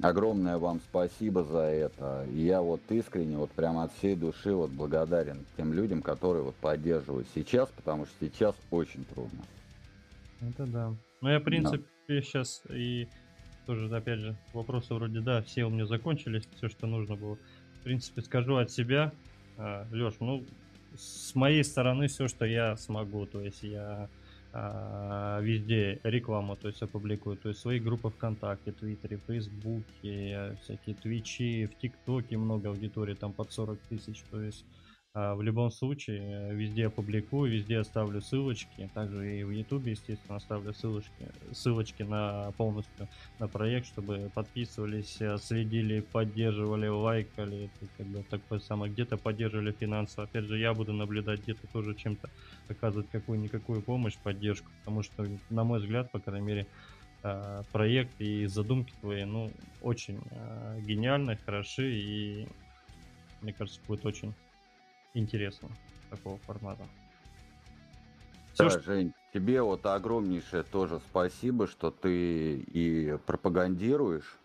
Огромное 0.00 0.56
вам 0.56 0.80
спасибо 0.80 1.44
за 1.44 1.64
это. 1.64 2.26
Я 2.32 2.62
вот 2.62 2.80
искренне, 2.88 3.36
вот 3.36 3.50
прямо 3.50 3.84
от 3.84 3.92
всей 3.92 4.16
души 4.16 4.54
вот 4.54 4.70
благодарен 4.70 5.44
тем 5.58 5.74
людям, 5.74 6.00
которые 6.00 6.44
вот 6.44 6.54
поддерживают 6.56 7.28
сейчас, 7.34 7.68
потому 7.76 8.06
что 8.06 8.14
сейчас 8.20 8.54
очень 8.70 9.04
трудно. 9.04 9.42
Это 10.40 10.66
да. 10.66 10.94
Ну 11.20 11.28
я, 11.28 11.40
в 11.40 11.44
принципе, 11.44 11.84
да. 12.08 12.20
сейчас 12.22 12.62
и 12.70 13.06
тоже, 13.66 13.94
опять 13.94 14.20
же, 14.20 14.36
вопросы 14.52 14.94
вроде, 14.94 15.20
да, 15.20 15.42
все 15.42 15.64
у 15.64 15.70
меня 15.70 15.86
закончились, 15.86 16.48
все, 16.56 16.68
что 16.68 16.86
нужно 16.86 17.16
было. 17.16 17.36
В 17.80 17.84
принципе, 17.84 18.22
скажу 18.22 18.56
от 18.56 18.70
себя, 18.70 19.12
а, 19.56 19.86
Леш, 19.90 20.14
ну, 20.20 20.44
с 20.96 21.34
моей 21.34 21.64
стороны 21.64 22.08
все, 22.08 22.28
что 22.28 22.44
я 22.44 22.76
смогу, 22.76 23.26
то 23.26 23.40
есть 23.40 23.62
я 23.62 24.08
а, 24.52 25.40
везде 25.40 26.00
рекламу, 26.04 26.56
то 26.56 26.68
есть 26.68 26.82
опубликую, 26.82 27.36
то 27.36 27.48
есть 27.48 27.60
свои 27.60 27.80
группы 27.80 28.10
ВКонтакте, 28.10 28.72
Твиттере, 28.72 29.18
Фейсбуке, 29.26 30.56
всякие 30.62 30.94
Твичи, 30.94 31.66
в 31.66 31.78
ТикТоке 31.78 32.36
много 32.36 32.68
аудитории, 32.68 33.14
там 33.14 33.32
под 33.32 33.52
40 33.52 33.78
тысяч, 33.88 34.22
то 34.30 34.40
есть 34.40 34.64
в 35.14 35.42
любом 35.42 35.70
случае, 35.70 36.22
э, 36.22 36.54
везде 36.54 36.88
опубликую, 36.88 37.52
везде 37.52 37.78
оставлю 37.78 38.20
ссылочки. 38.20 38.90
Также 38.94 39.38
и 39.38 39.44
в 39.44 39.50
YouTube, 39.50 39.86
естественно, 39.86 40.36
оставлю 40.36 40.74
ссылочки, 40.74 41.28
ссылочки 41.52 42.02
на 42.02 42.50
полностью 42.56 43.08
на 43.38 43.46
проект, 43.46 43.86
чтобы 43.86 44.28
подписывались, 44.34 45.20
э, 45.20 45.38
следили, 45.38 46.00
поддерживали, 46.00 46.88
лайкали. 46.88 47.66
Это 47.66 47.92
как 47.96 48.06
бы 48.06 48.24
такое 48.24 48.58
самое, 48.58 48.92
где-то 48.92 49.16
поддерживали 49.16 49.70
финансово. 49.70 50.24
Опять 50.24 50.46
же, 50.46 50.58
я 50.58 50.74
буду 50.74 50.92
наблюдать, 50.92 51.42
где-то 51.42 51.64
тоже 51.68 51.94
чем-то 51.94 52.28
оказывать 52.68 53.08
какую-никакую 53.10 53.82
помощь, 53.82 54.16
поддержку. 54.16 54.68
Потому 54.80 55.04
что, 55.04 55.28
на 55.48 55.62
мой 55.62 55.78
взгляд, 55.78 56.10
по 56.10 56.18
крайней 56.18 56.46
мере, 56.46 56.66
э, 57.22 57.62
проект 57.70 58.20
и 58.20 58.46
задумки 58.46 58.92
твои, 59.00 59.22
ну, 59.22 59.52
очень 59.80 60.18
гениальны, 60.82 61.38
хороши 61.46 61.92
и 61.92 62.48
мне 63.42 63.52
кажется, 63.52 63.78
будет 63.86 64.04
очень 64.06 64.34
интересно 65.14 65.68
такого 66.10 66.38
формата. 66.38 66.86
Все, 68.52 68.64
да, 68.64 68.70
что... 68.70 68.80
Жень, 68.82 69.12
тебе 69.32 69.62
вот 69.62 69.84
огромнейшее 69.86 70.62
тоже 70.62 71.00
спасибо, 71.00 71.66
что 71.66 71.90
ты 71.90 72.56
и 72.58 73.18
пропагандируешь 73.26 74.38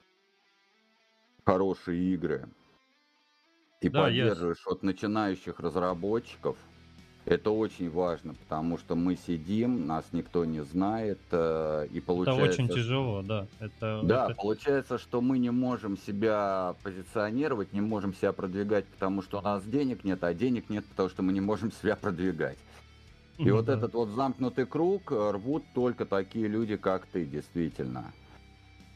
хорошие 1.46 2.14
игры, 2.14 2.50
и 3.82 3.90
да, 3.90 4.04
поддерживаешь 4.04 4.64
я... 4.66 4.70
вот 4.70 4.84
начинающих 4.84 5.60
разработчиков. 5.60 6.58
Это 7.26 7.52
очень 7.52 7.92
важно, 7.92 8.34
потому 8.34 8.78
что 8.78 8.96
мы 8.96 9.16
сидим, 9.16 9.86
нас 9.86 10.06
никто 10.14 10.46
не 10.46 10.64
знает, 10.64 11.20
э, 11.32 11.88
и 11.92 12.00
получается... 12.00 12.44
Это 12.44 12.52
очень 12.52 12.68
тяжело, 12.70 13.22
да. 13.22 13.46
Это, 13.60 14.02
да, 14.04 14.26
это... 14.26 14.36
получается, 14.36 14.98
что 14.98 15.22
мы 15.22 15.38
не 15.38 15.52
можем 15.52 15.98
себя 15.98 16.76
позиционировать, 16.82 17.72
не 17.74 17.82
можем 17.82 18.16
себя 18.16 18.32
продвигать, 18.32 18.86
потому 18.86 19.22
что 19.22 19.40
у 19.40 19.42
нас 19.42 19.64
денег 19.64 20.04
нет, 20.04 20.24
а 20.24 20.34
денег 20.34 20.70
нет, 20.70 20.86
потому 20.86 21.10
что 21.10 21.22
мы 21.22 21.34
не 21.34 21.42
можем 21.42 21.72
себя 21.72 21.96
продвигать. 21.96 22.58
И 23.38 23.44
mm-hmm. 23.44 23.52
вот 23.54 23.70
этот 23.70 23.94
вот 23.94 24.10
замкнутый 24.10 24.66
круг 24.66 25.12
рвут 25.12 25.64
только 25.76 26.06
такие 26.06 26.48
люди, 26.48 26.78
как 26.78 27.06
ты, 27.06 27.26
действительно. 27.26 28.12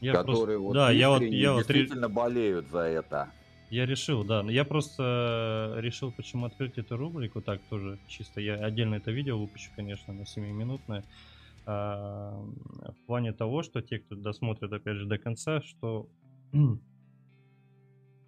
Я 0.00 0.12
которые 0.12 0.58
просто... 0.58 0.60
вот 0.60 0.74
да, 0.74 0.90
я 0.90 1.08
вот, 1.08 1.22
я 1.22 1.56
действительно 1.56 2.08
вот... 2.08 2.16
болеют 2.16 2.66
за 2.70 2.80
это. 2.80 3.30
Я 3.74 3.86
решил, 3.86 4.22
да. 4.22 4.44
Я 4.48 4.64
просто 4.64 5.74
решил, 5.78 6.12
почему 6.12 6.46
открыть 6.46 6.78
эту 6.78 6.96
рубрику. 6.96 7.42
Так 7.42 7.60
тоже 7.64 7.98
чисто. 8.06 8.40
Я 8.40 8.54
отдельно 8.54 8.94
это 8.94 9.10
видео 9.10 9.36
выпущу, 9.36 9.72
конечно, 9.74 10.12
на 10.12 10.22
7-минутное. 10.22 11.04
А, 11.66 12.38
в 12.38 13.06
плане 13.06 13.32
того, 13.32 13.64
что 13.64 13.82
те, 13.82 13.98
кто 13.98 14.14
досмотрит, 14.14 14.72
опять 14.72 14.96
же, 14.96 15.06
до 15.06 15.18
конца, 15.18 15.60
что 15.60 16.08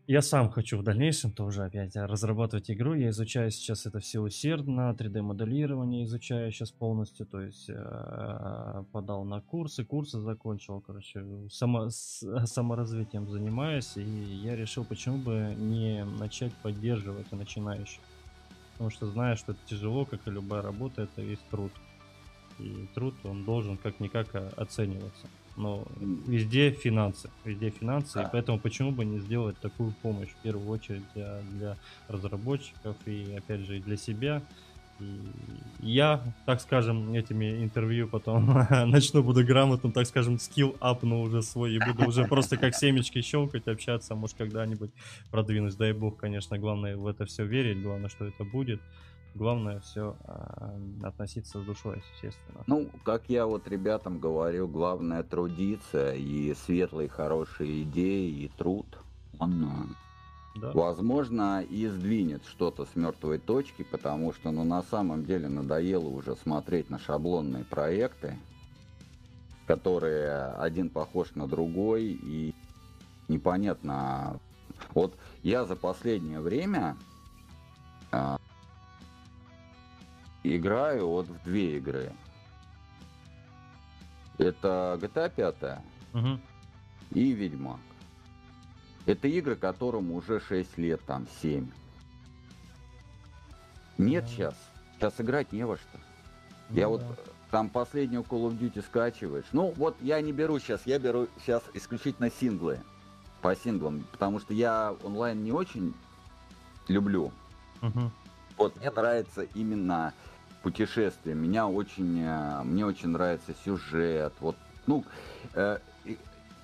я 0.07 0.22
сам 0.22 0.50
хочу 0.50 0.78
в 0.78 0.82
дальнейшем 0.82 1.32
тоже 1.32 1.64
опять 1.64 1.96
разрабатывать 1.96 2.70
игру. 2.70 2.94
Я 2.94 3.11
изучаю 3.11 3.50
сейчас 3.50 3.86
это 3.86 3.98
все 3.98 4.20
усердно, 4.20 4.94
3D-моделирование 4.96 6.04
изучаю 6.04 6.52
сейчас 6.52 6.70
полностью, 6.70 7.26
то 7.26 7.40
есть 7.40 7.68
э, 7.68 8.84
подал 8.92 9.24
на 9.24 9.40
курсы, 9.40 9.84
курсы 9.84 10.20
закончил, 10.20 10.80
короче, 10.80 11.24
само, 11.50 11.90
с, 11.90 12.24
саморазвитием 12.46 13.28
занимаюсь, 13.28 13.96
и 13.96 14.02
я 14.02 14.54
решил, 14.54 14.84
почему 14.84 15.18
бы 15.18 15.54
не 15.57 16.04
начать 16.04 16.54
поддерживать 16.62 17.32
начинающих. 17.32 18.00
Потому 18.72 18.90
что 18.90 19.07
знаю, 19.07 19.36
что 19.36 19.52
это 19.52 19.61
тяжело, 19.66 20.04
как 20.04 20.20
и 20.28 20.30
любая 20.30 20.62
работа, 20.62 21.02
это 21.02 21.22
есть 21.22 21.42
труд. 21.50 21.72
И 22.59 22.88
труд, 22.94 23.14
он 23.24 23.44
должен 23.44 23.76
как-никак 23.76 24.34
оцениваться 24.57 25.26
но 25.57 25.86
везде 25.98 26.70
финансы, 26.70 27.30
везде 27.44 27.70
финансы, 27.70 28.14
да. 28.14 28.24
и 28.24 28.28
поэтому 28.30 28.59
почему 28.59 28.92
бы 28.92 29.04
не 29.04 29.18
сделать 29.18 29.59
такую 29.59 29.92
помощь 30.02 30.28
в 30.28 30.42
первую 30.42 30.68
очередь 30.68 31.02
для, 31.14 31.40
для 31.52 31.76
разработчиков 32.09 32.96
и 33.07 33.34
опять 33.36 33.61
же 33.61 33.78
и 33.78 33.80
для 33.80 33.96
себя. 33.96 34.42
И 34.98 35.20
я, 35.80 36.22
так 36.46 36.61
скажем, 36.62 37.12
этими 37.12 37.62
интервью 37.62 38.09
потом 38.09 38.46
начну, 38.70 39.22
буду 39.22 39.44
грамотным, 39.44 39.92
так 39.92 40.07
скажем, 40.07 40.38
скилл 40.38 40.74
апну 40.80 41.20
уже 41.20 41.42
свой, 41.42 41.74
и 41.74 41.78
буду 41.78 42.09
уже 42.09 42.24
просто 42.24 42.57
как 42.57 42.74
семечки 42.76 43.20
щелкать, 43.20 43.68
общаться, 43.68 44.14
может 44.14 44.36
когда-нибудь 44.36 44.90
продвинусь, 45.30 45.74
дай 45.74 45.92
бог, 45.92 46.16
конечно, 46.16 46.59
главное 46.59 46.96
в 46.96 47.07
это 47.07 47.26
все 47.26 47.44
верить, 47.44 47.82
главное, 47.82 48.09
что 48.09 48.24
это 48.24 48.44
будет. 48.44 48.80
Главное 49.37 49.80
все 49.80 50.16
а, 50.24 50.74
относиться 51.03 51.61
с 51.61 51.64
душой, 51.64 52.03
естественно. 52.14 52.64
Ну, 52.66 52.89
как 53.05 53.24
я 53.28 53.45
вот 53.45 53.68
ребятам 53.68 54.18
говорю, 54.18 54.66
главное 54.66 55.22
трудиться 55.22 56.14
и 56.14 56.55
светлые 56.55 57.11
хорошие 57.11 57.82
идеи 57.82 58.30
и 58.30 58.49
труд. 58.57 58.87
Он, 59.39 59.64
а, 59.64 59.87
да. 60.59 60.72
возможно, 60.72 61.62
и 61.62 61.87
сдвинет 61.87 62.47
что-то 62.47 62.87
с 62.87 62.97
мертвой 62.97 63.37
точки, 63.37 63.82
потому 63.82 64.32
что, 64.32 64.51
ну, 64.53 64.64
на 64.64 64.82
самом 64.82 65.26
деле 65.26 65.49
надоело 65.49 66.09
уже 66.09 66.34
смотреть 66.37 66.89
на 66.89 66.99
шаблонные 66.99 67.64
проекты, 67.64 68.39
которые 69.66 70.47
один 70.53 70.89
похож 70.89 71.34
на 71.34 71.47
другой 71.47 72.05
и 72.05 72.55
непонятно. 73.28 74.41
Вот 74.95 75.14
я 75.43 75.66
за 75.66 75.76
последнее 75.76 76.41
время 76.41 76.97
играю 80.55 81.09
вот 81.09 81.26
в 81.26 81.42
две 81.44 81.78
игры. 81.78 82.12
Это 84.38 84.99
GTA 85.01 85.32
5 85.34 85.80
угу. 86.12 86.40
и 87.12 87.32
Ведьмак. 87.32 87.80
Это 89.07 89.28
игры, 89.28 89.57
которым 89.57 90.12
уже 90.12 90.40
6 90.40 90.78
лет, 90.78 91.01
там 91.07 91.26
7. 91.40 91.68
Нет 93.99 94.24
да. 94.24 94.30
сейчас. 94.30 94.55
Сейчас 94.97 95.14
играть 95.18 95.53
не 95.53 95.64
во 95.64 95.76
что. 95.76 95.99
Ну, 96.68 96.76
Я 96.76 96.82
да. 96.82 96.88
вот 96.88 97.03
там 97.51 97.68
последнюю 97.70 98.22
Call 98.22 98.51
of 98.51 98.59
Duty 98.59 98.82
скачиваешь. 98.82 99.47
Ну, 99.53 99.72
вот 99.76 99.97
я 100.01 100.20
не 100.20 100.32
беру 100.32 100.59
сейчас, 100.59 100.82
я 100.86 100.99
беру 100.99 101.28
сейчас 101.40 101.62
исключительно 101.74 102.30
синглы. 102.30 102.80
По 103.42 103.55
синглам, 103.55 104.05
потому 104.12 104.40
что 104.40 104.53
я 104.55 104.94
онлайн 105.05 105.44
не 105.44 105.53
очень 105.53 105.94
люблю. 106.88 107.30
Мгм. 107.80 108.11
Вот 108.57 108.74
мне 108.76 108.90
нравится 108.90 109.42
именно 109.55 110.14
путешествие. 110.66 111.36
Меня 111.36 111.68
очень, 111.68 112.20
э, 112.20 112.64
мне 112.64 112.84
очень 112.84 113.10
нравится 113.10 113.54
сюжет. 113.64 114.34
Вот, 114.40 114.56
ну, 114.88 115.04
э, 115.54 115.78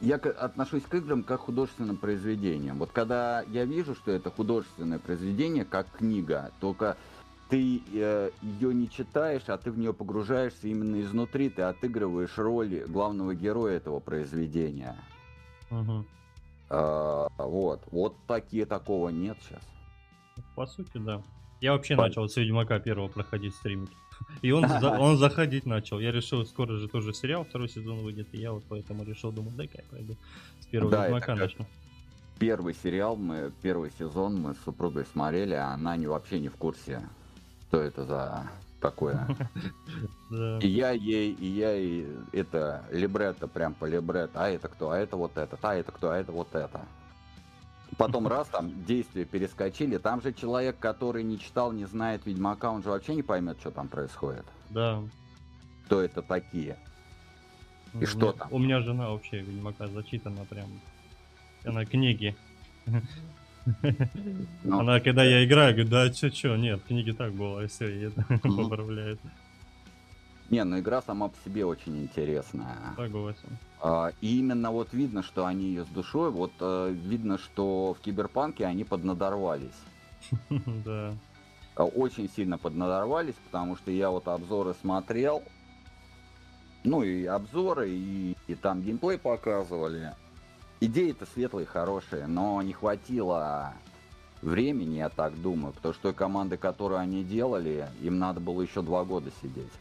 я 0.00 0.16
отношусь 0.16 0.82
к 0.82 0.94
играм 0.96 1.22
как 1.22 1.42
к 1.42 1.44
художественным 1.44 1.96
произведениям. 1.96 2.80
Вот 2.80 2.90
когда 2.90 3.42
я 3.42 3.64
вижу, 3.64 3.94
что 3.94 4.10
это 4.10 4.28
художественное 4.28 4.98
произведение, 4.98 5.64
как 5.64 5.88
книга, 5.92 6.50
только 6.58 6.96
ты 7.48 7.58
ее 7.92 8.74
не 8.74 8.90
читаешь, 8.90 9.44
а 9.46 9.56
ты 9.56 9.70
в 9.70 9.78
нее 9.78 9.94
погружаешься 9.94 10.66
именно 10.66 11.00
изнутри, 11.00 11.48
ты 11.48 11.62
отыгрываешь 11.62 12.36
роль 12.38 12.84
главного 12.88 13.36
героя 13.36 13.76
этого 13.76 14.00
произведения. 14.00 14.96
Мгм. 15.70 16.04
А, 16.70 17.28
вот, 17.38 17.84
вот 17.92 18.16
такие 18.26 18.66
такого 18.66 19.10
нет 19.10 19.38
сейчас. 19.46 19.62
По 20.56 20.66
сути, 20.66 20.98
да. 20.98 21.22
Я 21.62 21.72
вообще 21.74 21.94
Пон- 21.94 22.08
начал 22.08 22.28
с 22.28 22.36
Ведьмака 22.36 22.80
первого 22.80 23.06
проходить 23.06 23.54
стримить. 23.54 23.92
И 24.42 24.50
он, 24.50 24.68
за- 24.68 24.90
он 24.98 25.16
заходить 25.16 25.64
начал. 25.64 26.00
Я 26.00 26.10
решил, 26.10 26.44
скоро 26.44 26.76
же 26.76 26.88
тоже 26.88 27.14
сериал 27.14 27.44
второй 27.44 27.68
сезон 27.68 28.00
выйдет. 28.00 28.26
И 28.32 28.38
я 28.38 28.50
вот 28.52 28.64
поэтому 28.68 29.04
решил, 29.04 29.30
думаю, 29.30 29.56
дай-ка 29.56 29.78
я 29.78 29.84
пойду 29.88 30.16
с 30.58 30.66
первого 30.66 30.90
Да, 30.90 31.04
Ведьмака 31.06 31.36
начну. 31.36 31.64
Первый 32.40 32.74
сериал, 32.74 33.14
мы, 33.14 33.52
первый 33.62 33.92
сезон 33.96 34.40
мы 34.40 34.54
с 34.54 34.58
супругой 34.64 35.06
смотрели, 35.06 35.54
а 35.54 35.68
она 35.68 35.96
не, 35.96 36.08
вообще 36.08 36.40
не 36.40 36.48
в 36.48 36.56
курсе, 36.56 37.08
что 37.68 37.80
это 37.80 38.04
за 38.06 38.50
такое. 38.80 39.24
И 40.62 40.66
я 40.66 40.90
ей, 40.90 41.32
и 41.32 41.46
я 41.46 41.74
ей, 41.74 42.08
это, 42.32 42.84
либретто, 42.90 43.46
прям 43.46 43.74
по 43.74 43.84
либретто, 43.84 44.44
а 44.44 44.48
это 44.48 44.66
кто, 44.66 44.90
а 44.90 44.98
это 44.98 45.16
вот 45.16 45.36
это, 45.36 45.56
а 45.62 45.74
это 45.76 45.92
кто, 45.92 46.10
а 46.10 46.16
это 46.16 46.32
вот 46.32 46.52
это. 46.54 46.80
Потом 47.98 48.26
раз 48.26 48.48
там 48.48 48.84
действия 48.84 49.24
перескочили, 49.24 49.98
там 49.98 50.22
же 50.22 50.32
человек, 50.32 50.78
который 50.78 51.22
не 51.22 51.38
читал, 51.38 51.72
не 51.72 51.84
знает 51.84 52.24
Ведьмака, 52.26 52.70
он 52.70 52.82
же 52.82 52.88
вообще 52.90 53.14
не 53.14 53.22
поймет, 53.22 53.58
что 53.60 53.70
там 53.70 53.88
происходит. 53.88 54.44
Да. 54.70 55.02
Кто 55.86 56.00
это 56.00 56.22
такие. 56.22 56.76
И 57.94 58.04
У 58.04 58.06
что 58.06 58.18
меня- 58.20 58.32
там? 58.32 58.48
У 58.50 58.58
меня 58.58 58.80
жена 58.80 59.10
вообще 59.10 59.40
Ведьмака 59.40 59.86
зачитана 59.88 60.44
прям. 60.46 60.68
Она 61.64 61.84
книги. 61.84 62.34
Ну, 64.64 64.80
Она, 64.80 64.98
когда 65.00 65.22
я 65.24 65.44
играю, 65.44 65.72
говорит, 65.72 65.90
да 65.90 66.10
чё, 66.10 66.30
чё, 66.30 66.56
нет, 66.56 66.82
книги 66.88 67.12
так 67.12 67.32
было, 67.32 67.64
и 67.64 67.66
все, 67.68 67.86
и 67.88 68.04
это 68.06 68.24
поправляет. 68.42 69.20
Не, 70.52 70.64
ну 70.64 70.78
игра 70.78 71.00
сама 71.00 71.28
по 71.28 71.36
себе 71.46 71.64
очень 71.64 72.02
интересная. 72.02 72.92
Согласен. 72.94 73.56
А, 73.80 74.12
И 74.20 74.38
именно 74.38 74.70
вот 74.70 74.92
видно, 74.92 75.22
что 75.22 75.46
они 75.46 75.64
ее 75.64 75.86
с 75.86 75.88
душой, 75.88 76.30
вот 76.30 76.52
э, 76.60 76.92
видно, 76.92 77.38
что 77.38 77.94
в 77.94 78.00
Киберпанке 78.00 78.66
они 78.66 78.84
поднадорвались. 78.84 79.80
Да. 80.84 81.14
А, 81.74 81.84
Очень 81.84 82.28
сильно 82.28 82.58
поднадорвались, 82.58 83.34
потому 83.46 83.76
что 83.76 83.90
я 83.90 84.10
вот 84.10 84.28
обзоры 84.28 84.74
смотрел, 84.74 85.42
ну 86.84 87.02
и 87.02 87.24
обзоры, 87.24 87.88
и, 87.88 88.36
и 88.46 88.54
там 88.54 88.82
геймплей 88.82 89.16
показывали. 89.16 90.14
Идеи-то 90.80 91.24
светлые, 91.32 91.64
хорошие, 91.64 92.26
но 92.26 92.60
не 92.60 92.74
хватило 92.74 93.72
времени, 94.42 94.96
я 94.96 95.08
так 95.08 95.40
думаю, 95.40 95.72
потому 95.72 95.94
что 95.94 96.02
той 96.02 96.12
команды, 96.12 96.58
которую 96.58 96.98
они 97.00 97.24
делали, 97.24 97.88
им 98.02 98.18
надо 98.18 98.38
было 98.38 98.60
еще 98.60 98.82
два 98.82 99.02
года 99.04 99.30
сидеть 99.40 99.72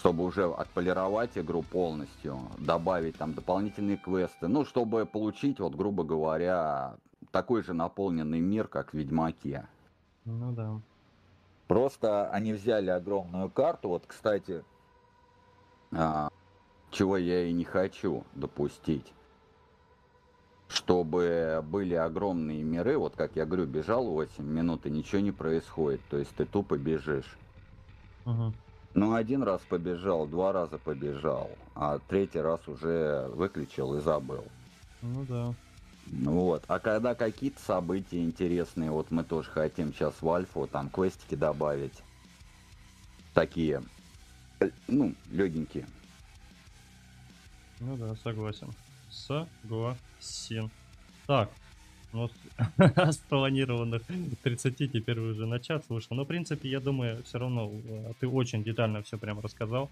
чтобы 0.00 0.24
уже 0.24 0.50
отполировать 0.50 1.36
игру 1.36 1.62
полностью, 1.62 2.38
добавить 2.56 3.18
там 3.18 3.34
дополнительные 3.34 3.98
квесты, 3.98 4.48
ну, 4.48 4.64
чтобы 4.64 5.04
получить, 5.04 5.60
вот, 5.60 5.74
грубо 5.74 6.04
говоря, 6.04 6.96
такой 7.30 7.62
же 7.62 7.74
наполненный 7.74 8.40
мир, 8.40 8.66
как 8.66 8.92
в 8.92 8.96
Ведьмаке. 8.96 9.68
Ну 10.24 10.52
да. 10.52 10.80
Просто 11.66 12.30
они 12.30 12.54
взяли 12.54 12.88
огромную 12.88 13.50
карту, 13.50 13.90
вот, 13.90 14.06
кстати, 14.06 14.64
а, 15.94 16.28
чего 16.90 17.18
я 17.18 17.44
и 17.44 17.52
не 17.52 17.64
хочу 17.64 18.24
допустить, 18.32 19.12
чтобы 20.68 21.60
были 21.62 21.94
огромные 21.94 22.62
миры, 22.62 22.96
вот 22.96 23.16
как 23.16 23.36
я 23.36 23.44
говорю, 23.44 23.66
бежал 23.66 24.06
8 24.06 24.46
минут 24.46 24.86
и 24.86 24.90
ничего 24.90 25.20
не 25.20 25.32
происходит, 25.32 26.00
то 26.08 26.16
есть 26.16 26.34
ты 26.34 26.46
тупо 26.46 26.78
бежишь. 26.78 27.36
Мгм. 28.24 28.69
Ну, 28.94 29.14
один 29.14 29.42
раз 29.42 29.60
побежал, 29.68 30.26
два 30.26 30.52
раза 30.52 30.78
побежал, 30.78 31.56
а 31.74 31.98
третий 31.98 32.40
раз 32.40 32.66
уже 32.66 33.28
выключил 33.34 33.94
и 33.94 34.00
забыл. 34.00 34.44
Ну 35.02 35.24
да. 35.26 35.54
Ну 36.06 36.32
Вот. 36.32 36.64
А 36.66 36.80
когда 36.80 37.14
какие-то 37.14 37.60
события 37.60 38.22
интересные, 38.22 38.90
вот 38.90 39.10
мы 39.10 39.22
тоже 39.22 39.48
хотим 39.50 39.92
сейчас 39.92 40.20
в 40.20 40.28
Альфу 40.28 40.66
там 40.66 40.90
квестики 40.90 41.36
добавить. 41.36 42.02
Такие, 43.32 43.80
э, 44.58 44.70
ну, 44.88 45.14
легенькие. 45.30 45.86
Ну 47.78 47.96
да, 47.96 48.16
согласен. 48.16 48.74
Согласен. 49.08 50.70
Так, 51.26 51.50
ну, 52.12 52.28
с- 52.28 52.32
с 52.96 53.16
планированных 53.16 54.02
30 54.42 54.76
теперь 54.76 55.18
уже 55.18 55.46
на 55.46 55.60
час 55.60 55.82
вышло. 55.88 56.14
Но, 56.14 56.24
в 56.24 56.28
принципе, 56.28 56.68
я 56.68 56.80
думаю, 56.80 57.22
все 57.24 57.38
равно 57.38 57.70
э, 57.72 58.12
ты 58.20 58.28
очень 58.28 58.62
детально 58.62 59.02
все 59.02 59.18
прям 59.18 59.40
рассказал. 59.40 59.90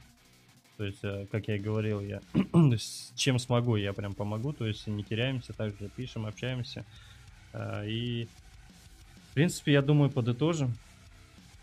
То 0.76 0.84
есть, 0.84 1.02
э, 1.02 1.26
как 1.30 1.48
я 1.48 1.56
и 1.56 1.58
говорил, 1.58 2.00
я 2.00 2.20
чем 3.16 3.38
смогу, 3.38 3.76
я 3.76 3.92
прям 3.92 4.14
помогу. 4.14 4.52
То 4.52 4.66
есть, 4.66 4.86
не 4.86 5.02
теряемся, 5.02 5.52
также 5.52 5.88
пишем, 5.88 6.26
общаемся. 6.26 6.84
Э, 7.52 7.88
И, 7.88 8.28
в 9.30 9.34
принципе, 9.34 9.72
я 9.72 9.82
думаю, 9.82 10.10
подытожим. 10.10 10.74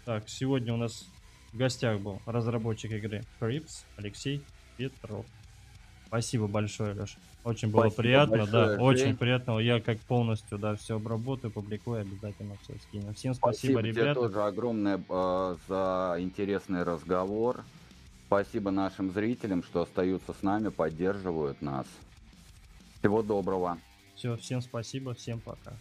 Так, 0.06 0.30
сегодня 0.30 0.74
у 0.74 0.78
нас 0.78 1.08
в 1.52 1.58
гостях 1.58 2.00
был 2.00 2.22
разработчик 2.26 2.92
игры 2.92 3.24
Crips 3.40 3.86
Алексей 3.98 4.42
Петров. 4.78 5.26
Спасибо 6.08 6.48
большое, 6.48 6.94
Леш. 6.94 7.18
Очень 7.46 7.70
было 7.70 7.82
Спасибо 7.82 8.02
приятно, 8.02 8.48
да, 8.48 8.66
большое, 8.66 8.80
очень 8.80 9.06
Жень. 9.06 9.18
приятно. 9.18 9.60
Я 9.60 9.80
как 9.80 10.00
полностью, 10.00 10.58
да, 10.58 10.76
все 10.76 10.96
обработаю, 10.96 11.52
публикую, 11.52 12.02
обязательно 12.02 12.56
все 12.64 12.74
скину. 12.80 13.14
Всем 13.14 13.36
спасибо, 13.36 13.82
тебе 13.84 13.92
ребята. 13.92 14.22
тоже 14.22 14.42
огромное 14.42 15.00
э, 15.08 15.56
за 15.68 16.16
интересный 16.18 16.82
разговор. 16.82 17.64
Спасибо 18.26 18.72
нашим 18.72 19.12
зрителям, 19.12 19.62
что 19.62 19.84
остаются 19.84 20.34
с 20.34 20.42
нами, 20.42 20.70
поддерживают 20.70 21.62
нас. 21.62 21.86
Всего 22.98 23.22
доброго. 23.22 23.78
Все, 24.16 24.36
всем 24.38 24.62
спасибо, 24.62 25.14
всем 25.14 25.40
пока. 25.40 25.74